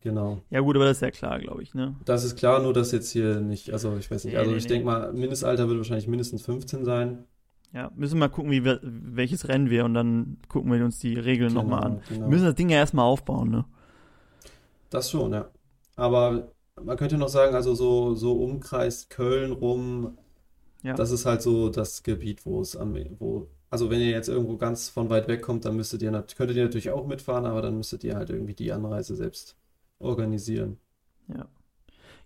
Genau. 0.00 0.40
Ja, 0.50 0.60
gut, 0.60 0.76
aber 0.76 0.84
das 0.84 0.98
ist 0.98 1.02
ja 1.02 1.10
klar, 1.10 1.40
glaube 1.40 1.62
ich, 1.62 1.74
ne? 1.74 1.96
Das 2.04 2.22
ist 2.24 2.36
klar, 2.36 2.60
nur 2.62 2.72
dass 2.72 2.92
jetzt 2.92 3.10
hier 3.10 3.40
nicht, 3.40 3.72
also 3.72 3.96
ich 3.96 4.10
weiß 4.10 4.24
nicht, 4.24 4.34
Nee, 4.34 4.38
also 4.38 4.50
nee, 4.52 4.56
ich 4.56 4.64
nee. 4.64 4.68
denke 4.70 4.86
mal, 4.86 5.12
Mindestalter 5.12 5.68
wird 5.68 5.78
wahrscheinlich 5.78 6.06
mindestens 6.06 6.42
15 6.42 6.84
sein. 6.84 7.24
Ja, 7.72 7.90
müssen 7.96 8.14
wir 8.14 8.20
mal 8.20 8.28
gucken, 8.28 8.50
wie 8.50 8.64
wir, 8.64 8.80
welches 8.82 9.48
Rennen 9.48 9.70
wir 9.70 9.84
und 9.84 9.94
dann 9.94 10.38
gucken 10.48 10.72
wir 10.72 10.82
uns 10.84 11.00
die 11.00 11.14
Regeln 11.18 11.52
nochmal 11.52 11.84
an. 11.84 12.00
genau. 12.08 12.22
Wir 12.22 12.28
müssen 12.28 12.44
das 12.44 12.54
Ding 12.54 12.70
ja 12.70 12.78
erstmal 12.78 13.04
aufbauen, 13.04 13.50
ne? 13.50 13.64
Das 14.90 15.10
schon, 15.10 15.32
ja. 15.32 15.50
Aber 15.96 16.52
man 16.82 16.96
könnte 16.96 17.18
noch 17.18 17.28
sagen, 17.28 17.54
also 17.54 17.74
so, 17.74 18.14
so 18.14 18.40
Umkreis 18.42 19.08
Köln 19.08 19.52
rum, 19.52 20.16
Ja. 20.82 20.94
das 20.94 21.10
ist 21.10 21.26
halt 21.26 21.42
so 21.42 21.68
das 21.68 22.02
Gebiet, 22.04 22.46
wo 22.46 22.60
es 22.62 22.76
am, 22.76 22.94
wo, 23.18 23.48
also 23.70 23.90
wenn 23.90 24.00
ihr 24.00 24.10
jetzt 24.10 24.28
irgendwo 24.28 24.56
ganz 24.56 24.88
von 24.88 25.10
weit 25.10 25.28
weg 25.28 25.42
kommt, 25.42 25.64
dann 25.64 25.76
müsstet 25.76 26.02
ihr, 26.02 26.10
könntet 26.36 26.56
ihr 26.56 26.64
natürlich 26.64 26.90
auch 26.90 27.06
mitfahren, 27.06 27.46
aber 27.46 27.62
dann 27.62 27.76
müsstet 27.76 28.04
ihr 28.04 28.16
halt 28.16 28.30
irgendwie 28.30 28.54
die 28.54 28.72
Anreise 28.72 29.14
selbst 29.14 29.56
organisieren. 29.98 30.78
Ja. 31.28 31.46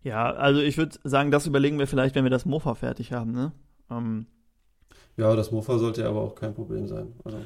Ja, 0.04 0.32
also 0.32 0.60
ich 0.60 0.78
würde 0.78 0.98
sagen, 1.04 1.30
das 1.30 1.46
überlegen 1.46 1.78
wir 1.78 1.86
vielleicht, 1.86 2.14
wenn 2.16 2.24
wir 2.24 2.30
das 2.30 2.44
Mofa 2.44 2.74
fertig 2.74 3.12
haben, 3.12 3.32
ne? 3.32 3.52
Ähm, 3.90 4.26
Ja, 5.16 5.36
das 5.36 5.50
Mofa 5.52 5.78
sollte 5.78 6.06
aber 6.08 6.20
auch 6.20 6.34
kein 6.34 6.54
Problem 6.54 6.88
sein. 6.88 7.12
Also, 7.24 7.38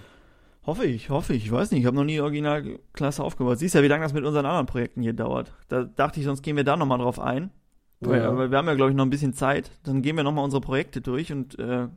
hoffe 0.64 0.86
ich, 0.86 1.10
hoffe 1.10 1.34
ich. 1.34 1.44
Ich 1.46 1.52
weiß 1.52 1.70
nicht, 1.70 1.80
ich 1.80 1.86
habe 1.86 1.96
noch 1.96 2.04
nie 2.04 2.20
Originalklasse 2.20 3.22
aufgebaut. 3.22 3.58
Siehst 3.58 3.74
ja, 3.74 3.82
wie 3.82 3.88
lange 3.88 4.04
das 4.04 4.12
mit 4.14 4.24
unseren 4.24 4.46
anderen 4.46 4.66
Projekten 4.66 5.02
hier 5.02 5.12
dauert. 5.12 5.52
Da 5.68 5.84
dachte 5.84 6.20
ich, 6.20 6.26
sonst 6.26 6.42
gehen 6.42 6.56
wir 6.56 6.64
da 6.64 6.76
nochmal 6.76 6.98
drauf 6.98 7.20
ein. 7.20 7.50
Weil, 8.00 8.20
ja. 8.22 8.28
aber 8.30 8.50
wir 8.50 8.58
haben 8.58 8.68
ja, 8.68 8.74
glaube 8.74 8.90
ich, 8.90 8.96
noch 8.96 9.04
ein 9.04 9.10
bisschen 9.10 9.34
Zeit. 9.34 9.70
Dann 9.84 10.02
gehen 10.02 10.16
wir 10.16 10.24
nochmal 10.24 10.44
unsere 10.44 10.60
Projekte 10.60 11.00
durch 11.00 11.32
und 11.32 11.58
äh, 11.58 11.88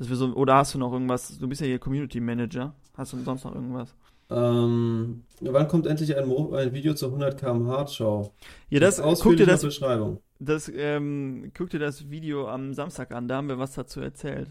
dass 0.00 0.08
wir 0.08 0.16
so, 0.16 0.32
oder 0.32 0.54
hast 0.56 0.72
du 0.72 0.78
noch 0.78 0.90
irgendwas? 0.94 1.36
Du 1.36 1.46
bist 1.46 1.60
ja 1.60 1.66
hier 1.66 1.78
Community 1.78 2.20
Manager. 2.20 2.74
Hast 2.94 3.12
du 3.12 3.18
sonst 3.18 3.44
noch 3.44 3.54
irgendwas? 3.54 3.94
Ähm, 4.30 5.24
wann 5.42 5.68
kommt 5.68 5.86
endlich 5.86 6.16
ein, 6.16 6.26
Mo 6.26 6.54
ein 6.54 6.72
Video 6.72 6.94
zur 6.94 7.08
100 7.10 7.38
km/h 7.38 7.86
Show? 7.88 8.32
Ja, 8.70 8.80
das, 8.80 8.96
Mit 8.96 9.18
guck 9.20 9.36
dir 9.36 9.44
das, 9.44 9.60
Beschreibung. 9.60 10.20
das, 10.38 10.72
ähm, 10.74 11.52
guck 11.54 11.68
dir 11.68 11.80
das 11.80 12.08
Video 12.08 12.48
am 12.48 12.72
Samstag 12.72 13.12
an, 13.12 13.28
da 13.28 13.36
haben 13.36 13.48
wir 13.48 13.58
was 13.58 13.74
dazu 13.74 14.00
erzählt. 14.00 14.48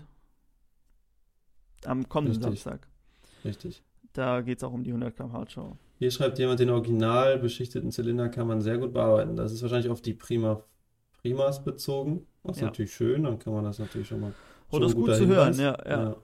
Am 1.84 2.08
kommenden 2.08 2.44
Richtig. 2.44 2.62
Samstag. 2.62 2.88
Richtig. 3.44 3.82
Da 4.14 4.42
geht 4.42 4.60
es 4.60 4.64
auch 4.64 4.74
um 4.74 4.84
die 4.84 4.92
100 4.92 5.16
km/h 5.16 5.50
Show. 5.50 5.78
Hier 5.98 6.12
schreibt 6.12 6.38
jemand, 6.38 6.60
den 6.60 6.70
original 6.70 7.40
beschichteten 7.40 7.92
Zylinder 7.92 8.30
kann 8.30 8.46
man 8.46 8.62
sehr 8.62 8.78
gut 8.78 8.94
bearbeiten. 8.94 9.36
Das 9.36 9.52
ist 9.52 9.64
wahrscheinlich 9.64 9.90
auf 9.90 10.02
die 10.02 10.14
Prima, 10.14 10.62
Primas 11.24 11.64
bezogen. 11.64 12.28
Das 12.44 12.58
ist 12.58 12.62
Ja. 12.62 12.68
natürlich 12.68 12.94
schön, 12.94 13.24
dann 13.24 13.40
kann 13.40 13.54
man 13.54 13.64
das 13.64 13.80
natürlich 13.80 14.08
schon 14.08 14.20
mal. 14.22 14.34
Oh, 14.72 14.80
das 14.80 14.92
ist 14.92 14.96
gut 14.96 15.14
zu 15.16 15.28
hören, 15.28 15.54
Hinweis. 15.54 15.58
ja, 15.60 15.78
ja. 15.90 16.16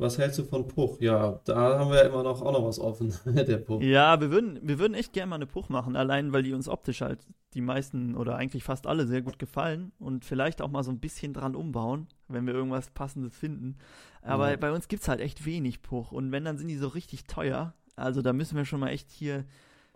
Was 0.00 0.16
hältst 0.16 0.38
du 0.38 0.44
von 0.44 0.68
Puch? 0.68 1.00
Ja, 1.00 1.40
da 1.44 1.78
haben 1.80 1.90
wir 1.90 2.04
immer 2.04 2.22
noch 2.22 2.40
auch 2.40 2.52
noch 2.52 2.64
was 2.64 2.78
offen, 2.78 3.12
der 3.24 3.56
Puch. 3.58 3.80
Ja, 3.82 4.20
wir 4.20 4.30
würden, 4.30 4.60
wir 4.62 4.78
würden 4.78 4.94
echt 4.94 5.12
gerne 5.12 5.30
mal 5.30 5.36
eine 5.36 5.46
Puch 5.46 5.68
machen, 5.70 5.96
allein 5.96 6.32
weil 6.32 6.44
die 6.44 6.52
uns 6.54 6.68
optisch 6.68 7.00
halt 7.00 7.18
die 7.54 7.60
meisten 7.60 8.14
oder 8.14 8.36
eigentlich 8.36 8.62
fast 8.62 8.86
alle 8.86 9.06
sehr 9.08 9.22
gut 9.22 9.40
gefallen 9.40 9.90
und 9.98 10.24
vielleicht 10.24 10.62
auch 10.62 10.70
mal 10.70 10.84
so 10.84 10.92
ein 10.92 11.00
bisschen 11.00 11.32
dran 11.32 11.56
umbauen, 11.56 12.06
wenn 12.28 12.46
wir 12.46 12.54
irgendwas 12.54 12.90
Passendes 12.90 13.36
finden. 13.36 13.76
Aber 14.22 14.50
Ja. 14.50 14.56
bei 14.56 14.70
uns 14.70 14.86
gibt's 14.86 15.08
halt 15.08 15.20
echt 15.20 15.44
wenig 15.44 15.82
Puch 15.82 16.12
und 16.12 16.30
wenn, 16.30 16.44
dann 16.44 16.58
sind 16.58 16.68
die 16.68 16.76
so 16.76 16.88
richtig 16.88 17.24
teuer. 17.24 17.74
Also 17.96 18.22
da 18.22 18.32
müssen 18.32 18.56
wir 18.56 18.64
schon 18.66 18.78
mal 18.78 18.90
echt 18.90 19.10
hier 19.10 19.44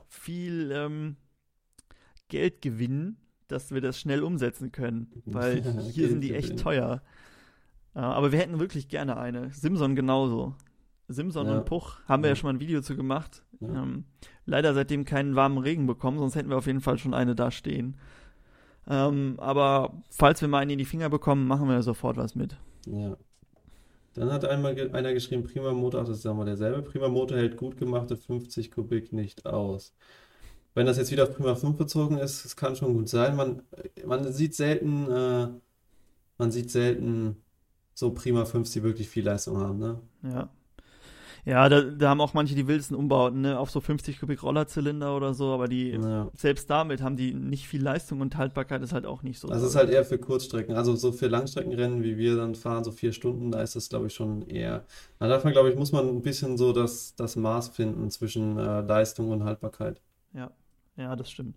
viel 0.08 0.72
ähm, 0.74 1.14
Geld 2.28 2.60
gewinnen, 2.62 3.18
dass 3.46 3.70
wir 3.70 3.80
das 3.80 4.00
schnell 4.00 4.22
umsetzen 4.24 4.72
können, 4.72 5.12
weil 5.26 5.62
hier 5.92 6.08
sind 6.08 6.22
die 6.22 6.34
echt 6.34 6.58
teuer. 6.58 7.02
Aber 7.94 8.32
wir 8.32 8.38
hätten 8.38 8.58
wirklich 8.58 8.88
gerne 8.88 9.16
eine. 9.16 9.50
Simson 9.50 9.94
genauso. 9.94 10.54
Simson 11.08 11.46
Ja. 11.46 11.58
und 11.58 11.64
Puch 11.66 11.96
haben 12.08 12.22
wir 12.22 12.28
ja 12.28 12.32
Ja. 12.32 12.36
schon 12.36 12.48
mal 12.48 12.54
ein 12.54 12.60
Video 12.60 12.80
zu 12.80 12.96
gemacht. 12.96 13.42
Ja. 13.60 13.68
Ähm, 13.82 14.04
leider 14.46 14.72
seitdem 14.74 15.04
keinen 15.04 15.36
warmen 15.36 15.58
Regen 15.58 15.86
bekommen, 15.86 16.18
sonst 16.18 16.34
hätten 16.36 16.48
wir 16.48 16.56
auf 16.56 16.66
jeden 16.66 16.80
Fall 16.80 16.98
schon 16.98 17.12
eine 17.14 17.34
da 17.34 17.50
stehen. 17.50 17.96
Ähm, 18.88 19.34
aber 19.38 20.02
falls 20.10 20.40
wir 20.40 20.48
mal 20.48 20.58
eine 20.58 20.72
in 20.72 20.78
die 20.78 20.84
Finger 20.84 21.08
bekommen, 21.08 21.46
machen 21.46 21.68
wir 21.68 21.82
sofort 21.82 22.16
was 22.16 22.34
mit. 22.34 22.56
Ja. 22.86 23.16
Dann 24.14 24.30
hat 24.32 24.44
einmal 24.44 24.74
ge 24.74 24.90
einer 24.92 25.12
geschrieben, 25.14 25.44
Prima 25.44 25.72
Motor, 25.72 26.02
ach, 26.02 26.06
das 26.06 26.18
ist 26.18 26.24
ja 26.24 26.34
mal 26.34 26.44
derselbe. 26.44 26.82
Prima 26.82 27.08
Motor 27.08 27.38
hält 27.38 27.56
gut 27.56 27.76
gemachte 27.76 28.16
50 28.16 28.70
Kubik 28.70 29.12
nicht 29.12 29.46
aus. 29.46 29.94
Wenn 30.74 30.86
das 30.86 30.96
jetzt 30.96 31.12
wieder 31.12 31.24
auf 31.24 31.36
Prima 31.36 31.54
5 31.54 31.76
bezogen 31.76 32.18
ist, 32.18 32.44
es 32.44 32.56
kann 32.56 32.74
schon 32.76 32.94
gut 32.94 33.08
sein. 33.08 33.36
Man, 33.36 33.62
man 34.06 34.30
sieht 34.32 34.54
selten, 34.54 35.10
äh, 35.10 35.48
man 36.38 36.50
sieht 36.50 36.70
selten 36.70 37.36
so 37.94 38.10
Prima 38.12 38.44
5s, 38.44 38.72
die 38.72 38.82
wirklich 38.82 39.08
viel 39.08 39.24
Leistung 39.24 39.58
haben, 39.58 39.78
ne? 39.78 40.00
Ja. 40.22 40.48
Ja, 41.44 41.68
da, 41.68 41.80
da 41.80 42.10
haben 42.10 42.20
auch 42.20 42.34
manche 42.34 42.54
die 42.54 42.68
wildesten 42.68 42.96
Umbauten, 42.96 43.40
ne, 43.40 43.58
auf 43.58 43.68
so 43.68 43.80
50 43.80 44.20
Kubik 44.20 44.44
Rollerzylinder 44.44 45.16
oder 45.16 45.34
so, 45.34 45.50
aber 45.52 45.66
die, 45.66 45.90
Ja. 45.90 46.30
selbst 46.36 46.70
damit 46.70 47.02
haben 47.02 47.16
die 47.16 47.34
nicht 47.34 47.66
viel 47.66 47.82
Leistung 47.82 48.20
und 48.20 48.36
Haltbarkeit 48.36 48.80
ist 48.82 48.92
halt 48.92 49.06
auch 49.06 49.24
nicht 49.24 49.40
so. 49.40 49.48
Also 49.48 49.64
es 49.66 49.72
ist 49.72 49.76
halt 49.76 49.90
eher 49.90 50.04
für 50.04 50.18
Kurzstrecken. 50.18 50.76
Also 50.76 50.94
so 50.94 51.10
für 51.10 51.26
Langstreckenrennen, 51.26 52.04
wie 52.04 52.16
wir 52.16 52.36
dann 52.36 52.54
fahren, 52.54 52.84
so 52.84 52.92
vier 52.92 53.12
Stunden, 53.12 53.50
da 53.50 53.60
ist 53.60 53.74
das, 53.74 53.88
glaube 53.88 54.06
ich, 54.06 54.14
schon 54.14 54.42
eher. 54.42 54.84
Da 55.18 55.26
darf 55.26 55.42
man, 55.42 55.52
glaube 55.52 55.70
ich, 55.70 55.76
muss 55.76 55.90
man 55.90 56.08
ein 56.08 56.22
bisschen 56.22 56.56
so 56.56 56.72
das, 56.72 57.16
das 57.16 57.34
Maß 57.34 57.70
finden 57.70 58.08
zwischen 58.12 58.56
äh, 58.56 58.82
Leistung 58.82 59.30
und 59.30 59.42
Haltbarkeit. 59.42 60.00
Ja, 60.96 61.16
das 61.16 61.30
stimmt. 61.30 61.56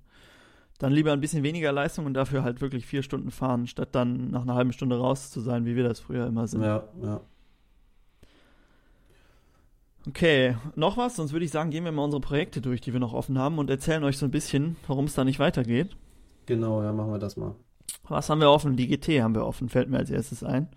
Dann 0.78 0.92
lieber 0.92 1.14
ein 1.14 1.22
bisschen 1.22 1.44
weniger 1.44 1.72
Leistung 1.72 2.06
und 2.06 2.14
dafür 2.14 2.44
halt 2.44 2.60
wirklich 2.60 2.86
vier 2.86 3.02
Stunden 3.02 3.32
fahren, 3.32 3.66
statt 3.68 3.90
dann 3.94 4.30
nach 4.32 4.42
einer 4.42 4.56
halben 4.56 4.74
Stunde 4.74 4.98
raus 4.98 5.32
zu 5.32 5.40
sein, 5.40 5.66
wie 5.66 5.76
wir 5.76 5.88
das 5.88 6.02
früher 6.02 6.28
immer 6.28 6.48
sind. 6.48 6.62
Ja, 6.64 6.84
ja. 7.02 7.22
Okay, 10.08 10.56
noch 10.76 10.98
was? 10.98 11.16
Sonst 11.16 11.32
würde 11.34 11.46
ich 11.46 11.52
sagen, 11.52 11.72
gehen 11.72 11.84
wir 11.84 11.92
mal 11.92 12.04
unsere 12.04 12.22
Projekte 12.22 12.62
durch, 12.62 12.82
die 12.82 12.94
wir 12.94 13.00
noch 13.00 13.14
offen 13.14 13.40
haben 13.40 13.58
und 13.58 13.70
erzählen 13.70 14.04
euch 14.04 14.18
so 14.18 14.26
ein 14.26 14.32
bisschen, 14.32 14.76
warum 14.88 15.06
es 15.06 15.16
da 15.16 15.24
nicht 15.24 15.40
weitergeht. 15.40 15.96
Genau, 16.46 16.84
ja, 16.84 16.92
machen 16.94 17.12
wir 17.12 17.18
das 17.20 17.38
mal. 17.38 17.56
Was 18.08 18.30
haben 18.30 18.40
wir 18.42 18.52
offen? 18.52 18.76
Die 18.76 18.88
GT 18.88 19.22
haben 19.24 19.34
wir 19.34 19.46
offen, 19.46 19.70
fällt 19.70 19.90
mir 19.90 19.98
als 19.98 20.12
erstes 20.12 20.44
ein. 20.44 20.68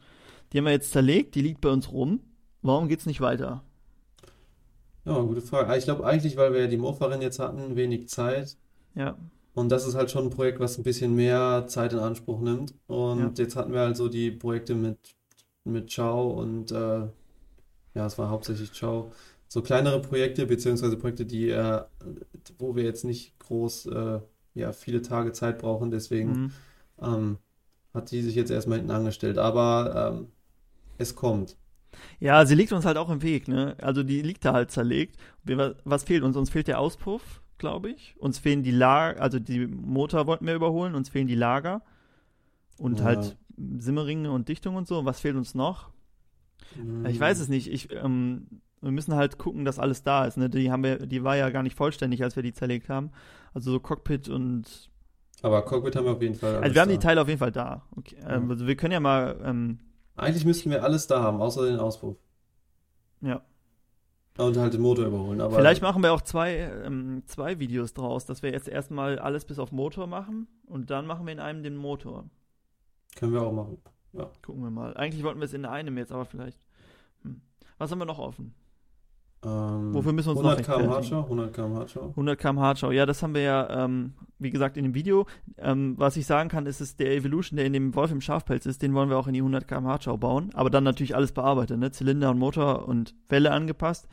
Die 0.52 0.58
haben 0.58 0.64
wir 0.64 0.72
jetzt 0.72 0.92
zerlegt, 0.92 1.34
die 1.34 1.42
liegt 1.42 1.60
bei 1.60 1.68
uns 1.68 1.92
rum. 1.92 2.20
Warum 2.62 2.88
geht's 2.88 3.04
nicht 3.04 3.20
weiter? 3.20 3.62
Ja, 5.04 5.18
gute 5.20 5.40
Frage. 5.42 5.68
Ah, 5.70 5.76
Ich 5.76 5.84
glaube 5.84 6.06
eigentlich, 6.06 6.36
weil 6.36 6.52
wir 6.54 6.60
ja 6.62 6.66
die 6.68 6.76
Mofa-Rennen 6.78 7.22
jetzt 7.22 7.38
hatten, 7.38 7.76
wenig 7.76 8.08
Zeit. 8.08 8.56
Ja, 8.94 9.16
Und 9.58 9.70
das 9.70 9.88
ist 9.88 9.96
halt 9.96 10.08
schon 10.08 10.26
ein 10.26 10.30
Projekt, 10.30 10.60
was 10.60 10.78
ein 10.78 10.84
bisschen 10.84 11.16
mehr 11.16 11.66
Zeit 11.66 11.92
in 11.92 11.98
Anspruch 11.98 12.40
nimmt. 12.40 12.74
Und 12.86 13.40
jetzt 13.40 13.56
hatten 13.56 13.72
wir 13.72 13.80
halt 13.80 13.96
so 13.96 14.08
die 14.08 14.30
Projekte 14.30 14.76
mit, 14.76 14.98
mit 15.64 15.90
Ciao 15.90 16.30
und 16.30 16.70
äh, 16.70 17.00
ja, 17.94 18.06
es 18.06 18.16
war 18.18 18.30
hauptsächlich 18.30 18.72
Ciao. 18.72 19.10
So 19.48 19.60
kleinere 19.60 20.00
Projekte, 20.00 20.46
beziehungsweise 20.46 20.96
Projekte, 20.96 21.26
die 21.26 21.50
äh, 21.50 21.82
wo 22.60 22.76
wir 22.76 22.84
jetzt 22.84 23.04
nicht 23.04 23.36
groß 23.40 23.86
äh, 23.86 24.20
ja, 24.54 24.72
viele 24.72 25.02
Tage 25.02 25.32
Zeit 25.32 25.58
brauchen. 25.58 25.90
Deswegen 25.90 26.30
mhm. 26.30 26.52
ähm, 27.02 27.38
hat 27.92 28.12
die 28.12 28.22
sich 28.22 28.36
jetzt 28.36 28.52
erstmal 28.52 28.78
hinten 28.78 28.92
angestellt. 28.92 29.38
Aber 29.38 30.14
ähm, 30.14 30.28
es 30.98 31.16
kommt. 31.16 31.56
ja, 32.20 32.46
sie 32.46 32.54
liegt 32.54 32.72
uns 32.72 32.84
halt 32.84 32.96
auch 32.96 33.10
im 33.10 33.22
Weg, 33.22 33.48
ne? 33.48 33.74
Also 33.80 34.04
die 34.04 34.22
liegt 34.22 34.44
da 34.44 34.52
halt 34.52 34.70
zerlegt. 34.70 35.16
Was 35.84 36.04
fehlt 36.04 36.22
uns? 36.22 36.36
Uns 36.36 36.48
fehlt 36.48 36.68
der 36.68 36.78
Auspuff, 36.78 37.42
glaube 37.58 37.90
ich. 37.90 38.14
Uns 38.18 38.38
fehlen 38.38 38.62
die 38.62 38.70
Lager, 38.70 39.20
also 39.20 39.38
die 39.38 39.66
Motor 39.66 40.26
wollten 40.26 40.46
wir 40.46 40.54
überholen, 40.54 40.94
uns 40.94 41.08
fehlen 41.08 41.26
die 41.26 41.34
Lager 41.34 41.82
und 42.78 43.00
Ja. 43.00 43.04
halt 43.06 43.36
Simmeringe 43.78 44.30
und 44.30 44.48
Dichtung 44.48 44.76
und 44.76 44.86
so. 44.86 45.04
Was 45.04 45.20
fehlt 45.20 45.36
uns 45.36 45.54
noch? 45.54 45.90
Ich 47.08 47.18
weiß 47.18 47.40
es 47.40 47.48
nicht. 47.48 47.70
Ich, 47.72 47.92
ähm, 47.92 48.46
wir 48.80 48.90
müssen 48.92 49.14
halt 49.14 49.38
gucken, 49.38 49.64
dass 49.64 49.78
alles 49.78 50.02
da 50.04 50.24
ist. 50.26 50.36
Ne? 50.36 50.48
Die 50.48 50.70
haben 50.70 50.84
wir, 50.84 51.06
die 51.06 51.24
war 51.24 51.36
ja 51.36 51.50
gar 51.50 51.62
nicht 51.64 51.76
vollständig, 51.76 52.22
als 52.22 52.36
wir 52.36 52.42
die 52.42 52.52
zerlegt 52.52 52.88
haben. 52.88 53.10
Also 53.54 53.72
so 53.72 53.80
Cockpit 53.80 54.28
und 54.28 54.90
Aber 55.42 55.62
Cockpit 55.62 55.96
haben 55.96 56.04
wir 56.04 56.12
auf 56.12 56.22
jeden 56.22 56.34
Fall 56.36 56.56
also 56.56 56.74
wir 56.74 56.82
haben 56.82 56.88
die 56.90 56.96
da. 56.96 57.00
Teile 57.02 57.22
auf 57.22 57.28
jeden 57.28 57.40
Fall 57.40 57.50
da. 57.52 57.82
Okay. 57.96 58.16
Ja. 58.20 58.26
also 58.48 58.66
wir 58.66 58.76
können 58.76 58.92
ja 58.92 59.00
mal, 59.00 59.40
ähm, 59.44 59.78
Eigentlich 60.16 60.44
müssten 60.44 60.70
wir 60.70 60.84
alles 60.84 61.06
da 61.06 61.22
haben, 61.22 61.40
außer 61.40 61.66
den 61.66 61.78
Auspuff. 61.80 62.16
ja. 63.20 63.42
Und 64.38 64.56
halt 64.56 64.72
den 64.72 64.80
Motor 64.80 65.06
überholen. 65.06 65.40
Aber 65.40 65.56
Vielleicht 65.56 65.82
machen 65.82 66.02
wir 66.02 66.12
auch 66.12 66.22
zwei, 66.22 66.58
ähm, 66.84 67.22
zwei 67.26 67.58
Videos 67.58 67.92
draus, 67.92 68.24
dass 68.24 68.42
wir 68.42 68.52
jetzt 68.52 68.68
erstmal 68.68 69.18
alles 69.18 69.44
bis 69.44 69.58
auf 69.58 69.72
Motor 69.72 70.06
machen 70.06 70.46
und 70.66 70.90
dann 70.90 71.06
machen 71.06 71.26
wir 71.26 71.32
in 71.32 71.40
einem 71.40 71.62
den 71.62 71.76
Motor. 71.76 72.24
können 73.16 73.32
wir 73.32 73.42
auch 73.42 73.52
machen. 73.52 73.78
Gucken 74.42 74.62
wir 74.62 74.70
mal. 74.70 74.96
Eigentlich 74.96 75.22
wollten 75.24 75.40
wir 75.40 75.44
es 75.44 75.52
in 75.52 75.64
einem 75.64 75.98
jetzt, 75.98 76.12
aber 76.12 76.24
vielleicht. 76.24 76.60
Hm. 77.22 77.40
Was 77.78 77.90
haben 77.90 77.98
wir 77.98 78.06
noch 78.06 78.18
offen? 78.18 78.54
Ähm, 79.44 79.94
Wofür 79.94 80.12
müssen 80.12 80.28
wir 80.28 80.36
uns 80.36 80.42
noch 80.42 80.50
100 80.50 80.66
km 80.66 80.72
rechtfertigen? 80.72 80.94
Hardschau, 80.94 81.22
100 81.22 81.52
km 81.52 81.74
Hardschau. 81.74 82.08
100 82.08 82.38
km 82.38 82.58
Hardschau. 82.58 82.90
Ja, 82.90 83.06
das 83.06 83.22
haben 83.22 83.34
wir 83.34 83.42
ja, 83.42 83.84
ähm, 83.84 84.14
wie 84.38 84.50
gesagt, 84.50 84.76
in 84.76 84.84
dem 84.84 84.94
Video. 84.94 85.26
Ähm, 85.56 85.94
was 85.98 86.16
ich 86.16 86.26
sagen 86.26 86.48
kann, 86.48 86.66
ist, 86.66 86.80
ist 86.80 87.00
der 87.00 87.14
Evolution, 87.14 87.56
der 87.56 87.66
in 87.66 87.72
dem 87.72 87.94
Wolf 87.94 88.10
im 88.10 88.20
Schafpelz 88.20 88.66
ist, 88.66 88.82
den 88.82 88.94
wollen 88.94 89.10
wir 89.10 89.18
auch 89.18 89.26
in 89.26 89.34
die 89.34 89.40
100 89.40 89.66
km 89.66 89.86
Hardschau 89.86 90.16
bauen. 90.16 90.50
Aber 90.54 90.70
dann 90.70 90.84
natürlich 90.84 91.16
alles 91.16 91.32
bearbeitet, 91.32 91.78
ne? 91.78 91.90
Zylinder 91.90 92.30
und 92.30 92.38
Motor 92.38 92.86
und 92.88 93.14
Welle 93.28 93.50
angepasst. 93.50 94.08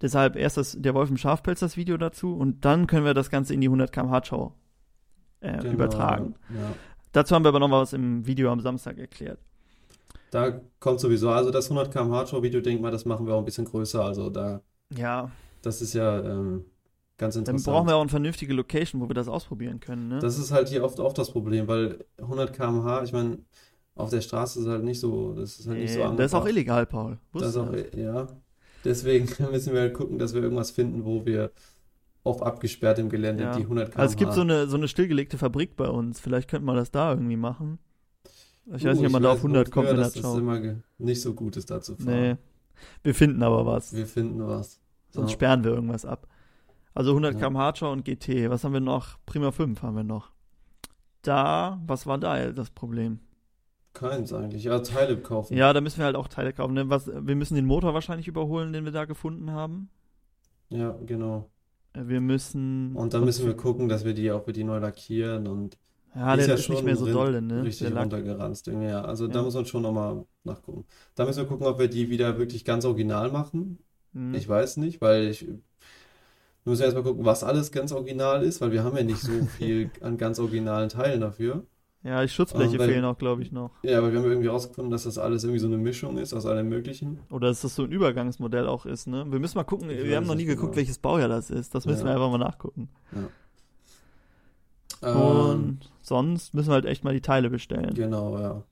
Deshalb 0.00 0.36
erst 0.36 0.56
das, 0.56 0.76
der 0.80 0.94
Wolf 0.94 1.10
im 1.10 1.16
Schafpelz 1.16 1.60
das 1.60 1.76
Video 1.76 1.96
dazu 1.96 2.36
und 2.36 2.64
dann 2.64 2.86
können 2.86 3.04
wir 3.04 3.14
das 3.14 3.30
Ganze 3.30 3.54
in 3.54 3.60
die 3.60 3.66
100 3.66 3.92
km 3.92 4.10
Hardschau 4.10 4.54
äh, 5.40 5.58
Genau, 5.58 5.74
übertragen. 5.74 6.34
Ja. 6.50 6.74
Dazu 7.12 7.34
haben 7.34 7.44
wir 7.44 7.48
aber 7.48 7.58
noch 7.60 7.70
was 7.70 7.92
im 7.92 8.26
Video 8.26 8.52
am 8.52 8.60
Samstag 8.60 8.98
erklärt. 8.98 9.40
Da 10.30 10.60
kommt 10.78 11.00
sowieso, 11.00 11.30
also 11.30 11.50
das 11.50 11.70
100 11.70 11.92
km 11.92 12.10
Hardschau 12.12 12.42
Video, 12.42 12.60
denk 12.60 12.80
mal, 12.80 12.90
das 12.90 13.06
machen 13.06 13.26
wir 13.26 13.34
auch 13.34 13.38
ein 13.38 13.44
bisschen 13.44 13.64
größer. 13.64 14.04
Also 14.04 14.30
da, 14.30 14.60
Ja, 14.94 15.30
das 15.62 15.80
ist 15.82 15.94
ja 15.94 16.20
ähm, 16.22 16.64
ganz 17.18 17.34
dann 17.34 17.42
interessant. 17.42 17.74
brauchen 17.74 17.88
wir 17.88 17.96
auch 17.96 18.00
eine 18.00 18.08
vernünftige 18.10 18.54
Location, 18.54 19.00
wo 19.00 19.08
wir 19.08 19.14
das 19.14 19.28
ausprobieren 19.28 19.80
können, 19.80 20.08
ne? 20.08 20.18
Das 20.20 20.38
ist 20.38 20.50
halt 20.50 20.68
hier 20.68 20.82
oft, 20.84 20.98
oft 21.00 21.18
das 21.18 21.30
Problem, 21.30 21.66
weil 21.68 22.04
100 22.18 22.52
km/h, 22.52 23.02
ich 23.04 23.12
meine, 23.12 23.38
auf 23.94 24.10
der 24.10 24.20
Straße 24.20 24.60
ist 24.60 24.66
halt 24.66 24.84
nicht 24.84 25.00
so, 25.00 25.34
das 25.34 25.58
ist 25.58 25.66
halt 25.68 25.78
nicht 25.78 25.92
so 25.92 25.98
Nee, 25.98 26.16
das 26.16 26.26
ist 26.26 26.34
auch 26.34 26.38
angebracht. 26.42 26.50
illegal, 26.50 26.86
Paul. 26.86 27.18
Das 27.34 27.42
ist 27.42 27.56
Wusstest 27.56 27.58
auch, 27.58 27.72
das? 27.72 28.00
ja. 28.00 28.26
Deswegen 28.84 29.28
müssen 29.50 29.74
wir 29.74 29.80
halt 29.80 29.94
gucken, 29.94 30.18
dass 30.18 30.34
wir 30.34 30.42
irgendwas 30.42 30.70
finden, 30.70 31.04
wo 31.04 31.26
wir 31.26 31.50
auf 32.24 32.42
abgesperrtem 32.42 33.08
Gelände 33.08 33.44
Ja. 33.44 33.56
die 33.56 33.62
100 33.62 33.88
km/h. 33.90 34.00
Also 34.02 34.12
es 34.12 34.16
gibt 34.18 34.32
so 34.34 34.42
eine, 34.42 34.66
so 34.68 34.76
eine 34.76 34.86
stillgelegte 34.88 35.36
Fabrik 35.38 35.76
bei 35.76 35.88
uns. 35.88 36.20
Vielleicht 36.20 36.48
könnte 36.48 36.64
man 36.66 36.76
das 36.76 36.90
da 36.90 37.10
irgendwie 37.12 37.36
machen. 37.36 37.78
Ich 38.66 38.84
weiß 38.84 38.98
nicht, 38.98 39.06
ob 39.06 39.12
man 39.12 39.22
da 39.22 39.32
auf 39.32 39.38
100 39.38 39.70
kommt 39.70 39.88
dass 39.88 40.14
es 40.14 40.20
Schau. 40.22 40.36
immer 40.38 40.60
nicht 40.98 41.22
so 41.22 41.32
gut 41.34 41.56
ist, 41.56 41.70
da 41.70 41.80
zu 41.80 41.96
fahren. 41.96 42.06
Nee. 42.20 42.36
Wir 43.02 43.14
finden 43.14 43.42
aber 43.42 43.64
was. 43.66 43.94
Wir 43.96 44.06
finden 44.06 44.46
was. 44.46 44.78
Sonst 45.10 45.30
Ja. 45.30 45.34
sperren 45.34 45.64
wir 45.64 45.72
irgendwas 45.72 46.04
ab. 46.04 46.28
Also 46.98 47.12
100 47.12 47.34
Ja. 47.34 47.40
km 47.40 47.56
Hardschau 47.58 47.92
und 47.92 48.04
GT. 48.04 48.50
Was 48.50 48.64
haben 48.64 48.72
wir 48.72 48.80
noch? 48.80 49.18
Prima 49.24 49.52
5 49.52 49.82
haben 49.82 49.94
wir 49.94 50.02
noch. 50.02 50.32
Da, 51.22 51.80
was 51.86 52.08
war 52.08 52.18
da 52.18 52.50
das 52.50 52.70
Problem? 52.70 53.20
Keins 53.92 54.32
eigentlich. 54.32 54.64
Ja, 54.64 54.80
Teile 54.80 55.16
kaufen. 55.16 55.56
Ja, 55.56 55.72
da 55.72 55.80
müssen 55.80 55.98
wir 55.98 56.06
halt 56.06 56.16
auch 56.16 56.26
Teile 56.26 56.52
kaufen. 56.52 56.74
Ne? 56.74 56.90
Was, 56.90 57.06
wir 57.06 57.36
müssen 57.36 57.54
den 57.54 57.66
Motor 57.66 57.94
wahrscheinlich 57.94 58.26
überholen, 58.26 58.72
den 58.72 58.84
wir 58.84 58.90
da 58.90 59.04
gefunden 59.04 59.52
haben. 59.52 59.90
Ja, 60.70 60.98
genau. 61.06 61.48
Äh, 61.92 62.08
Wir 62.08 62.20
müssen. 62.20 62.96
Und 62.96 63.14
dann 63.14 63.24
müssen 63.24 63.46
wir 63.46 63.56
gucken, 63.56 63.88
dass 63.88 64.04
wir 64.04 64.12
die 64.12 64.32
auch 64.32 64.44
wieder 64.48 64.64
neu 64.64 64.78
lackieren 64.78 65.46
und 65.46 65.78
Ja, 66.16 66.34
der 66.34 66.34
ist 66.34 66.42
ist, 66.42 66.48
ja 66.48 66.54
nicht 66.72 66.78
schon 66.78 66.84
mehr 66.84 66.96
so 66.96 67.06
doll, 67.06 67.40
ne? 67.40 67.62
richtig 67.62 67.94
runtergeranzt. 67.94 68.66
Ja, 68.66 69.02
also 69.02 69.28
da 69.28 69.38
Ja. 69.38 69.42
muss 69.44 69.54
man 69.54 69.66
schon 69.66 69.82
nochmal 69.82 70.24
nachgucken. 70.42 70.84
Da 71.14 71.24
müssen 71.24 71.38
wir 71.42 71.46
gucken, 71.46 71.66
ob 71.68 71.78
wir 71.78 71.86
die 71.86 72.10
wieder 72.10 72.38
wirklich 72.38 72.64
ganz 72.64 72.84
original 72.84 73.30
machen. 73.30 73.78
Hm. 74.14 74.34
Ich 74.34 74.48
weiß 74.48 74.78
nicht, 74.78 75.00
weil 75.00 75.28
ich. 75.28 75.46
Wir 76.68 76.72
müssen 76.72 76.82
erstmal 76.82 77.02
gucken, 77.04 77.24
was 77.24 77.44
alles 77.44 77.72
ganz 77.72 77.92
original 77.92 78.42
ist, 78.42 78.60
weil 78.60 78.72
wir 78.72 78.84
haben 78.84 78.94
ja 78.94 79.02
nicht 79.02 79.20
so 79.22 79.32
viel 79.56 79.90
an 80.02 80.18
ganz 80.18 80.38
originalen 80.38 80.90
Teilen 80.90 81.22
dafür. 81.22 81.64
Ja, 82.02 82.20
die 82.20 82.28
Schutzbleche 82.28 82.74
Ähm, 82.74 82.78
weil- 82.78 82.88
fehlen 82.90 83.04
auch, 83.06 83.16
glaube 83.16 83.40
ich, 83.40 83.52
noch. 83.52 83.70
Ja, 83.82 83.96
aber 83.98 84.12
wir 84.12 84.18
haben 84.18 84.28
irgendwie 84.28 84.48
rausgefunden, 84.48 84.90
dass 84.90 85.04
das 85.04 85.16
alles 85.16 85.44
irgendwie 85.44 85.60
so 85.60 85.66
eine 85.66 85.78
Mischung 85.78 86.18
ist 86.18 86.34
aus 86.34 86.44
allem 86.44 86.68
Möglichen. 86.68 87.20
Oder 87.30 87.48
dass 87.48 87.62
das 87.62 87.74
so 87.74 87.84
ein 87.84 87.90
Übergangsmodell 87.90 88.66
auch 88.68 88.84
ist, 88.84 89.06
ne? 89.06 89.24
Wir 89.30 89.38
müssen 89.40 89.56
mal 89.56 89.64
gucken, 89.64 89.88
Ich 89.88 90.04
wir 90.04 90.16
haben 90.16 90.26
noch 90.26 90.34
nie 90.34 90.44
geguckt, 90.44 90.72
genau. 90.72 90.76
welches 90.76 90.98
Baujahr 90.98 91.28
das 91.28 91.48
ist. 91.48 91.74
Das 91.74 91.86
müssen 91.86 92.00
Ja. 92.00 92.04
wir 92.06 92.12
einfach 92.12 92.30
mal 92.30 92.36
nachgucken. 92.38 92.90
Ähm, 95.02 95.16
Und 95.16 95.80
sonst 96.02 96.52
müssen 96.54 96.68
wir 96.68 96.74
halt 96.74 96.84
echt 96.84 97.02
mal 97.02 97.14
die 97.14 97.20
Teile 97.20 97.50
bestellen. 97.50 97.94
genau, 97.94 98.38
ja. 98.38 98.62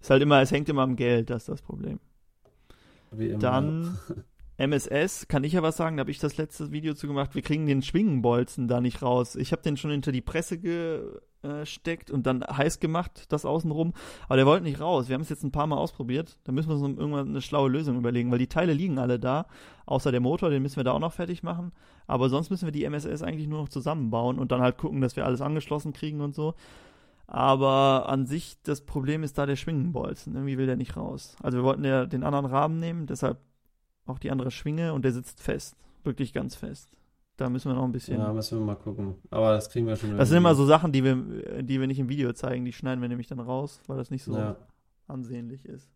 Ist 0.00 0.10
halt 0.10 0.22
immer, 0.22 0.40
es 0.40 0.50
hängt 0.50 0.68
immer 0.70 0.82
am 0.82 0.96
Geld, 0.96 1.30
das 1.30 1.42
ist 1.42 1.48
das 1.48 1.62
Problem. 1.62 1.98
Wie 3.10 3.28
immer. 3.28 3.38
Dann 3.38 3.98
MSS, 4.56 5.26
kann 5.26 5.42
ich 5.42 5.54
ja 5.54 5.62
was 5.62 5.76
sagen, 5.76 5.96
da 5.96 6.02
habe 6.02 6.10
ich 6.12 6.18
das 6.18 6.36
letzte 6.36 6.70
Video 6.70 6.94
zu 6.94 7.08
gemacht. 7.08 7.34
Wir 7.34 7.42
kriegen 7.42 7.66
den 7.66 7.82
Schwingenbolzen 7.82 8.68
da 8.68 8.80
nicht 8.80 9.02
raus. 9.02 9.34
Ich 9.34 9.50
habe 9.50 9.62
den 9.62 9.76
schon 9.76 9.90
hinter 9.90 10.12
die 10.12 10.20
Presse 10.20 10.58
gesteckt 10.58 12.10
und 12.10 12.24
dann 12.26 12.44
heiß 12.44 12.78
gemacht, 12.78 13.32
das 13.32 13.44
außenrum. 13.44 13.94
Aber 14.26 14.36
der 14.36 14.46
wollte 14.46 14.62
nicht 14.62 14.80
raus. 14.80 15.08
Wir 15.08 15.14
haben 15.14 15.22
es 15.22 15.28
jetzt 15.28 15.42
ein 15.42 15.50
paar 15.50 15.66
Mal 15.66 15.76
ausprobiert. 15.76 16.38
Da 16.44 16.52
müssen 16.52 16.68
wir 16.68 16.76
uns 16.76 16.98
irgendwann 16.98 17.28
eine 17.28 17.42
schlaue 17.42 17.68
Lösung 17.68 17.96
überlegen, 17.96 18.30
weil 18.30 18.38
die 18.38 18.46
Teile 18.46 18.72
liegen 18.74 18.98
alle 18.98 19.18
da. 19.18 19.46
Außer 19.86 20.12
der 20.12 20.20
Motor, 20.20 20.50
den 20.50 20.62
müssen 20.62 20.76
wir 20.76 20.84
da 20.84 20.92
auch 20.92 21.00
noch 21.00 21.12
fertig 21.12 21.42
machen. 21.42 21.72
Aber 22.06 22.28
sonst 22.28 22.50
müssen 22.50 22.66
wir 22.66 22.72
die 22.72 22.84
MSS 22.84 23.22
eigentlich 23.22 23.48
nur 23.48 23.60
noch 23.60 23.68
zusammenbauen 23.68 24.38
und 24.38 24.52
dann 24.52 24.60
halt 24.60 24.78
gucken, 24.78 25.00
dass 25.00 25.16
wir 25.16 25.26
alles 25.26 25.40
angeschlossen 25.40 25.92
kriegen 25.92 26.20
und 26.20 26.34
so. 26.34 26.54
Aber 27.26 28.08
an 28.08 28.26
sich, 28.26 28.58
das 28.62 28.82
Problem 28.82 29.24
ist 29.24 29.36
da 29.36 29.46
der 29.46 29.56
Schwingenbolzen. 29.56 30.34
Irgendwie 30.34 30.58
will 30.58 30.66
der 30.66 30.76
nicht 30.76 30.96
raus. 30.96 31.36
Also 31.42 31.58
wir 31.58 31.64
wollten 31.64 31.84
ja 31.84 32.06
den 32.06 32.22
anderen 32.22 32.46
Rahmen 32.46 32.78
nehmen, 32.78 33.06
deshalb 33.06 33.38
auch 34.06 34.18
die 34.18 34.30
andere 34.30 34.50
Schwinge 34.50 34.92
und 34.92 35.04
der 35.04 35.12
sitzt 35.12 35.40
fest. 35.42 35.76
Wirklich 36.04 36.32
ganz 36.32 36.54
fest. 36.54 36.90
Da 37.36 37.48
müssen 37.48 37.68
wir 37.70 37.74
noch 37.74 37.84
ein 37.84 37.92
bisschen. 37.92 38.18
Ja, 38.20 38.32
müssen 38.32 38.58
wir 38.58 38.64
mal 38.64 38.74
gucken. 38.76 39.16
Aber 39.30 39.52
das 39.52 39.68
kriegen 39.70 39.86
wir 39.86 39.96
schon. 39.96 40.16
das 40.16 40.28
sind 40.28 40.38
immer 40.38 40.54
so 40.54 40.66
Sachen, 40.66 40.92
die 40.92 41.02
wir, 41.02 41.62
die 41.62 41.80
wir 41.80 41.86
nicht 41.86 41.98
im 41.98 42.08
Video 42.08 42.32
zeigen. 42.32 42.64
Die 42.64 42.72
schneiden 42.72 43.00
wir 43.02 43.08
nämlich 43.08 43.26
dann 43.26 43.40
raus, 43.40 43.80
weil 43.88 43.96
das 43.96 44.10
nicht 44.10 44.22
so 44.22 44.36
Ja. 44.36 44.56
ansehnlich 45.08 45.64
ist. 45.64 45.90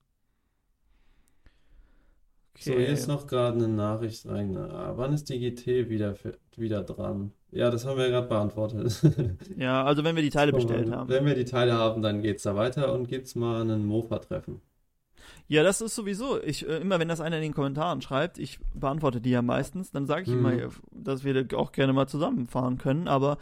So, 2.61 2.73
hier 2.73 2.89
ist 2.89 3.07
noch 3.07 3.29
gerade 3.29 3.57
eine 3.57 3.69
Nachricht 3.69 4.27
rein. 4.27 4.57
Ah, 4.57 4.95
wann 4.97 5.13
ist 5.13 5.29
die 5.29 5.39
GT 5.39 5.89
wieder, 5.89 6.17
für, 6.17 6.37
wieder 6.57 6.83
dran? 6.83 7.31
Ja, 7.53 7.71
das 7.71 7.87
haben 7.87 7.97
wir 7.99 8.07
ja 8.07 8.11
gerade 8.11 8.27
beantwortet. 8.27 9.01
Ja, 9.57 9.85
also 9.85 10.03
wenn 10.03 10.17
wir 10.17 10.25
die 10.25 10.31
Teile 10.31 10.53
bestellt 10.53 10.91
haben. 10.91 11.09
Wenn 11.09 11.25
wir 11.25 11.37
die 11.37 11.45
Teile 11.45 11.75
haben, 11.75 12.03
dann 12.03 12.21
geht's 12.21 12.43
da 12.43 12.57
weiter 12.57 12.93
und 12.95 13.07
gibt's 13.07 13.37
mal 13.37 13.61
einen 13.61 13.87
Mofa-Treffen. 13.87 14.61
Ja, 15.49 15.62
das 15.62 15.81
ist 15.81 15.95
sowieso. 15.95 16.43
Ich, 16.43 16.68
äh, 16.68 16.79
immer 16.79 16.99
wenn 16.99 17.09
das 17.09 17.20
einer 17.20 17.37
in 17.37 17.43
den 17.43 17.55
Kommentaren 17.55 18.03
schreibt, 18.03 18.39
ich 18.39 18.59
beantworte 18.74 19.20
die 19.20 19.31
ja 19.31 19.43
meistens, 19.43 19.91
dann 19.91 20.07
sage 20.07 20.22
ich 20.22 20.29
Mhm. 20.29 20.39
immer, 20.39 20.53
äh, 20.53 20.68
dass 20.93 21.24
wir 21.24 21.47
auch 21.57 21.72
gerne 21.72 21.93
mal 21.93 22.07
zusammenfahren 22.07 22.79
können. 22.79 23.09
Aber 23.09 23.39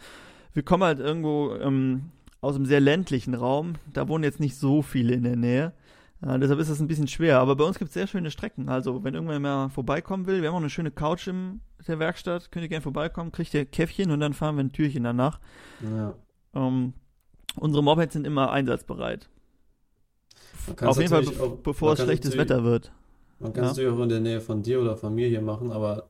wir 0.53 0.63
kommen 0.63 0.83
halt 0.83 0.99
irgendwo 0.99 1.53
ähm, 1.55 2.11
aus 2.41 2.55
einem 2.55 2.65
sehr 2.65 2.79
ländlichen 2.79 3.33
Raum. 3.33 3.73
Da 3.93 4.07
wohnen 4.07 4.23
jetzt 4.23 4.39
nicht 4.39 4.55
so 4.57 4.81
viele 4.81 5.13
in 5.13 5.23
der 5.23 5.35
Nähe. 5.35 5.73
Äh, 6.21 6.39
deshalb 6.39 6.59
ist 6.59 6.69
das 6.71 6.79
ein 6.79 6.87
bisschen 6.87 7.07
schwer. 7.07 7.39
Aber 7.39 7.55
bei 7.55 7.63
uns 7.65 7.77
gibt 7.77 7.89
es 7.89 7.93
sehr 7.93 8.07
schöne 8.07 8.31
Strecken. 8.31 8.69
Also, 8.69 9.03
wenn 9.03 9.13
irgendwer 9.13 9.39
mal 9.39 9.69
vorbeikommen 9.69 10.25
will, 10.27 10.41
wir 10.41 10.47
haben 10.49 10.55
auch 10.55 10.59
eine 10.61 10.69
schöne 10.69 10.91
Couch 10.91 11.27
in 11.27 11.59
der 11.87 11.99
Werkstatt, 11.99 12.51
könnt 12.51 12.63
ihr 12.63 12.69
gerne 12.69 12.81
vorbeikommen, 12.81 13.31
kriegt 13.31 13.53
ihr 13.53 13.65
Käffchen 13.65 14.11
und 14.11 14.19
dann 14.19 14.33
fahren 14.33 14.55
wir 14.55 14.63
ein 14.63 14.71
Türchen 14.71 15.03
danach. 15.03 15.39
Ja. 15.81 16.15
Ähm, 16.55 16.93
unsere 17.55 17.83
Mopeds 17.83 18.13
sind 18.13 18.25
immer 18.25 18.51
einsatzbereit. 18.51 19.29
Auf 20.81 20.97
jeden 20.97 21.09
Fall, 21.09 21.23
be 21.23 21.41
auch- 21.43 21.57
bevor 21.57 21.93
es 21.93 22.01
schlechtes 22.01 22.37
Wetter 22.37 22.63
wird. 22.63 22.91
Man 23.39 23.53
kann 23.53 23.63
Ja. 23.65 23.71
es 23.71 23.77
natürlich 23.77 23.97
auch 23.97 24.03
in 24.03 24.09
der 24.09 24.19
Nähe 24.19 24.41
von 24.41 24.61
dir 24.63 24.81
oder 24.81 24.97
von 24.97 25.13
mir 25.13 25.27
hier 25.27 25.41
machen, 25.41 25.71
aber 25.71 26.09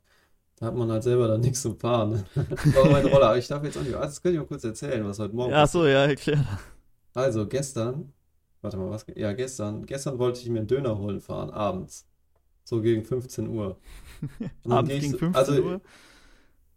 da 0.59 0.67
hat 0.67 0.75
man 0.75 0.91
halt 0.91 1.03
selber 1.03 1.27
dann 1.27 1.41
nichts 1.41 1.61
zum 1.61 1.77
Fahren. 1.77 2.11
Ne? 2.11 2.25
War 2.73 2.89
mein 2.89 3.05
Roller. 3.05 3.27
Aber 3.27 3.37
ich 3.37 3.47
darf 3.47 3.63
jetzt 3.63 3.77
auch 3.77 3.81
nicht. 3.83 3.95
Ah, 3.95 4.01
Das 4.01 4.21
könnte 4.21 4.35
ich 4.35 4.41
mal 4.41 4.47
kurz 4.47 4.63
erzählen, 4.63 5.05
was 5.05 5.19
heute 5.19 5.35
Morgen 5.35 5.51
Ja, 5.51 5.67
so, 5.67 5.85
ja, 5.85 6.05
erklärt. 6.05 6.45
Also 7.13 7.45
gestern, 7.47 8.13
warte 8.61 8.77
mal, 8.77 8.89
was? 8.89 9.05
Ja, 9.15 9.33
gestern, 9.33 9.85
gestern 9.85 10.17
wollte 10.19 10.39
ich 10.41 10.49
mir 10.49 10.59
einen 10.59 10.67
Döner 10.67 10.97
holen 10.97 11.19
fahren, 11.19 11.49
abends. 11.49 12.07
So 12.63 12.81
gegen 12.81 13.03
15 13.03 13.47
Uhr. 13.49 13.77
Abends 14.67 14.91
gegen 14.93 15.11
so- 15.11 15.17
15 15.17 15.35
also, 15.35 15.61
Uhr. 15.63 15.81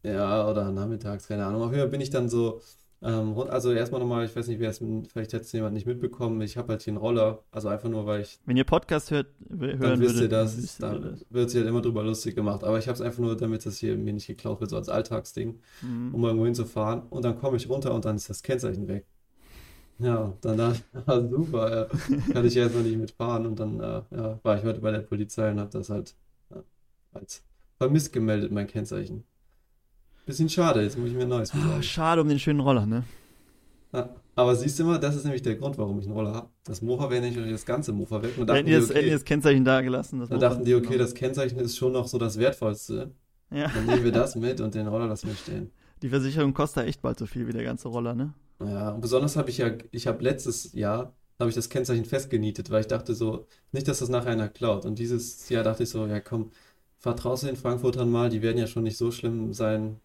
Ja, 0.03 0.49
oder 0.49 0.71
nachmittags, 0.71 1.29
keine 1.29 1.45
Ahnung. 1.47 1.63
Auf 1.63 1.71
jeden 1.71 1.83
Fall 1.83 1.91
bin 1.91 2.01
ich 2.01 2.11
dann 2.11 2.29
so, 2.29 2.61
ähm, 3.03 3.35
also 3.49 3.73
erstmal 3.73 4.01
nochmal, 4.01 4.25
ich 4.27 4.35
weiß 4.37 4.47
nicht, 4.49 4.61
wer 4.61 4.71
es, 4.71 4.79
vielleicht 5.13 5.33
hat 5.35 5.43
es 5.43 5.53
jemand 5.53 5.75
nicht 5.75 5.87
mitbekommen, 5.87 6.41
ich 6.43 6.57
habe 6.57 6.69
halt 6.73 6.83
hier 6.83 6.93
einen 6.93 6.99
Roller, 6.99 7.43
also 7.51 7.69
einfach 7.69 7.89
nur, 7.89 8.05
weil 8.07 8.21
ich, 8.23 8.39
Wenn 8.45 8.57
ihr 8.57 8.65
Podcast 8.65 9.11
hört, 9.11 9.29
hören 9.49 9.81
dann 9.81 10.01
wisst 10.01 10.17
ihr 10.17 10.21
würdet, 10.23 10.33
das, 10.33 10.57
wisst 10.59 10.81
ihr 10.83 10.89
da 10.91 10.99
das. 10.99 11.25
wird 11.31 11.51
sich 11.51 11.59
halt 11.61 11.69
immer 11.69 11.81
drüber 11.83 12.03
lustig 12.03 12.35
gemacht. 12.35 12.63
Aber 12.65 12.79
ich 12.79 12.87
habe 12.89 12.95
es 12.97 13.01
einfach 13.01 13.21
nur, 13.21 13.37
damit 13.37 13.65
das 13.65 13.79
hier 13.79 13.97
mir 13.97 14.13
nicht 14.13 14.27
geklaut 14.27 14.61
wird, 14.61 14.71
so 14.71 14.77
als 14.77 14.89
Alltagsding, 14.89 15.59
Mhm. 15.83 16.15
um 16.15 16.25
irgendwo 16.25 16.45
hinzufahren. 16.45 17.03
Und 17.09 17.25
dann 17.25 17.39
komme 17.39 17.57
ich 17.57 17.69
runter 17.69 17.95
und 17.95 18.05
dann 18.05 18.17
ist 18.17 18.29
das 18.29 18.43
Kennzeichen 18.43 18.87
weg. 18.89 19.07
Ja, 19.99 20.33
dann 20.41 20.57
dachte 20.57 20.81
ich, 20.95 21.01
ah, 21.09 21.21
super, 21.29 21.71
ja, 21.91 22.15
kann 22.33 22.45
ich 22.47 22.55
ja 22.55 22.63
erstmal 22.63 22.85
nicht 22.85 22.99
mitfahren. 22.99 23.47
Und 23.47 23.61
dann 23.61 23.81
äh, 23.81 24.03
ja, 24.11 24.41
war 24.43 24.57
ich 24.59 24.65
heute 24.65 24.81
bei 24.81 24.91
der 24.91 25.01
Polizei 25.01 25.51
und 25.51 25.61
habe 25.61 25.71
das 25.71 25.91
halt 25.91 26.15
ja, 26.51 26.63
als 27.13 27.43
vermisst 27.77 28.13
gemeldet, 28.13 28.51
mein 28.53 28.67
Kennzeichen. 28.67 29.25
Bisschen 30.27 30.49
schade, 30.49 30.83
jetzt 30.83 30.97
muss 30.99 31.09
ich 31.09 31.15
mir 31.15 31.23
ein 31.23 31.29
neues 31.29 31.53
Ah, 31.53 31.57
besorgen. 31.57 31.83
Schade 31.83 32.21
um 32.21 32.29
den 32.29 32.39
schönen 32.39 32.61
Roller, 32.61 32.87
ne? 32.87 33.05
Ja, 33.93 34.09
aber 34.37 34.55
siehst 34.55 34.79
du 34.79 34.85
mal, 34.85 34.99
das 35.01 35.17
ist 35.17 35.25
nämlich 35.25 35.43
der 35.43 35.57
Grund, 35.57 35.77
warum 35.77 35.99
ich 35.99 36.05
einen 36.07 36.15
Roller 36.15 36.33
habe. 36.35 36.49
Das 36.65 36.81
Mofa 36.83 37.11
wäre 37.11 37.23
nicht 37.23 37.37
das 37.53 37.67
ganze 37.67 37.93
Mofa 37.93 38.23
weg. 38.23 38.35
Und 38.39 38.47
Da 38.47 38.55
dachten 38.55 38.69
hätten 38.69 38.87
die 38.87 38.97
okay, 38.99 39.11
das 39.11 39.25
Kennzeichen 39.25 39.65
da 39.65 39.81
gelassen. 39.81 40.25
Dann 40.29 40.39
dachten 40.39 40.65
die, 40.65 40.75
okay, 40.75 40.83
genommen. 40.85 40.99
das 41.01 41.15
Kennzeichen 41.15 41.59
ist 41.59 41.77
schon 41.77 41.93
noch 41.93 42.07
so 42.07 42.17
das 42.19 42.39
Wertvollste. 42.39 43.11
Ja, 43.51 43.67
Dann 43.69 43.87
nehmen 43.87 44.05
wir 44.05 44.13
das 44.13 44.37
mit 44.37 44.61
und 44.61 44.75
den 44.77 44.87
Roller 44.87 45.09
lassen 45.09 45.27
wir 45.29 45.35
stehen. 45.35 45.71
die 46.03 46.09
Versicherung 46.09 46.55
kostet 46.55 46.85
ja 46.85 46.89
echt 46.89 47.03
bald 47.03 47.19
so 47.19 47.27
viel 47.27 47.49
wie 47.49 47.53
der 47.53 47.65
ganze 47.65 47.89
Roller, 47.89 48.15
ne? 48.15 48.33
Ja, 48.65 48.91
und 48.91 49.01
besonders 49.01 49.37
habe 49.37 49.51
ich 49.51 49.59
ja, 49.59 49.73
ich 49.91 50.07
habe 50.07 50.23
letztes 50.23 50.73
Jahr, 50.75 51.15
habe 51.41 51.49
ich 51.51 51.57
das 51.57 51.69
Kennzeichen 51.69 52.05
festgenietet, 52.05 52.71
weil 52.71 52.83
ich 52.83 52.87
dachte 52.87 53.15
so, 53.15 53.47
nicht, 53.73 53.89
dass 53.89 53.99
das 53.99 54.09
nachher 54.09 54.31
einer 54.31 54.49
klaut. 54.49 54.85
Und 54.85 55.01
dieses 55.01 55.49
Jahr 55.49 55.65
dachte 55.65 55.83
ich 55.83 55.91
so, 55.91 56.07
ja 56.07 56.21
komm, 56.21 56.53
vertraust 56.99 57.43
du 57.43 57.49
den 57.49 57.57
Frankfurtern 57.57 58.09
mal, 58.11 58.29
die 58.31 58.43
werden 58.43 58.59
ja 58.59 58.69
schon 58.69 58.85
nicht 58.85 58.99
so 58.99 59.11
schlimm 59.11 59.53
sein, 59.53 59.97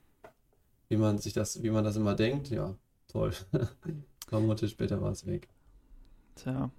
wie 0.89 0.97
man 0.97 1.17
sich 1.17 1.33
das, 1.33 1.61
wie 1.63 1.69
man 1.71 1.83
das 1.83 1.95
immer 1.97 2.15
denkt. 2.15 2.49
Ja, 2.49 2.75
toll. 3.07 3.33
Kaum 4.27 4.43
Monate 4.43 4.67
später 4.69 5.01
war 5.01 5.11
es 5.11 5.25
weg. 5.25 5.49
Tja. 6.35 6.71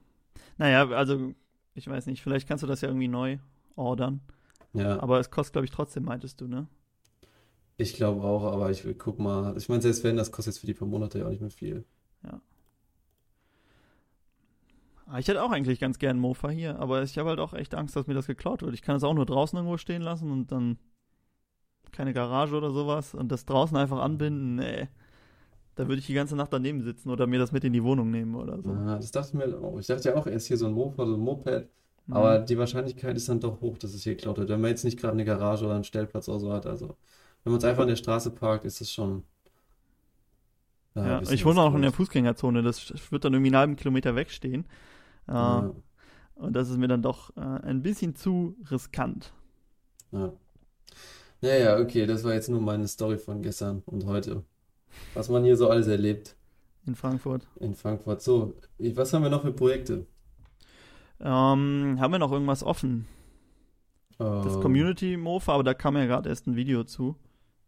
Naja, 0.59 0.89
also, 0.91 1.35
ich 1.75 1.89
weiß 1.89 2.07
nicht, 2.07 2.23
vielleicht 2.23 2.49
kannst 2.49 2.63
du 2.63 2.67
das 2.67 2.81
ja 2.81 2.89
irgendwie 2.89 3.09
neu 3.09 3.39
ordern. 3.77 4.21
Ja, 4.73 5.01
Aber 5.01 5.19
es 5.21 5.31
kostet, 5.31 5.53
glaube 5.55 5.65
ich, 5.67 5.71
trotzdem, 5.71 6.05
meintest 6.05 6.41
du, 6.41 6.49
ne? 6.49 6.69
ich 7.79 7.95
glaube 7.95 8.23
auch, 8.23 8.45
aber 8.45 8.71
ich 8.71 8.85
will, 8.85 8.95
guck 8.95 9.19
mal, 9.19 9.57
ich 9.57 9.69
meine, 9.69 9.83
selbst 9.83 10.03
wenn, 10.05 10.17
das 10.17 10.33
kostet 10.33 10.55
jetzt 10.55 10.61
für 10.61 10.67
die 10.67 10.75
paar 10.75 10.89
Monate 10.89 11.19
ja 11.19 11.27
auch 11.27 11.31
nicht 11.31 11.41
mehr 11.43 11.51
viel. 11.51 11.85
Ah, 15.07 15.19
Ich 15.19 15.29
hätte 15.29 15.43
auch 15.43 15.51
eigentlich 15.53 15.79
ganz 15.79 15.99
gern 15.99 16.19
Mofa 16.19 16.49
hier, 16.51 16.79
aber 16.81 17.03
ich 17.03 17.17
habe 17.19 17.29
halt 17.31 17.39
auch 17.39 17.53
echt 17.55 17.75
Angst, 17.75 17.95
dass 17.97 18.07
mir 18.07 18.15
das 18.15 18.27
geklaut 18.27 18.63
wird. 18.63 18.75
Ich 18.75 18.83
kann 18.83 18.97
es 18.97 19.05
auch 19.05 19.15
nur 19.15 19.27
draußen 19.27 19.57
irgendwo 19.57 19.77
stehen 19.77 20.03
lassen 20.03 20.31
und 20.31 20.51
dann 20.51 20.79
keine 21.93 22.13
Garage 22.13 22.57
oder 22.57 22.71
sowas 22.71 23.15
und 23.15 23.31
das 23.33 23.45
draußen 23.47 23.77
einfach 23.77 23.99
anbinden, 24.01 24.57
nee. 24.57 24.89
Da 25.77 25.87
würde 25.89 25.99
ich 26.01 26.07
die 26.07 26.15
ganze 26.15 26.37
Nacht 26.37 26.53
daneben 26.53 26.83
sitzen 26.83 27.11
oder 27.11 27.27
mir 27.27 27.39
das 27.39 27.53
mit 27.53 27.63
in 27.65 27.73
die 27.73 27.85
Wohnung 27.85 28.11
nehmen 28.11 28.35
oder 28.35 28.63
so. 28.63 28.71
Ah, 28.71 28.97
das 28.97 29.11
dachte 29.11 29.29
ich 29.29 29.35
mir 29.35 29.59
auch. 29.59 29.79
Ich 29.79 29.87
dachte 29.87 30.09
ja 30.09 30.15
auch, 30.17 30.27
erst 30.27 30.47
hier 30.47 30.57
so 30.57 30.67
ein 30.67 30.73
Mofa, 30.73 31.07
so 31.07 31.15
ein 31.15 31.21
Moped, 31.21 31.69
Mhm. 32.09 32.15
Aber 32.15 32.39
die 32.39 32.57
Wahrscheinlichkeit 32.57 33.17
ist 33.17 33.29
dann 33.29 33.41
doch 33.41 33.61
hoch, 33.61 33.79
dass 33.79 33.93
es 33.93 34.05
hier 34.05 34.15
geklaut 34.15 34.39
wird. 34.39 34.49
Wenn 34.49 34.61
man 34.61 34.71
jetzt 34.71 34.85
nicht 34.85 34.97
gerade 34.99 35.15
eine 35.15 35.25
Garage 35.25 35.65
oder 35.65 35.75
einen 35.75 35.83
Stellplatz 35.85 36.29
oder 36.29 36.39
so 36.39 36.53
hat. 36.53 36.65
Also, 36.65 36.97
wenn 37.43 37.53
man 37.53 37.59
es 37.59 37.65
einfach 37.65 37.83
an 37.83 37.89
der 37.89 37.97
Straße 37.97 38.31
parkt, 38.31 38.65
ist 38.65 38.81
es 38.81 38.93
schon. 38.93 39.25
ja, 40.95 41.21
Ja, 41.21 41.31
ich 41.31 41.45
wohne 41.45 41.61
auch 41.61 41.75
in 41.75 41.83
der. 41.83 41.93
Fußgängerzone, 41.93 42.63
das 42.63 42.93
wird 43.13 43.25
dann 43.25 43.33
irgendwie 43.35 43.49
einen 43.49 43.57
halben 43.57 43.77
Kilometer 43.77 44.15
wegstehen. 44.17 44.67
Äh, 45.29 45.33
Ja, 45.33 45.73
Und 46.37 46.55
das 46.55 46.71
ist 46.71 46.79
mir 46.79 46.89
dann 46.89 47.03
doch 47.03 47.37
äh, 47.37 47.41
ein 47.41 47.83
bisschen 47.83 48.15
zu 48.17 48.57
riskant. 48.71 49.33
ja. 50.13 50.46
Naja, 51.43 51.79
okay, 51.79 52.07
das 52.07 52.25
war 52.25 52.33
jetzt 52.35 52.49
nur 52.49 52.61
meine 52.61 52.89
Story 52.89 53.19
von 53.19 53.43
gestern 53.43 53.83
und 53.87 54.07
heute. 54.07 54.43
Was 55.15 55.29
man 55.29 55.45
hier 55.45 55.57
so 55.57 55.69
alles 55.69 55.87
erlebt 55.87 56.35
In 56.87 56.95
Frankfurt. 56.95 57.47
in 57.61 57.75
Frankfurt. 57.75 58.23
So, 58.23 58.55
was 58.79 59.13
haben 59.13 59.23
wir 59.23 59.31
noch 59.31 59.43
für 59.43 59.53
Projekte? 59.53 60.07
Ähm, 61.21 61.97
haben 62.01 62.13
wir 62.13 62.19
noch 62.19 62.33
irgendwas 62.33 62.63
offen? 62.63 63.07
Das 64.19 64.55
Ähm, 64.57 64.63
Community 64.63 65.17
Mofa, 65.17 65.53
aber 65.55 65.65
da 65.65 65.75
kam 65.75 65.97
ja 65.97 66.07
gerade 66.07 66.29
erst 66.29 66.47
ein 66.47 66.57
Video 66.57 66.85
zu. 66.85 67.17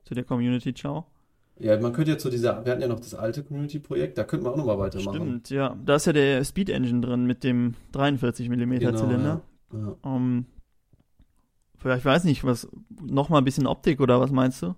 Zu 0.04 0.14
der 0.14 0.24
Community 0.24 0.72
Ciao. 0.72 1.06
Ja, 1.58 1.78
man 1.78 1.92
könnte 1.92 2.12
ja 2.12 2.18
zu 2.18 2.30
dieser, 2.30 2.64
wir 2.64 2.70
hatten 2.72 2.82
ja 2.82 2.88
noch 2.88 3.00
das 3.00 3.14
alte 3.14 3.42
Community-Projekt, 3.42 4.16
da 4.16 4.22
könnte 4.24 4.44
man 4.44 4.52
auch 4.52 4.56
nochmal 4.58 4.78
weitermachen. 4.78 5.16
Stimmt, 5.16 5.50
ja. 5.50 5.76
Da 5.84 5.96
ist 5.96 6.06
ja 6.06 6.12
der 6.12 6.44
Speed 6.44 6.70
Engine 6.70 7.00
drin 7.00 7.26
mit 7.26 7.42
dem 7.42 7.74
43 7.92 8.48
mm 8.48 8.78
Genau, 8.78 8.96
Zylinder. 8.98 9.42
ja. 9.72 9.78
Ja. 9.78 9.96
Ähm, 10.16 10.46
vielleicht 11.78 12.04
weiß 12.04 12.24
nicht, 12.24 12.44
was, 12.44 12.68
noch 13.02 13.28
mal 13.28 13.38
ein 13.38 13.44
bisschen 13.44 13.66
Optik 13.66 14.00
oder 14.00 14.20
was 14.20 14.30
meinst 14.30 14.62
du? 14.62 14.74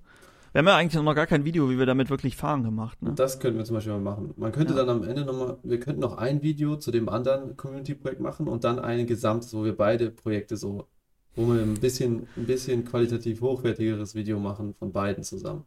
Wir 0.53 0.59
haben 0.59 0.66
ja 0.66 0.76
eigentlich 0.76 1.01
noch 1.01 1.14
gar 1.14 1.26
kein 1.28 1.44
Video, 1.44 1.70
wie 1.70 1.78
wir 1.78 1.86
damit 1.86 2.11
wirklich 2.11 2.36
fahren 2.36 2.64
gemacht, 2.64 3.01
ne? 3.03 3.12
Das 3.14 3.38
könnten 3.38 3.59
wir 3.59 3.64
zum 3.64 3.74
Beispiel 3.76 3.92
mal 3.92 4.01
machen. 4.01 4.34
Man 4.36 4.51
könnte 4.51 4.74
Ja. 4.74 4.84
dann 4.84 4.88
am 5.03 5.09
Ende 5.09 5.24
nochmal, 5.24 5.59
wir 5.62 5.78
könnten 5.78 6.01
noch 6.01 6.16
ein 6.18 6.42
Video 6.42 6.76
zu 6.76 6.90
dem 6.90 7.09
anderen 7.09 7.57
Community-Projekt 7.57 8.20
machen 8.20 8.48
und 8.48 8.64
dann 8.64 8.80
ein 8.80 9.07
gesamtes, 9.07 9.55
wo 9.55 9.64
wir 9.64 9.76
beide 9.76 10.11
Projekte 10.11 10.57
so, 10.57 10.88
wo 11.36 11.46
wir 11.55 11.62
ein 11.62 11.74
bisschen, 11.74 12.26
ein 12.36 12.46
bisschen 12.46 12.84
qualitativ 12.84 13.40
hochwertigeres 13.40 14.16
Video 14.16 14.40
machen 14.40 14.74
von 14.76 14.90
beiden 14.90 15.22
zusammen. 15.22 15.64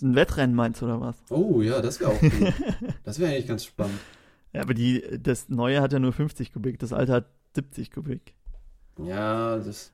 Ein 0.00 0.14
Wettrennen 0.14 0.54
meinst 0.54 0.80
du 0.80 0.84
oder 0.86 1.00
was? 1.00 1.16
Oh 1.30 1.60
ja, 1.60 1.80
das 1.80 1.98
wäre 1.98 2.10
auch 2.12 2.22
cool. 2.22 2.52
Das 3.04 3.18
wäre 3.18 3.32
eigentlich 3.32 3.48
ganz 3.48 3.64
spannend. 3.64 3.98
Ja, 4.52 4.62
aber 4.62 4.74
die, 4.74 5.02
das 5.20 5.48
neue 5.48 5.80
hat 5.80 5.92
ja 5.92 5.98
nur 5.98 6.12
50 6.12 6.52
Kubik, 6.52 6.78
das 6.78 6.92
alte 6.92 7.12
hat 7.12 7.26
70 7.56 7.90
Kubik. 7.90 8.34
Ja, 9.02 9.56
das 9.56 9.92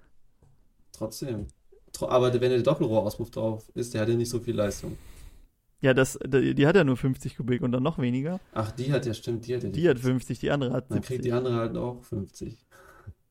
trotzdem. 1.01 1.47
Tro- 1.93 2.09
Aber 2.09 2.33
wenn 2.33 2.51
der 2.51 2.63
Doppelrohrauspuff 2.63 3.31
drauf 3.31 3.71
ist, 3.75 3.95
der 3.95 4.03
hat 4.03 4.09
ja 4.11 4.15
nicht 4.15 4.29
so 4.31 4.39
viel 4.39 4.55
Leistung. 4.55 4.97
Ja, 5.81 5.95
das, 5.95 6.19
die, 6.27 6.55
die 6.55 6.67
hat 6.67 6.77
ja 6.77 6.85
nur 6.85 6.97
50 6.99 7.39
Kubik 7.39 7.63
und 7.63 7.73
dann 7.73 7.83
noch 7.83 7.99
weniger. 7.99 8.39
Ach, 8.53 8.71
die 8.71 8.93
hat 8.93 9.07
ja, 9.07 9.15
stimmt, 9.15 9.47
die 9.47 9.55
hat 9.57 9.63
ja 9.63 9.71
Die 9.71 9.89
hat 9.89 9.99
50, 9.99 10.39
die 10.39 10.51
andere 10.51 10.73
hat 10.73 10.91
Dann 10.91 10.99
kriegt 11.01 11.23
70. 11.23 11.23
die 11.23 11.33
andere 11.33 11.55
halt 11.57 11.77
auch 11.77 12.03
50. 12.05 12.67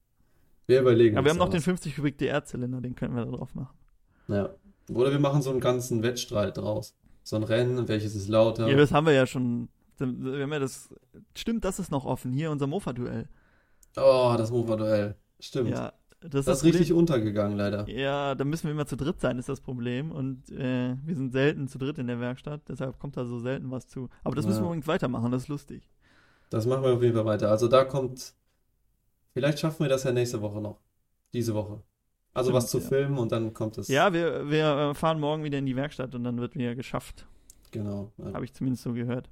Wir 0.67 0.81
überlegen 0.81 1.15
Aber 1.17 1.25
wir 1.25 1.31
haben 1.31 1.37
noch 1.37 1.45
da 1.45 1.51
den 1.51 1.59
was. 1.59 1.65
50 1.65 1.95
Kubik 1.95 2.17
DR-Zylinder, 2.17 2.81
den 2.81 2.95
können 2.95 3.15
wir 3.15 3.25
da 3.25 3.31
drauf 3.31 3.53
machen. 3.55 3.75
Ja. 4.27 4.49
Oder 4.91 5.11
wir 5.11 5.19
machen 5.19 5.41
so 5.41 5.49
einen 5.51 5.59
ganzen 5.59 6.01
Wettstreit 6.03 6.57
draus. 6.57 6.95
So 7.23 7.35
ein 7.35 7.43
Rennen, 7.43 7.87
welches 7.87 8.15
ist 8.15 8.27
lauter. 8.27 8.67
Ja, 8.67 8.75
das 8.77 8.91
haben 8.91 9.05
wir 9.07 9.13
ja 9.13 9.25
schon. 9.27 9.69
Wir 9.97 10.43
haben 10.43 10.53
ja 10.53 10.59
das. 10.59 10.89
Stimmt, 11.35 11.65
das 11.65 11.79
ist 11.79 11.91
noch 11.91 12.05
offen. 12.05 12.31
Hier 12.33 12.49
unser 12.51 12.65
Mofa-Duell. 12.67 13.27
Oh, 13.97 14.33
das 14.37 14.49
Mofa-Duell. 14.51 15.15
Stimmt. 15.39 15.69
Ja, 15.71 15.93
das, 16.21 16.45
Das 16.45 16.57
ist 16.59 16.63
richtig 16.65 16.93
untergegangen, 16.93 17.57
leider. 17.57 17.87
Ja, 17.89 18.35
da 18.35 18.43
müssen 18.43 18.65
wir 18.65 18.71
immer 18.71 18.85
zu 18.85 18.97
dritt 18.97 19.19
sein, 19.21 19.37
ist 19.39 19.49
das 19.49 19.61
Problem. 19.61 20.11
Und 20.11 20.49
äh, 20.51 20.95
wir 21.05 21.15
sind 21.15 21.31
selten 21.31 21.67
zu 21.67 21.77
dritt 21.77 21.97
in 21.97 22.07
der 22.07 22.19
Werkstatt, 22.19 22.61
deshalb 22.67 22.99
kommt 22.99 23.15
da 23.17 23.25
so 23.25 23.39
selten 23.39 23.71
was 23.71 23.87
zu. 23.87 24.09
Aber 24.23 24.35
das 24.35 24.45
müssen 24.45 24.57
Ja. 24.59 24.63
wir 24.63 24.67
übrigens 24.67 24.87
weitermachen, 24.87 25.31
das 25.31 25.43
ist 25.43 25.47
lustig. 25.47 25.89
Das 26.49 26.65
machen 26.65 26.83
wir 26.83 26.93
auf 26.93 27.01
jeden 27.01 27.15
Fall 27.15 27.25
weiter. 27.25 27.49
Also 27.51 27.67
da 27.67 27.85
kommt, 27.85 28.33
vielleicht 29.33 29.59
schaffen 29.59 29.83
wir 29.83 29.89
das 29.89 30.03
ja 30.03 30.11
nächste 30.11 30.41
Woche 30.41 30.59
noch. 30.61 30.79
Diese 31.33 31.53
Woche. 31.53 31.81
Also 32.33 32.53
was 32.53 32.69
zu 32.69 32.79
Stimmt, 32.79 32.91
ja. 32.91 32.97
filmen 32.97 33.17
und 33.17 33.31
dann 33.31 33.53
kommt 33.53 33.77
es. 33.77 33.87
Ja, 33.87 34.13
wir, 34.13 34.49
wir 34.49 34.65
äh, 34.91 34.93
fahren 34.93 35.19
morgen 35.19 35.43
wieder 35.43 35.57
in 35.57 35.65
die 35.65 35.75
Werkstatt 35.75 36.13
und 36.15 36.23
dann 36.23 36.39
wird 36.39 36.55
wieder 36.55 36.75
geschafft. 36.75 37.25
Genau. 37.71 38.11
Ja. 38.17 38.33
Habe 38.33 38.45
ich 38.45 38.53
zumindest 38.53 38.83
so 38.83 38.93
gehört. 38.93 39.29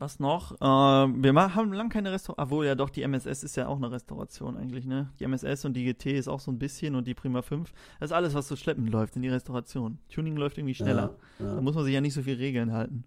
Was 0.00 0.18
noch? 0.18 0.52
Äh, 0.62 0.64
wir 0.64 1.54
haben 1.54 1.72
lange 1.74 1.90
keine 1.90 2.10
Restauration. 2.10 2.42
Obwohl, 2.46 2.64
ja 2.64 2.74
doch, 2.74 2.88
die 2.88 3.02
MSS 3.02 3.44
ist 3.44 3.56
ja 3.56 3.66
auch 3.68 3.76
eine 3.76 3.90
Restauration 3.92 4.56
eigentlich, 4.56 4.86
ne? 4.86 5.10
Die 5.20 5.24
MSS 5.24 5.66
und 5.66 5.74
die 5.74 5.84
GT 5.84 6.06
ist 6.18 6.26
auch 6.26 6.40
so 6.40 6.50
ein 6.50 6.58
bisschen 6.58 6.94
und 6.94 7.06
die 7.06 7.12
Prima 7.14 7.42
5. 7.42 7.70
Das 8.00 8.10
ist 8.10 8.14
alles, 8.16 8.32
was 8.32 8.48
so 8.48 8.56
schleppend 8.56 8.88
läuft 8.90 9.16
in 9.16 9.22
die 9.22 9.28
Restauration. 9.28 9.98
Tuning 10.08 10.36
läuft 10.36 10.56
irgendwie 10.56 10.74
schneller. 10.74 11.16
Ja, 11.38 11.44
Da 11.46 11.54
ja. 11.56 11.60
muss 11.60 11.74
man 11.74 11.84
sich 11.84 11.92
ja 11.92 12.00
nicht 12.00 12.14
so 12.14 12.22
viel 12.22 12.36
Regeln 12.36 12.72
halten. 12.72 13.04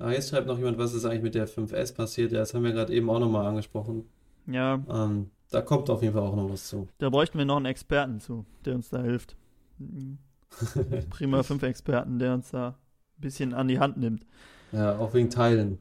Ah, 0.00 0.10
jetzt 0.10 0.30
schreibt 0.30 0.48
noch 0.48 0.58
jemand, 0.58 0.78
was 0.78 0.92
ist 0.92 1.04
eigentlich 1.04 1.22
mit 1.22 1.34
der 1.36 1.46
5S 1.46 1.94
passiert? 1.94 2.32
Ja, 2.32 2.38
das 2.40 2.52
haben 2.52 2.64
wir 2.64 2.72
gerade 2.72 2.92
eben 2.92 3.08
auch 3.08 3.20
nochmal 3.20 3.46
angesprochen. 3.46 4.04
Ja, 4.46 4.80
Ähm, 4.90 5.30
da 5.50 5.62
kommt 5.62 5.88
auf 5.88 6.02
jeden 6.02 6.14
Fall 6.14 6.22
auch 6.22 6.34
noch 6.34 6.50
was 6.50 6.66
zu. 6.68 6.88
da 6.98 7.10
bräuchten 7.10 7.38
wir 7.38 7.44
noch 7.44 7.56
einen 7.58 7.66
Experten 7.66 8.18
zu, 8.18 8.44
der 8.64 8.74
uns 8.74 8.88
da 8.88 9.02
hilft. 9.02 9.36
Prima 11.10 11.42
5 11.42 11.62
Experten, 11.62 12.18
der 12.18 12.34
uns 12.34 12.50
da 12.50 12.68
ein 12.70 13.20
bisschen 13.20 13.54
an 13.54 13.68
die 13.68 13.78
Hand 13.78 13.98
nimmt. 13.98 14.26
Ja, 14.72 14.98
auch 14.98 15.14
wegen 15.14 15.30
Teilen. 15.30 15.78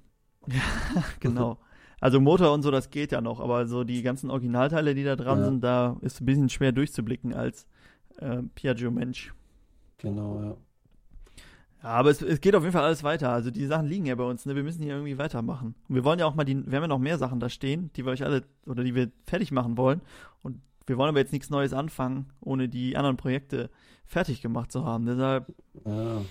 Genau. 1.19 1.57
Also 2.01 2.21
Motor 2.21 2.53
und 2.53 2.61
so, 2.63 2.71
das 2.71 2.89
geht 2.89 3.11
ja 3.11 3.19
noch, 3.21 3.39
aber 3.41 3.67
so 3.67 3.83
die 3.83 4.01
ganzen 4.01 4.29
Originalteile, 4.29 4.95
die 4.95 5.03
da 5.03 5.15
dran 5.17 5.39
Ja. 5.39 5.45
sind, 5.45 5.61
da 5.63 5.97
ist 6.01 6.21
ein 6.21 6.25
bisschen 6.25 6.49
schwer 6.49 6.71
durchzublicken 6.71 7.33
als 7.33 7.67
äh, 8.19 8.41
Piaggio-Mensch. 8.55 9.33
Genau, 9.97 10.41
ja. 10.41 10.57
Ja, 11.83 11.89
aber 11.89 12.09
es, 12.09 12.21
es 12.21 12.41
geht 12.41 12.55
auf 12.55 12.63
jeden 12.63 12.73
Fall 12.73 12.83
alles 12.85 13.03
weiter. 13.03 13.31
Also 13.31 13.51
die 13.51 13.65
Sachen 13.65 13.85
liegen 13.87 14.05
ja 14.05 14.15
bei 14.15 14.23
uns, 14.23 14.45
ne? 14.45 14.55
Wir 14.55 14.63
müssen 14.63 14.81
hier 14.81 14.93
irgendwie 14.93 15.17
weitermachen. 15.17 15.75
Und 15.87 15.95
wir 15.95 16.03
wollen 16.03 16.19
ja 16.19 16.25
auch 16.25 16.35
mal 16.35 16.43
die, 16.45 16.55
wir 16.55 16.75
haben 16.77 16.83
ja 16.83 16.87
noch 16.87 16.99
mehr 16.99 17.17
Sachen 17.17 17.39
da 17.39 17.47
stehen, 17.49 17.89
die 17.95 18.05
wir 18.05 18.11
euch 18.11 18.23
alle 18.23 18.43
oder 18.65 18.83
die 18.83 18.95
wir 18.95 19.11
fertig 19.25 19.51
machen 19.51 19.77
wollen. 19.77 20.01
Und 20.41 20.61
wir 20.87 20.97
wollen 20.97 21.09
aber 21.09 21.19
jetzt 21.19 21.31
nichts 21.33 21.49
Neues 21.49 21.71
anfangen, 21.73 22.27
ohne 22.41 22.67
die 22.69 22.97
anderen 22.97 23.15
Projekte 23.17 23.69
fertig 24.05 24.41
gemacht 24.41 24.71
zu 24.71 24.83
haben. 24.85 25.05
Deshalb 25.05 25.53
Ja. 25.85 26.21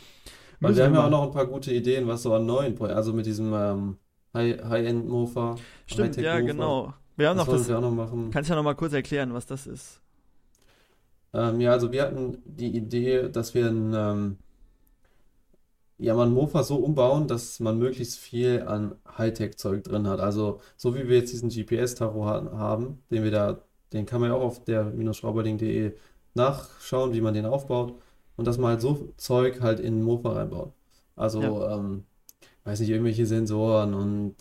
Weil 0.60 0.76
wir 0.76 0.84
haben 0.84 0.94
ja 0.94 1.06
auch 1.06 1.10
noch 1.10 1.22
ein 1.24 1.30
paar 1.30 1.46
gute 1.46 1.72
Ideen, 1.72 2.06
was 2.08 2.22
so 2.22 2.34
an 2.34 2.46
neuen 2.46 2.74
Projekten, 2.74 2.96
also 2.98 3.12
mit 3.12 3.26
diesem 3.26 3.52
ähm, 3.54 3.96
High- 4.34 4.62
High-End-Mofa, 4.64 5.56
Stimmt, 5.86 6.16
ja, 6.16 6.32
Hightech-Mofa. 6.34 6.52
genau. 6.52 6.94
Wir 7.16 7.28
haben 7.28 7.36
Das 7.38 7.46
noch 7.46 7.54
das. 7.54 7.68
wir 7.68 7.78
auch 7.78 7.82
noch 7.82 7.90
machen. 7.92 8.30
Kannst 8.32 8.48
du 8.48 8.52
ja 8.52 8.56
noch 8.56 8.64
mal 8.64 8.74
kurz 8.74 8.92
erklären, 8.92 9.32
was 9.34 9.46
das 9.46 9.66
ist? 9.66 10.00
Ähm, 11.34 11.60
ja, 11.60 11.72
also 11.72 11.92
wir 11.92 12.02
hatten 12.02 12.38
die 12.44 12.74
Idee, 12.76 13.28
dass 13.28 13.54
wir 13.54 13.66
ein, 13.68 13.92
ähm, 13.94 14.36
ja, 15.98 16.14
mal 16.14 16.26
ein 16.26 16.32
Mofa 16.32 16.62
so 16.62 16.76
umbauen, 16.76 17.26
dass 17.26 17.58
man 17.60 17.78
möglichst 17.78 18.18
viel 18.18 18.62
an 18.66 18.94
Hightech-Zeug 19.16 19.82
drin 19.84 20.06
hat. 20.06 20.20
Also 20.20 20.60
so 20.76 20.94
wie 20.94 21.08
wir 21.08 21.18
jetzt 21.18 21.32
diesen 21.32 21.48
GPS-Tacho 21.50 22.24
ha 22.24 22.50
haben, 22.52 23.02
den 23.10 23.24
wir 23.24 23.30
da, 23.32 23.58
den 23.92 24.06
kann 24.06 24.20
man 24.20 24.30
ja 24.30 24.36
auch 24.36 24.42
auf 24.42 24.64
der-schrauberding.de 24.64 25.92
nachschauen, 26.34 27.12
wie 27.14 27.20
man 27.20 27.34
den 27.34 27.46
aufbaut. 27.46 27.94
Und 28.38 28.46
dass 28.46 28.56
man 28.56 28.70
halt 28.70 28.80
so 28.80 29.12
Zeug 29.18 29.60
halt 29.60 29.80
in 29.80 30.02
Mofa 30.02 30.32
reinbaut. 30.32 30.72
Also, 31.16 31.42
ähm, 31.68 32.04
weiß 32.64 32.80
nicht, 32.80 32.88
irgendwelche 32.88 33.26
Sensoren 33.26 33.92
und 33.92 34.36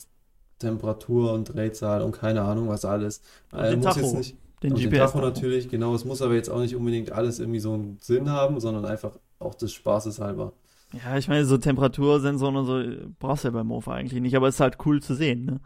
Temperatur 0.60 1.34
und 1.34 1.46
Drehzahl 1.54 2.02
und 2.02 2.14
keine 2.14 2.44
Ahnung 2.44 2.70
was 2.70 2.86
alles. 2.86 3.22
Äh, 3.52 3.72
den 3.72 3.80
muss 3.80 3.96
jetzt 3.96 4.06
Tacho. 4.06 4.18
nicht. 4.18 4.38
Den 4.64 4.74
Und 4.74 4.80
den 4.82 4.90
GPS. 4.90 5.12
Tacho 5.12 5.20
natürlich, 5.22 5.70
genau. 5.70 5.94
Es 5.94 6.06
muss 6.06 6.22
aber 6.22 6.34
jetzt 6.36 6.50
auch 6.50 6.60
nicht 6.60 6.76
unbedingt 6.76 7.12
alles 7.12 7.40
irgendwie 7.40 7.60
so 7.60 7.74
einen 7.74 7.98
Sinn 8.02 8.30
haben, 8.30 8.60
sondern 8.60 8.86
einfach 8.86 9.18
auch 9.40 9.54
des 9.56 9.74
Spaßes 9.74 10.20
halber. 10.20 10.54
Ja, 10.94 11.18
ich 11.18 11.28
meine, 11.28 11.46
so 11.46 11.58
Temperatursensoren 11.58 12.56
und 12.56 12.66
so 12.66 12.80
äh, 12.80 13.08
brauchst 13.20 13.44
du 13.44 13.50
ja 13.50 13.52
beim 13.52 13.68
Mofa 13.68 13.94
eigentlich 13.94 14.22
nicht, 14.22 14.36
aber 14.36 14.48
es 14.48 14.56
ist 14.56 14.62
halt 14.62 14.78
cool 14.86 15.02
zu 15.02 15.14
sehen, 15.16 15.46
ne? 15.46 15.60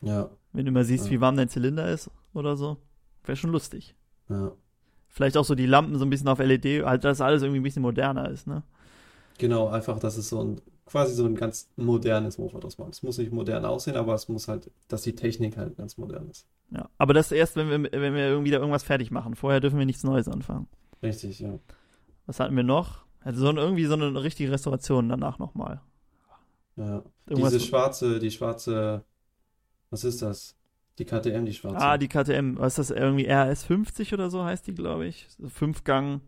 Ja, 0.00 0.30
Wenn 0.52 0.66
du 0.66 0.72
mal 0.72 0.84
siehst, 0.84 1.06
Ja. 1.06 1.10
wie 1.12 1.20
warm 1.20 1.36
dein 1.36 1.48
Zylinder 1.48 1.88
ist 1.90 2.10
oder 2.32 2.56
so. 2.56 2.76
Wäre 3.24 3.36
schon 3.36 3.50
lustig. 3.52 3.94
ja. 4.28 4.52
Vielleicht 5.14 5.36
auch 5.36 5.44
so 5.44 5.54
die 5.54 5.66
Lampen 5.66 5.96
so 5.96 6.04
ein 6.04 6.10
bisschen 6.10 6.26
auf 6.28 6.40
LED, 6.40 6.84
halt, 6.84 7.04
dass 7.04 7.20
alles 7.20 7.42
irgendwie 7.42 7.60
ein 7.60 7.62
bisschen 7.62 7.82
moderner 7.82 8.28
ist, 8.28 8.48
ne? 8.48 8.64
Genau, 9.38 9.68
einfach, 9.68 10.00
dass 10.00 10.16
es 10.16 10.28
so 10.28 10.42
ein, 10.42 10.60
quasi 10.86 11.14
so 11.14 11.24
ein 11.24 11.36
ganz 11.36 11.68
modernes 11.76 12.36
Mofa 12.36 12.58
draus 12.58 12.78
macht. 12.78 12.90
Es 12.94 13.02
muss 13.04 13.18
nicht 13.18 13.32
modern 13.32 13.64
aussehen, 13.64 13.96
aber 13.96 14.14
es 14.14 14.28
muss 14.28 14.48
halt, 14.48 14.70
dass 14.88 15.02
die 15.02 15.14
Technik 15.14 15.56
halt 15.56 15.76
ganz 15.76 15.96
modern 15.98 16.28
ist. 16.28 16.46
Ja. 16.70 16.88
Aber 16.98 17.14
das 17.14 17.30
erst, 17.30 17.54
wenn 17.54 17.68
wir, 17.68 17.92
wenn 17.92 18.14
wir 18.14 18.26
irgendwie 18.28 18.50
da 18.50 18.58
irgendwas 18.58 18.82
fertig 18.82 19.12
machen. 19.12 19.36
Vorher 19.36 19.60
dürfen 19.60 19.78
wir 19.78 19.86
nichts 19.86 20.02
Neues 20.02 20.28
anfangen. 20.28 20.66
Richtig, 21.00 21.38
ja. 21.38 21.58
Was 22.26 22.40
hatten 22.40 22.56
wir 22.56 22.64
noch? 22.64 23.04
Also 23.20 23.40
so 23.40 23.52
irgendwie 23.56 23.84
so 23.86 23.94
eine 23.94 24.22
richtige 24.22 24.50
Restauration 24.50 25.08
danach 25.08 25.38
nochmal. 25.38 25.80
Ja. 26.76 27.02
Irgendwas- 27.28 27.52
Diese 27.52 27.64
schwarze, 27.64 28.18
die 28.18 28.30
schwarze, 28.32 29.04
was 29.90 30.02
ist 30.04 30.22
das? 30.22 30.56
Die 30.98 31.04
KTM, 31.04 31.44
die 31.44 31.52
schwarze. 31.54 31.78
Ah, 31.84 31.98
die 31.98 32.08
KTM, 32.08 32.56
was 32.56 32.78
ist 32.78 32.90
das, 32.90 32.96
irgendwie 32.96 33.26
RS 33.28 33.64
50 33.64 34.14
oder 34.14 34.30
so 34.30 34.44
heißt 34.44 34.66
die, 34.66 34.74
glaube 34.74 35.06
ich. 35.06 35.26
Fünfgang, 35.48 36.20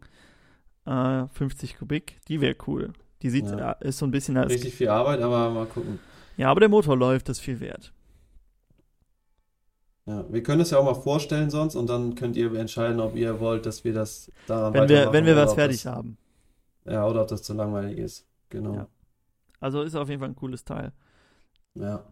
äh, 0.86 1.26
50 1.28 1.78
Kubik. 1.78 2.18
Die 2.28 2.40
wäre 2.40 2.56
cool. 2.66 2.92
Die 3.22 3.30
sieht, 3.30 3.46
Ja. 3.46 3.72
äh, 3.72 3.88
ist 3.88 3.98
so 3.98 4.06
ein 4.06 4.10
bisschen 4.10 4.36
als, 4.36 4.52
Richtig 4.52 4.74
viel 4.74 4.88
Arbeit, 4.88 5.20
aber 5.20 5.50
mal 5.50 5.66
gucken. 5.66 5.98
ja, 6.36 6.50
aber 6.50 6.60
der 6.60 6.68
Motor 6.68 6.96
läuft, 6.96 7.28
das 7.28 7.38
ist 7.38 7.44
viel 7.44 7.60
wert. 7.60 7.92
Ja, 10.06 10.24
wir 10.32 10.42
können 10.42 10.60
es 10.60 10.70
ja 10.70 10.78
auch 10.78 10.84
mal 10.84 10.94
vorstellen 10.94 11.50
sonst 11.50 11.74
und 11.74 11.88
dann 11.88 12.14
könnt 12.14 12.36
ihr 12.36 12.52
entscheiden, 12.54 13.00
ob 13.00 13.16
ihr 13.16 13.40
wollt, 13.40 13.66
dass 13.66 13.82
wir 13.84 13.92
das 13.92 14.30
daran 14.46 14.72
Wenn 14.72 14.88
wir, 14.88 15.12
wenn 15.12 15.26
wir 15.26 15.34
was 15.36 15.54
fertig 15.54 15.82
das, 15.82 15.92
haben. 15.92 16.16
Ja, 16.84 17.06
oder 17.06 17.22
ob 17.22 17.28
das 17.28 17.42
zu 17.42 17.54
langweilig 17.54 17.98
ist. 17.98 18.24
Genau. 18.50 18.74
Ja. 18.74 18.88
Also 19.58 19.82
ist 19.82 19.96
auf 19.96 20.08
jeden 20.08 20.20
Fall 20.20 20.28
ein 20.28 20.36
cooles 20.36 20.64
Teil. 20.64 20.92
Ja. 21.74 22.04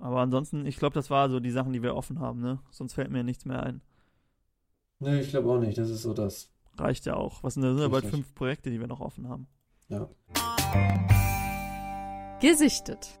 Aber 0.00 0.20
ansonsten, 0.20 0.64
ich 0.66 0.76
glaube, 0.78 0.94
das 0.94 1.10
war 1.10 1.28
so 1.30 1.40
die 1.40 1.50
Sachen, 1.50 1.72
die 1.72 1.82
wir 1.82 1.94
offen 1.94 2.18
haben, 2.20 2.40
ne? 2.40 2.58
Sonst 2.70 2.94
fällt 2.94 3.10
mir 3.10 3.22
nichts 3.22 3.44
mehr 3.44 3.62
ein. 3.62 3.82
Nee, 4.98 5.20
ich 5.20 5.30
glaube 5.30 5.50
auch 5.50 5.60
nicht. 5.60 5.76
Das 5.78 5.90
ist 5.90 6.02
so 6.02 6.14
das. 6.14 6.50
Reicht 6.76 7.04
ja 7.06 7.14
auch. 7.14 7.42
Was 7.42 7.54
sind 7.54 7.62
das? 7.62 7.72
sind 7.72 7.82
ja 7.82 7.88
bald 7.88 8.06
fünf 8.06 8.34
Projekte, 8.34 8.70
die 8.70 8.80
wir 8.80 8.86
noch 8.86 9.00
offen 9.00 9.28
haben. 9.28 9.46
Ja. 9.88 10.08
Gesichtet. 12.40 13.20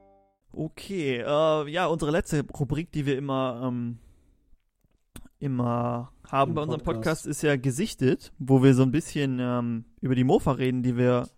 Okay, 0.52 1.18
äh, 1.18 1.68
ja, 1.70 1.86
unsere 1.86 2.10
letzte 2.10 2.44
Rubrik, 2.58 2.90
die 2.92 3.06
wir 3.06 3.16
immer, 3.18 3.62
ähm, 3.64 3.98
immer 5.38 6.12
haben 6.30 6.50
Im 6.50 6.54
bei 6.54 6.62
unserem 6.62 6.80
Podcast. 6.82 7.24
Podcast, 7.24 7.26
ist 7.26 7.42
ja 7.42 7.56
gesichtet, 7.56 8.32
wo 8.38 8.62
wir 8.62 8.74
so 8.74 8.82
ein 8.82 8.90
bisschen 8.90 9.38
ähm, 9.40 9.84
über 10.00 10.14
die 10.14 10.24
Mofa 10.24 10.52
reden, 10.52 10.82
die 10.82 10.96
wir 10.96 11.28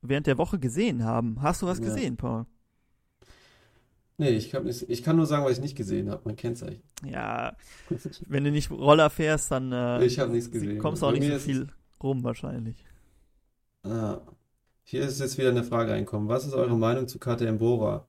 während 0.00 0.26
der 0.26 0.38
Woche 0.38 0.58
gesehen 0.58 1.04
haben. 1.04 1.42
Hast 1.42 1.62
du 1.62 1.66
was 1.66 1.78
Ja. 1.78 1.84
gesehen, 1.84 2.16
Paul? 2.16 2.46
Nee, 4.22 4.36
ich 4.36 4.50
kann, 4.50 4.62
nicht, 4.62 4.88
ich 4.88 5.02
kann 5.02 5.16
nur 5.16 5.26
sagen, 5.26 5.44
was 5.44 5.54
ich 5.54 5.60
nicht 5.60 5.76
gesehen 5.76 6.08
habe. 6.08 6.22
Mein 6.24 6.36
Kennzeichen. 6.36 6.80
Ja, 7.04 7.56
wenn 8.28 8.44
du 8.44 8.52
nicht 8.52 8.70
Roller 8.70 9.10
fährst, 9.10 9.50
dann 9.50 9.72
äh, 9.72 10.04
Ich 10.04 10.16
nichts 10.28 10.48
gesehen. 10.48 10.78
kommst 10.78 11.02
du 11.02 11.06
auch 11.06 11.12
Bei 11.12 11.18
nicht 11.18 11.32
so 11.32 11.38
viel 11.40 11.66
rum 12.00 12.22
wahrscheinlich. 12.22 12.84
Ah. 13.82 14.20
Hier 14.84 15.02
ist 15.02 15.18
jetzt 15.18 15.38
wieder 15.38 15.48
eine 15.48 15.64
Frage 15.64 15.90
reinkommen. 15.90 16.28
Was 16.28 16.46
ist 16.46 16.54
eure 16.54 16.76
Meinung 16.78 17.08
zu 17.08 17.18
KTM 17.18 17.58
Bora? 17.58 18.06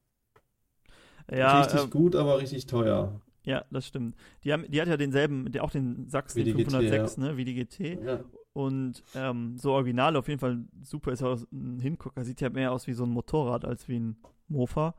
Ja, 1.32 1.61
Richtig 1.61 1.86
äh, 1.86 1.88
gut, 1.88 2.16
aber 2.16 2.38
richtig 2.38 2.68
teuer. 2.68 3.20
ja, 3.43 3.66
das 3.72 3.88
stimmt. 3.88 4.16
Die, 4.43 4.53
haben, 4.53 4.70
die 4.70 4.80
hat 4.80 4.88
ja 4.88 4.97
denselben, 4.97 5.51
auch 5.61 5.72
den 5.72 6.07
Sachs, 6.09 6.36
den 6.36 6.45
die 6.45 6.53
GT, 6.53 6.72
506, 6.72 7.18
ne, 7.18 7.38
wie 7.38 7.45
die 7.45 7.55
GT. 7.55 7.80
Ja. 8.05 8.20
Und 8.53 9.03
ähm, 9.16 9.57
so 9.57 9.72
original 9.72 10.16
auf 10.16 10.28
jeden 10.28 10.39
Fall 10.39 10.59
super 10.84 11.11
ist 11.11 11.22
ja 11.22 11.28
auch 11.30 11.39
ein 11.51 11.80
Hingucker. 11.80 12.24
Sieht 12.24 12.39
ja 12.39 12.51
mehr 12.51 12.72
aus 12.72 12.86
wie 12.86 12.93
so 12.93 13.03
ein 13.03 13.09
Motorrad 13.09 13.66
als 13.66 13.88
wie 13.88 13.99
ein 13.99 14.18
Mofa. 14.47 14.93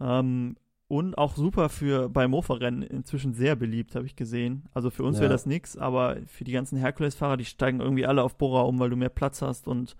Ähm, 0.00 0.56
und 0.88 1.18
auch 1.18 1.36
super 1.36 1.68
für 1.68 2.08
bei 2.08 2.26
Mofa-Rennen 2.26 2.82
inzwischen 2.82 3.34
sehr 3.34 3.56
beliebt, 3.56 3.94
habe 3.94 4.06
ich 4.06 4.16
gesehen. 4.16 4.64
Also 4.72 4.88
für 4.90 5.02
uns 5.04 5.16
Ja. 5.16 5.22
wäre 5.22 5.32
das 5.32 5.44
nix, 5.44 5.76
aber 5.76 6.16
für 6.26 6.44
die 6.44 6.52
ganzen 6.52 6.78
Hercules-Fahrer, 6.78 7.36
die 7.36 7.44
steigen 7.44 7.80
irgendwie 7.80 8.06
alle 8.06 8.22
auf 8.22 8.38
Bora 8.38 8.62
um, 8.62 8.78
weil 8.78 8.88
du 8.88 8.96
mehr 8.96 9.10
Platz 9.10 9.42
hast 9.42 9.68
und 9.68 9.96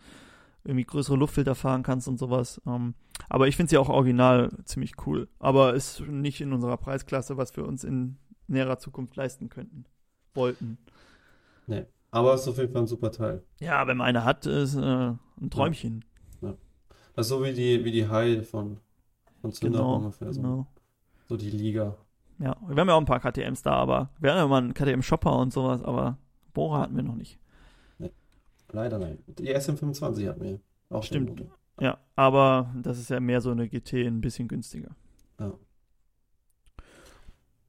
irgendwie 0.65 0.85
größere 0.85 1.17
Luftfilter 1.17 1.55
fahren 1.55 1.83
kannst 1.83 2.09
und 2.09 2.19
sowas. 2.19 2.61
Ähm, 2.67 2.95
aber 3.29 3.49
ich 3.49 3.57
finde 3.57 3.71
sie 3.71 3.79
auch 3.79 3.91
original 3.91 4.51
ziemlich 4.65 4.93
cool. 5.07 5.29
Aber 5.39 5.75
ist 5.75 6.01
nicht 6.01 6.41
in 6.41 6.53
unserer 6.53 6.77
Preisklasse, 6.79 7.37
was 7.37 7.55
wir 7.57 7.67
uns 7.67 7.85
in 7.85 8.17
näherer 8.47 8.79
Zukunft 8.79 9.15
leisten 9.17 9.49
könnten. 9.51 9.85
Wollten. 10.35 10.79
Aber 12.11 12.33
es 12.35 12.43
ist 12.43 12.49
auf 12.49 12.59
jeden 12.59 12.73
Fall 12.73 12.83
ein 12.83 12.87
super 12.87 13.13
Teil. 13.13 13.43
Ja, 13.61 13.87
wenn 13.87 13.99
man 13.99 14.07
eine 14.07 14.25
hat, 14.25 14.47
ist 14.47 14.75
äh, 14.75 14.81
ein 14.81 15.51
Träumchen. 15.51 16.05
Das 16.41 17.27
ist 17.27 17.31
so 17.31 17.45
wie 17.45 17.53
die, 17.53 17.85
wie 17.85 17.91
die 17.91 18.09
High 18.09 18.49
von, 18.49 18.79
von 19.41 19.51
Genau, 19.51 19.97
ungefähr. 19.97 20.33
So. 20.33 20.41
genau. 20.41 20.67
so 21.29 21.37
die 21.37 21.51
Liga. 21.51 21.97
Ja, 22.39 22.57
wir 22.67 22.77
haben 22.81 22.89
ja 22.89 22.95
auch 22.95 23.01
ein 23.01 23.05
paar 23.07 23.21
KTMs 23.21 23.63
da, 23.63 23.73
aber 23.73 24.11
wir 24.21 24.31
haben 24.31 24.39
ja 24.39 24.47
mal 24.47 24.59
einen 24.63 24.75
KTM-Shopper 24.75 25.37
und 25.39 25.53
sowas, 25.53 25.83
aber 25.83 26.19
Bohrer 26.55 26.81
hatten 26.81 26.97
wir 26.97 27.03
noch 27.03 27.17
nicht. 27.17 27.39
Leider 28.71 28.99
nein. 28.99 29.19
Die 29.27 29.55
SM25 29.55 30.29
hatten 30.29 30.43
wir. 30.43 30.61
Auch 30.91 31.03
Stimmt. 31.03 31.43
Ja, 31.81 31.99
aber 32.17 32.73
das 32.83 32.99
ist 32.99 33.09
ja 33.11 33.19
mehr 33.19 33.41
so 33.41 33.51
eine 33.51 33.69
GT, 33.69 34.07
ein 34.07 34.21
bisschen 34.21 34.47
günstiger. 34.47 34.91
Ja. 35.41 35.55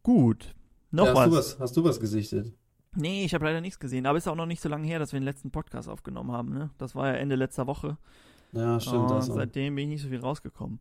Gut. 0.04 0.56
Noch 0.92 1.06
Ja, 1.06 1.12
hast 1.12 1.18
was? 1.18 1.26
du 1.30 1.36
was? 1.38 1.60
Hast 1.60 1.78
du 1.78 1.84
was 1.84 2.00
gesichtet? 2.00 2.54
Nee, 2.96 3.24
ich 3.24 3.34
habe 3.34 3.46
leider 3.46 3.62
nichts 3.62 3.80
gesehen, 3.80 4.06
aber 4.08 4.18
ist 4.18 4.28
auch 4.28 4.36
noch 4.36 4.48
nicht 4.48 4.62
so 4.62 4.68
lange 4.68 4.88
her, 4.88 4.98
dass 5.00 5.14
wir 5.14 5.20
den 5.20 5.26
letzten 5.26 5.52
Podcast 5.52 5.88
aufgenommen 5.88 6.32
haben, 6.32 6.52
ne? 6.52 6.72
Das 6.80 6.96
war 6.96 7.08
ja 7.08 7.14
Ende 7.14 7.36
letzter 7.36 7.68
Woche. 7.68 7.98
Ja, 8.52 8.80
stimmt. 8.80 9.12
und 9.12 9.22
seitdem 9.22 9.76
bin 9.76 9.84
ich 9.86 9.90
nicht 9.90 10.02
so 10.02 10.10
viel 10.10 10.20
rausgekommen. 10.20 10.80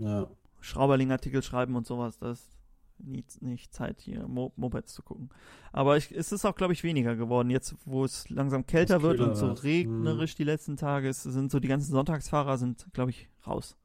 Ja. 0.00 0.28
Schrauberling-Artikel 0.60 1.42
schreiben 1.42 1.76
und 1.76 1.86
sowas. 1.86 2.18
Das 2.18 2.40
ist 2.40 2.58
nie, 2.98 3.24
nicht 3.40 3.72
Zeit, 3.72 4.00
hier 4.00 4.26
Mo 4.26 4.52
Mopeds 4.56 4.92
zu 4.94 5.02
gucken. 5.02 5.30
Aber 5.72 5.96
ich, 5.96 6.12
es 6.12 6.32
ist 6.32 6.44
auch, 6.44 6.54
glaube 6.54 6.72
ich, 6.72 6.82
weniger 6.82 7.16
geworden. 7.16 7.50
Jetzt, 7.50 7.76
wo 7.84 8.04
es 8.04 8.28
langsam 8.28 8.66
kälter 8.66 9.02
wird 9.02 9.20
und 9.20 9.36
so 9.36 9.52
regnerisch 9.52 10.34
die 10.34 10.44
letzten 10.44 10.76
Tage, 10.76 11.08
es 11.08 11.22
sind 11.22 11.50
so 11.50 11.60
die 11.60 11.68
ganzen 11.68 11.92
Sonntagsfahrer 11.92 12.58
sind, 12.58 12.86
glaube 12.92 13.10
ich, 13.10 13.28
raus. 13.46 13.76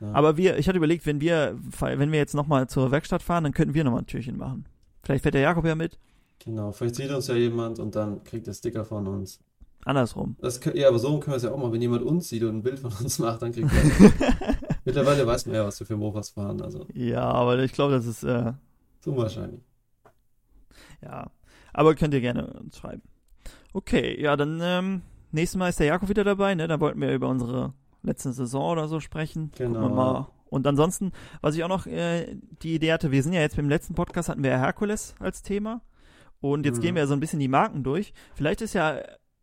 Ja. 0.00 0.12
Aber 0.12 0.36
wir, 0.36 0.58
ich 0.58 0.68
hatte 0.68 0.78
überlegt, 0.78 1.06
wenn 1.06 1.20
wir, 1.20 1.56
wenn 1.80 2.10
wir 2.10 2.18
jetzt 2.18 2.34
nochmal 2.34 2.68
zur 2.68 2.90
Werkstatt 2.90 3.22
fahren, 3.22 3.44
dann 3.44 3.54
könnten 3.54 3.74
wir 3.74 3.84
nochmal 3.84 4.02
ein 4.02 4.06
Türchen 4.06 4.36
machen. 4.36 4.66
Vielleicht 5.02 5.22
fährt 5.22 5.34
der 5.34 5.42
Jakob 5.42 5.64
ja 5.64 5.74
mit. 5.74 5.98
Genau, 6.44 6.72
vielleicht 6.72 6.96
sieht 6.96 7.10
uns 7.10 7.28
ja 7.28 7.36
jemand 7.36 7.78
und 7.78 7.94
dann 7.94 8.24
kriegt 8.24 8.48
der 8.48 8.54
Sticker 8.54 8.84
von 8.84 9.06
uns. 9.06 9.40
Andersrum. 9.84 10.36
Das, 10.40 10.62
kö- 10.62 10.76
ja, 10.76 10.88
aber 10.88 10.98
so 10.98 11.18
können 11.18 11.32
wir 11.32 11.36
es 11.36 11.42
ja 11.42 11.52
auch 11.52 11.58
mal, 11.58 11.72
wenn 11.72 11.82
jemand 11.82 12.02
uns 12.04 12.28
sieht 12.28 12.42
und 12.44 12.56
ein 12.56 12.62
Bild 12.62 12.78
von 12.78 12.92
uns 13.00 13.18
macht, 13.18 13.42
dann 13.42 13.52
kriegt 13.52 13.68
er. 13.72 14.56
Mittlerweile 14.84 15.26
weiß 15.26 15.46
man 15.46 15.54
ja, 15.56 15.64
was 15.66 15.78
wir 15.80 15.86
für 15.86 15.96
Mofas 15.96 16.30
fahren, 16.30 16.60
also 16.62 16.86
Ja, 16.94 17.22
aber 17.22 17.58
ich 17.60 17.72
glaube, 17.72 17.92
das 17.94 18.06
ist, 18.06 18.22
äh, 18.22 18.52
ist 19.00 19.06
unwahrscheinlich. 19.08 19.60
ja. 21.02 21.30
Aber 21.72 21.94
könnt 21.94 22.12
ihr 22.14 22.20
gerne 22.20 22.46
uns 22.48 22.76
schreiben. 22.76 23.02
Okay, 23.72 24.20
ja, 24.20 24.36
dann, 24.36 24.60
ähm, 24.62 25.02
nächstes 25.30 25.58
Mal 25.58 25.68
ist 25.70 25.80
der 25.80 25.86
Jakob 25.86 26.08
wieder 26.10 26.24
dabei, 26.24 26.54
ne? 26.54 26.68
Da 26.68 26.78
wollten 26.80 27.00
wir 27.00 27.12
über 27.14 27.28
unsere 27.28 27.72
letzte 28.02 28.32
Saison 28.32 28.72
oder 28.72 28.88
so 28.88 29.00
sprechen. 29.00 29.50
Genau. 29.56 30.28
Und 30.50 30.66
ansonsten, 30.66 31.12
was 31.40 31.54
ich 31.56 31.64
auch 31.64 31.68
noch 31.68 31.86
äh, 31.86 32.36
die 32.62 32.74
Idee 32.74 32.92
hatte, 32.92 33.10
wir 33.10 33.22
sind 33.22 33.32
ja 33.32 33.40
jetzt 33.40 33.56
beim 33.56 33.70
letzten 33.70 33.94
Podcast 33.94 34.28
hatten 34.28 34.42
wir 34.42 34.50
ja 34.50 34.58
Herkules 34.58 35.14
als 35.18 35.42
Thema. 35.42 35.80
Und 36.40 36.66
jetzt 36.66 36.78
Mhm. 36.78 36.82
gehen 36.82 36.94
wir 36.96 37.06
so 37.06 37.14
ein 37.14 37.20
bisschen 37.20 37.40
die 37.40 37.48
Marken 37.48 37.82
durch. 37.84 38.12
Vielleicht 38.34 38.60
ist 38.60 38.74
ja, 38.74 38.96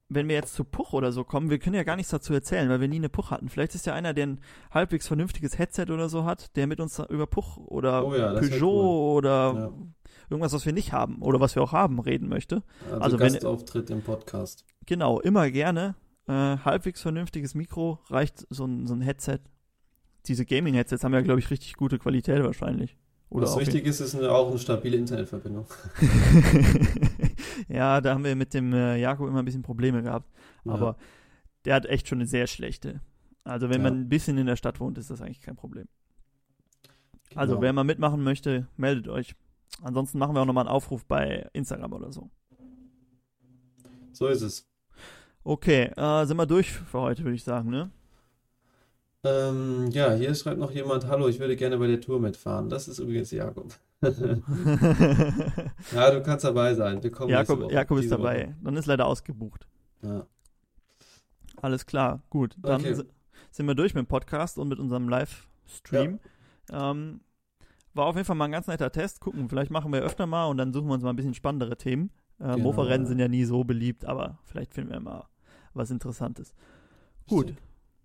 wenn 0.10 0.28
wir 0.28 0.36
jetzt 0.36 0.56
zu 0.56 0.64
Puch 0.64 0.94
oder 0.94 1.12
so 1.12 1.24
kommen, 1.24 1.50
wir 1.52 1.60
können 1.60 1.76
ja 1.76 1.84
gar 1.84 1.96
nichts 1.96 2.12
dazu 2.12 2.34
erzählen, 2.34 2.68
weil 2.70 2.82
wir 2.82 2.88
nie 2.88 2.96
eine 2.96 3.10
Puch 3.10 3.30
hatten. 3.32 3.48
Vielleicht 3.50 3.76
ist 3.76 3.86
ja 3.86 3.94
einer, 3.94 4.14
der 4.14 4.26
ein 4.28 4.40
halbwegs 4.72 5.08
vernünftiges 5.08 5.58
Headset 5.60 5.86
oder 5.92 6.10
so 6.10 6.26
hat, 6.26 6.56
der 6.56 6.66
mit 6.68 6.80
uns 6.80 6.98
über 7.10 7.28
Puch 7.28 7.58
oder 7.58 8.06
Oh 8.06 8.16
ja, 8.16 8.34
Peugeot 8.34 9.14
oder 9.18 9.54
Ja. 9.56 9.72
irgendwas, 10.30 10.54
was 10.54 10.66
wir 10.66 10.74
nicht 10.74 10.94
haben 10.94 11.22
oder 11.22 11.40
was 11.40 11.56
wir 11.56 11.62
auch 11.62 11.74
haben, 11.74 12.00
reden 12.00 12.28
möchte. 12.28 12.64
Also, 12.90 13.02
Also 13.02 13.20
wenn- 13.20 13.34
Gastauftritt 13.34 13.90
im 13.92 14.02
Podcast. 14.02 14.66
Genau, 14.88 15.20
immer 15.20 15.52
gerne. 15.52 15.96
Äh, 16.28 16.34
halbwegs 16.34 17.02
vernünftiges 17.02 17.54
Mikro 17.56 18.00
reicht 18.10 18.46
so 18.50 18.66
ein, 18.66 18.88
so 18.88 18.94
ein 18.96 19.02
Headset. 19.02 19.40
Diese 20.26 20.46
Gaming-Headsets 20.46 21.04
haben 21.04 21.14
ja, 21.14 21.22
glaube 21.22 21.40
ich, 21.40 21.50
richtig 21.52 21.76
gute 21.76 21.98
Qualität 22.00 22.44
wahrscheinlich. 22.44 22.98
Oder 23.30 23.44
Was 23.46 23.60
wichtig 23.60 23.86
ist, 23.86 24.00
ist 24.00 24.16
eine, 24.16 24.32
auch 24.32 24.50
eine 24.50 24.58
stabile 24.60 24.98
Internetverbindung. 24.98 25.66
ja, 27.68 28.02
da 28.02 28.14
haben 28.14 28.24
wir 28.24 28.36
mit 28.36 28.54
dem 28.54 28.74
äh, 28.74 28.98
Jakob 28.98 29.28
immer 29.28 29.40
ein 29.40 29.46
bisschen 29.46 29.62
Probleme 29.64 30.02
gehabt. 30.04 30.30
Ja. 30.66 30.74
Aber 30.74 30.98
der 31.66 31.76
hat 31.76 31.86
echt 31.86 32.08
schon 32.08 32.20
eine 32.20 32.28
sehr 32.28 32.48
schlechte. 32.48 33.02
Also 33.44 33.70
wenn 33.70 33.82
Ja. 33.84 33.90
man 33.90 34.02
ein 34.02 34.10
bisschen 34.10 34.38
in 34.38 34.46
der 34.48 34.56
Stadt 34.56 34.80
wohnt, 34.80 34.98
ist 34.98 35.10
das 35.10 35.22
eigentlich 35.22 35.42
kein 35.42 35.56
Problem. 35.56 35.88
Also 37.36 37.54
Genau. 37.54 37.62
wer 37.62 37.74
mal 37.74 37.84
mitmachen 37.84 38.24
möchte, 38.24 38.68
meldet 38.78 39.08
euch. 39.08 39.36
Ansonsten 39.82 40.18
machen 40.18 40.36
wir 40.36 40.42
auch 40.42 40.46
nochmal 40.46 40.66
einen 40.68 40.74
Aufruf 40.76 41.06
bei 41.06 41.48
Instagram 41.54 41.94
oder 41.94 42.12
so. 42.12 42.30
So 44.12 44.28
ist 44.28 44.42
es. 44.42 44.68
Okay, 45.44 45.92
äh, 45.96 46.26
sind 46.26 46.38
wir 46.38 46.46
durch 46.46 46.72
für 46.72 47.00
heute, 47.02 47.24
würde 47.24 47.36
ich 47.36 47.44
sagen, 47.44 47.70
ne? 47.70 47.92
Ähm, 49.24 49.90
ja, 49.92 50.14
hier 50.14 50.34
schreibt 50.36 50.60
noch 50.60 50.72
jemand, 50.72 51.08
hallo, 51.08 51.28
ich 51.28 51.40
würde 51.40 51.56
gerne 51.56 51.78
bei 51.78 51.88
der 51.88 52.02
Tour 52.02 52.20
mitfahren. 52.20 52.70
Das 52.70 52.88
ist 52.88 53.00
übrigens 53.00 53.32
Jakob. 53.32 53.74
Ja, 55.94 56.12
du 56.12 56.22
kannst 56.24 56.46
dabei 56.46 56.74
sein. 56.74 57.02
Wir 57.04 57.12
kommen 57.12 57.30
Jakob, 57.30 57.60
Woche, 57.62 57.74
Jakob 57.74 57.98
ist 58.00 58.12
dabei. 58.12 58.56
Dann 58.64 58.76
ist 58.76 58.86
leider 58.86 59.06
ausgebucht. 59.06 59.68
Woche. 60.02 60.14
Ja. 60.16 60.26
Alles 61.62 61.86
klar, 61.86 62.22
gut. 62.30 62.56
Dann 62.62 62.82
Okay. 62.82 62.94
si- 62.94 63.04
sind 63.52 63.68
wir 63.68 63.76
durch 63.76 63.94
mit 63.94 64.06
dem 64.06 64.08
Podcast 64.08 64.58
und 64.58 64.68
mit 64.70 64.80
unserem 64.80 65.10
Livestream. 65.10 66.20
Ähm, 66.72 67.22
war 67.94 68.06
auf 68.06 68.16
jeden 68.16 68.26
Fall 68.26 68.36
mal 68.36 68.46
ein 68.46 68.52
ganz 68.52 68.68
netter 68.68 68.92
Test. 68.92 69.20
Gucken, 69.20 69.50
vielleicht 69.50 69.72
machen 69.72 69.92
wir 69.92 70.02
öfter 70.02 70.26
mal 70.28 70.46
und 70.46 70.58
dann 70.58 70.72
suchen 70.72 70.88
wir 70.88 70.94
uns 70.94 71.04
mal 71.04 71.10
ein 71.10 71.16
bisschen 71.16 71.34
spannendere 71.34 71.76
Themen. 71.78 72.12
Äh, 72.40 72.44
Genau. 72.54 72.58
Mofa-Rennen 72.60 73.06
sind 73.08 73.20
ja 73.20 73.28
nie 73.28 73.44
so 73.44 73.64
beliebt, 73.66 74.06
aber 74.06 74.38
vielleicht 74.46 74.74
finden 74.74 74.92
wir 74.92 75.00
mal 75.02 75.26
was 75.74 75.92
Interessantes. 75.92 76.54
Gut, 77.28 77.54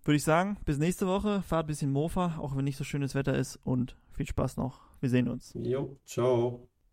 würde 0.05 0.17
ich 0.17 0.25
sagen, 0.25 0.57
bis 0.65 0.79
nächste 0.79 1.07
Woche. 1.07 1.43
Fahrt 1.43 1.67
ein 1.67 1.69
bisschen 1.69 1.93
Mofa, 1.93 2.37
auch 2.39 2.57
wenn 2.57 2.65
nicht 2.65 2.77
so 2.77 2.85
schönes 2.85 3.15
Wetter 3.15 3.35
ist 3.37 3.57
und 3.63 3.97
viel 4.13 4.27
Spaß 4.27 4.57
noch. 4.57 4.81
Wir 5.01 5.09
sehen 5.11 5.29
uns. 5.29 5.53
Jo, 5.55 5.97
ciao. 6.05 6.69